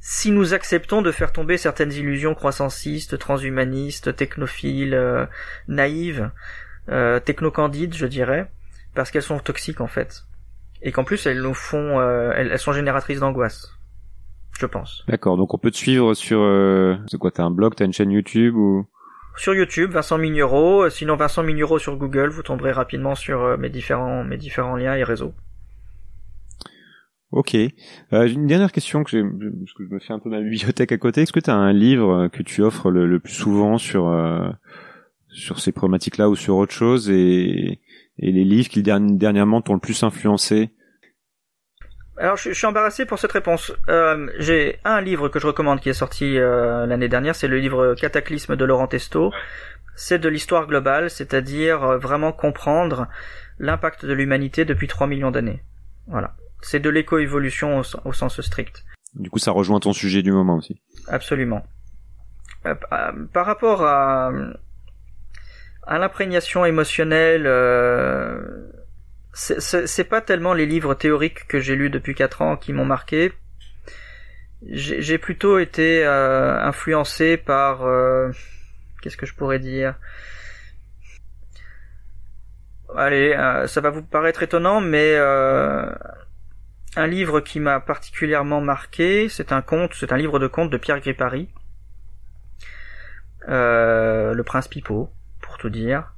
si 0.00 0.30
nous 0.30 0.52
acceptons 0.52 1.00
de 1.00 1.10
faire 1.10 1.32
tomber 1.32 1.56
certaines 1.56 1.92
illusions 1.92 2.34
croissancistes, 2.34 3.18
transhumanistes, 3.18 4.14
technophiles, 4.14 4.94
euh, 4.94 5.24
naïves, 5.66 6.30
euh, 6.90 7.20
technocandides, 7.20 7.94
je 7.94 8.06
dirais, 8.06 8.50
parce 8.94 9.10
qu'elles 9.10 9.22
sont 9.22 9.38
toxiques 9.38 9.80
en 9.80 9.86
fait, 9.86 10.24
et 10.82 10.92
qu'en 10.92 11.04
plus 11.04 11.24
elles 11.26 11.40
nous 11.40 11.54
font, 11.54 12.00
euh, 12.00 12.32
elles, 12.34 12.58
sont 12.58 12.72
génératrices 12.72 13.20
d'angoisse, 13.20 13.72
je 14.58 14.66
pense. 14.66 15.04
D'accord, 15.08 15.38
donc 15.38 15.54
on 15.54 15.58
peut 15.58 15.70
te 15.70 15.76
suivre 15.76 16.12
sur, 16.12 16.40
euh, 16.40 16.96
c'est 17.10 17.18
quoi, 17.18 17.30
t'as 17.30 17.44
un 17.44 17.50
blog, 17.50 17.74
t'as 17.74 17.86
une 17.86 17.94
chaîne 17.94 18.10
YouTube 18.10 18.56
ou? 18.56 18.86
Sur 19.38 19.54
YouTube, 19.54 19.92
Vincent 19.92 20.18
Mignereau. 20.18 20.88
Sinon, 20.90 21.16
Vincent 21.16 21.42
Mignereau 21.42 21.78
sur 21.78 21.96
Google, 21.96 22.28
vous 22.28 22.42
tomberez 22.42 22.72
rapidement 22.72 23.14
sur 23.14 23.58
mes 23.58 23.70
différents 23.70 24.24
mes 24.24 24.36
différents 24.36 24.76
liens 24.76 24.94
et 24.94 25.04
réseaux. 25.04 25.34
Ok. 27.30 27.54
Euh, 27.54 28.26
une 28.26 28.46
dernière 28.46 28.72
question 28.72 29.04
que, 29.04 29.10
que 29.10 29.84
je 29.84 29.94
me 29.94 29.98
fais 29.98 30.12
un 30.12 30.18
peu 30.18 30.30
ma 30.30 30.40
bibliothèque 30.40 30.92
à 30.92 30.98
côté. 30.98 31.22
Est-ce 31.22 31.32
que 31.32 31.40
tu 31.40 31.50
as 31.50 31.54
un 31.54 31.72
livre 31.72 32.28
que 32.28 32.42
tu 32.42 32.62
offres 32.62 32.90
le, 32.90 33.20
plus 33.20 33.34
souvent 33.34 33.76
sur 33.76 34.08
euh, 34.08 34.48
sur 35.28 35.60
ces 35.60 35.72
problématiques-là 35.72 36.30
ou 36.30 36.36
sur 36.36 36.56
autre 36.56 36.72
chose 36.72 37.10
et, 37.10 37.80
et 38.18 38.32
les 38.32 38.44
livres 38.44 38.68
qui 38.68 38.82
dernièrement 38.82 39.60
t'ont 39.60 39.74
le 39.74 39.80
plus 39.80 40.02
influencé? 40.02 40.70
Alors 42.18 42.36
je, 42.36 42.52
suis 42.52 42.66
embarrassé 42.66 43.06
pour 43.06 43.18
cette 43.18 43.32
réponse. 43.32 43.72
Euh, 43.88 44.28
j'ai 44.38 44.78
un 44.84 45.00
livre 45.00 45.28
que 45.28 45.38
je 45.38 45.46
recommande 45.46 45.80
qui 45.80 45.88
est 45.88 45.94
sorti 45.94 46.36
euh, 46.38 46.86
l'année 46.86 47.08
dernière, 47.08 47.34
c'est 47.34 47.48
le 47.48 47.58
livre 47.58 47.94
Cataclysme 47.94 48.56
de 48.56 48.64
Laurent 48.64 48.86
Testo. 48.86 49.32
C'est 49.94 50.18
de 50.18 50.28
l'histoire 50.28 50.66
globale, 50.66 51.10
c'est-à-dire 51.10 51.82
euh, 51.82 51.98
vraiment 51.98 52.32
comprendre 52.32 53.08
l'impact 53.58 54.04
de 54.06 54.12
l'humanité 54.12 54.64
depuis 54.64 54.86
3 54.86 55.06
millions 55.06 55.30
d'années. 55.30 55.62
Voilà. 56.06 56.34
C'est 56.60 56.80
de 56.80 56.90
l'éco-évolution 56.90 57.82
au, 58.04 58.12
sens 58.12 58.40
strict. 58.40 58.84
Du 59.14 59.30
coup, 59.30 59.38
ça 59.38 59.52
rejoint 59.52 59.80
ton 59.80 59.92
sujet 59.92 60.22
du 60.22 60.32
moment 60.32 60.56
aussi. 60.56 60.80
Absolument. 61.08 61.64
Euh, 62.66 62.74
euh, 62.92 63.12
par 63.32 63.46
rapport 63.46 63.82
à, 63.82 64.30
à 65.86 65.98
l'imprégnation 65.98 66.64
émotionnelle, 66.64 67.46
euh, 67.46 68.67
c'est 69.38 70.04
pas 70.04 70.20
tellement 70.20 70.52
les 70.52 70.66
livres 70.66 70.94
théoriques 70.94 71.46
que 71.46 71.60
j'ai 71.60 71.76
lus 71.76 71.90
depuis 71.90 72.14
4 72.14 72.42
ans 72.42 72.56
qui 72.56 72.72
m'ont 72.72 72.84
marqué. 72.84 73.32
J'ai 74.68 75.18
plutôt 75.18 75.58
été 75.58 76.04
influencé 76.04 77.36
par... 77.36 77.86
Qu'est-ce 79.00 79.16
que 79.16 79.26
je 79.26 79.34
pourrais 79.34 79.60
dire? 79.60 79.94
Allez, 82.96 83.32
ça 83.66 83.80
va 83.80 83.90
vous 83.90 84.02
paraître 84.02 84.42
étonnant, 84.42 84.80
mais 84.80 85.16
un 86.96 87.06
livre 87.06 87.40
qui 87.40 87.60
m'a 87.60 87.80
particulièrement 87.80 88.60
marqué, 88.60 89.28
c'est 89.28 89.52
un 89.52 89.62
conte, 89.62 89.94
c'est 89.94 90.12
un 90.12 90.16
livre 90.16 90.38
de 90.38 90.46
contes 90.46 90.70
de 90.70 90.76
Pierre 90.76 91.00
Gripari, 91.00 91.48
euh, 93.48 94.34
le 94.34 94.42
prince 94.42 94.68
Pipeau, 94.68 95.10
pour 95.40 95.58
tout 95.58 95.70
dire. 95.70 96.12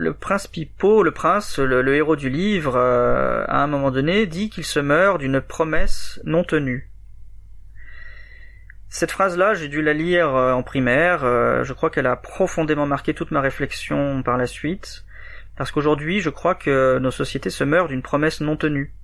Le 0.00 0.14
prince 0.14 0.46
Pipeau, 0.46 1.02
le 1.02 1.10
prince, 1.10 1.58
le, 1.58 1.94
héros 1.94 2.16
du 2.16 2.30
livre, 2.30 2.74
euh, 2.74 3.44
à 3.48 3.62
un 3.62 3.66
moment 3.66 3.90
donné, 3.90 4.26
dit 4.26 4.48
qu'il 4.48 4.64
se 4.64 4.80
meurt 4.80 5.18
d'une 5.18 5.42
promesse 5.42 6.18
non 6.24 6.42
tenue. 6.42 6.90
Cette 8.88 9.10
phrase-là, 9.10 9.52
j'ai 9.52 9.68
dû 9.68 9.82
la 9.82 9.92
lire 9.92 10.34
euh, 10.34 10.54
en 10.54 10.62
primaire. 10.62 11.20
je 11.20 11.72
crois 11.74 11.90
qu'elle 11.90 12.06
a 12.06 12.16
profondément 12.16 12.86
marqué 12.86 13.12
toute 13.12 13.30
ma 13.30 13.42
réflexion 13.42 14.22
par 14.22 14.38
la 14.38 14.46
suite. 14.46 15.04
Parce 15.58 15.70
qu'aujourd'hui, 15.70 16.20
je 16.20 16.30
crois 16.30 16.54
que 16.54 16.98
nos 16.98 17.10
sociétés 17.10 17.50
se 17.50 17.64
meurent 17.64 17.88
d'une 17.88 18.00
promesse 18.00 18.40
non 18.40 18.56
tenue. 18.56 18.94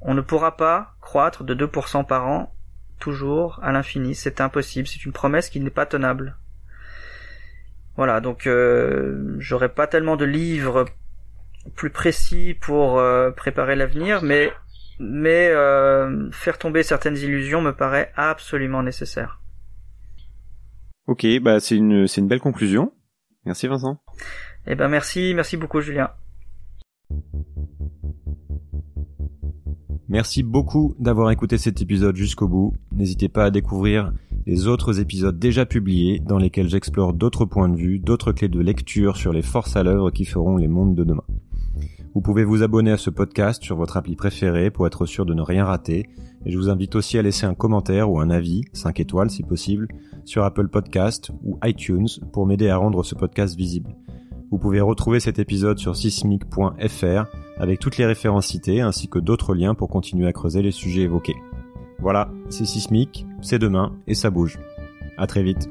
On 0.00 0.14
ne 0.14 0.22
pourra 0.22 0.56
pas 0.56 0.94
croître 1.02 1.44
de 1.44 1.54
2% 1.54 2.06
par 2.06 2.26
an 2.26 2.54
toujours 2.98 3.60
à 3.62 3.70
l'infini, 3.70 4.14
c'est 4.14 4.40
impossible, 4.40 4.88
c'est 4.88 5.04
une 5.04 5.12
promesse 5.12 5.50
qui 5.50 5.60
n'est 5.60 5.68
pas 5.68 5.84
tenable. 5.84 6.38
Voilà, 7.96 8.20
donc 8.20 8.46
euh, 8.46 9.36
j'aurais 9.38 9.70
pas 9.70 9.86
tellement 9.86 10.16
de 10.16 10.24
livres 10.24 10.84
plus 11.74 11.90
précis 11.90 12.54
pour 12.60 12.98
euh, 12.98 13.30
préparer 13.30 13.74
l'avenir, 13.74 14.22
mais 14.22 14.52
mais 14.98 15.48
euh, 15.48 16.30
faire 16.30 16.58
tomber 16.58 16.82
certaines 16.82 17.16
illusions 17.16 17.60
me 17.60 17.72
paraît 17.72 18.12
absolument 18.16 18.82
nécessaire. 18.82 19.40
Ok, 21.06 21.26
bah 21.40 21.60
c'est 21.60 21.76
une 21.76 22.06
c'est 22.06 22.20
une 22.20 22.28
belle 22.28 22.40
conclusion. 22.40 22.92
Merci 23.44 23.66
Vincent. 23.66 23.98
Eh 24.66 24.74
ben 24.74 24.88
merci, 24.88 25.32
merci 25.34 25.56
beaucoup 25.56 25.80
Julien. 25.80 26.10
Merci 30.08 30.44
beaucoup 30.44 30.94
d'avoir 31.00 31.32
écouté 31.32 31.58
cet 31.58 31.82
épisode 31.82 32.14
jusqu'au 32.14 32.46
bout. 32.46 32.74
N'hésitez 32.92 33.28
pas 33.28 33.46
à 33.46 33.50
découvrir 33.50 34.12
les 34.46 34.68
autres 34.68 35.00
épisodes 35.00 35.36
déjà 35.36 35.66
publiés 35.66 36.20
dans 36.20 36.38
lesquels 36.38 36.68
j'explore 36.68 37.12
d'autres 37.12 37.44
points 37.44 37.68
de 37.68 37.76
vue, 37.76 37.98
d'autres 37.98 38.30
clés 38.30 38.48
de 38.48 38.60
lecture 38.60 39.16
sur 39.16 39.32
les 39.32 39.42
forces 39.42 39.74
à 39.74 39.82
l'œuvre 39.82 40.12
qui 40.12 40.24
feront 40.24 40.58
les 40.58 40.68
mondes 40.68 40.94
de 40.94 41.02
demain. 41.02 41.24
Vous 42.14 42.20
pouvez 42.20 42.44
vous 42.44 42.62
abonner 42.62 42.92
à 42.92 42.96
ce 42.98 43.10
podcast 43.10 43.62
sur 43.64 43.76
votre 43.76 43.96
appli 43.96 44.14
préférée 44.14 44.70
pour 44.70 44.86
être 44.86 45.06
sûr 45.06 45.26
de 45.26 45.34
ne 45.34 45.42
rien 45.42 45.64
rater 45.64 46.06
et 46.44 46.52
je 46.52 46.56
vous 46.56 46.70
invite 46.70 46.94
aussi 46.94 47.18
à 47.18 47.22
laisser 47.22 47.44
un 47.44 47.54
commentaire 47.54 48.08
ou 48.08 48.20
un 48.20 48.30
avis, 48.30 48.62
5 48.74 49.00
étoiles 49.00 49.30
si 49.30 49.42
possible, 49.42 49.88
sur 50.24 50.44
Apple 50.44 50.68
Podcast 50.68 51.32
ou 51.42 51.58
iTunes 51.64 52.08
pour 52.32 52.46
m'aider 52.46 52.68
à 52.68 52.76
rendre 52.76 53.02
ce 53.02 53.16
podcast 53.16 53.56
visible. 53.56 53.96
Vous 54.52 54.58
pouvez 54.58 54.80
retrouver 54.80 55.18
cet 55.18 55.40
épisode 55.40 55.78
sur 55.80 55.96
sismic.fr 55.96 57.24
avec 57.58 57.80
toutes 57.80 57.96
les 57.96 58.06
références 58.06 58.46
citées 58.46 58.80
ainsi 58.80 59.08
que 59.08 59.18
d'autres 59.18 59.54
liens 59.54 59.74
pour 59.74 59.88
continuer 59.88 60.26
à 60.26 60.32
creuser 60.32 60.62
les 60.62 60.70
sujets 60.70 61.02
évoqués. 61.02 61.36
Voilà, 61.98 62.30
c'est 62.50 62.66
Sismic, 62.66 63.26
c'est 63.40 63.58
demain 63.58 63.92
et 64.06 64.14
ça 64.14 64.30
bouge. 64.30 64.58
À 65.18 65.26
très 65.26 65.42
vite. 65.42 65.68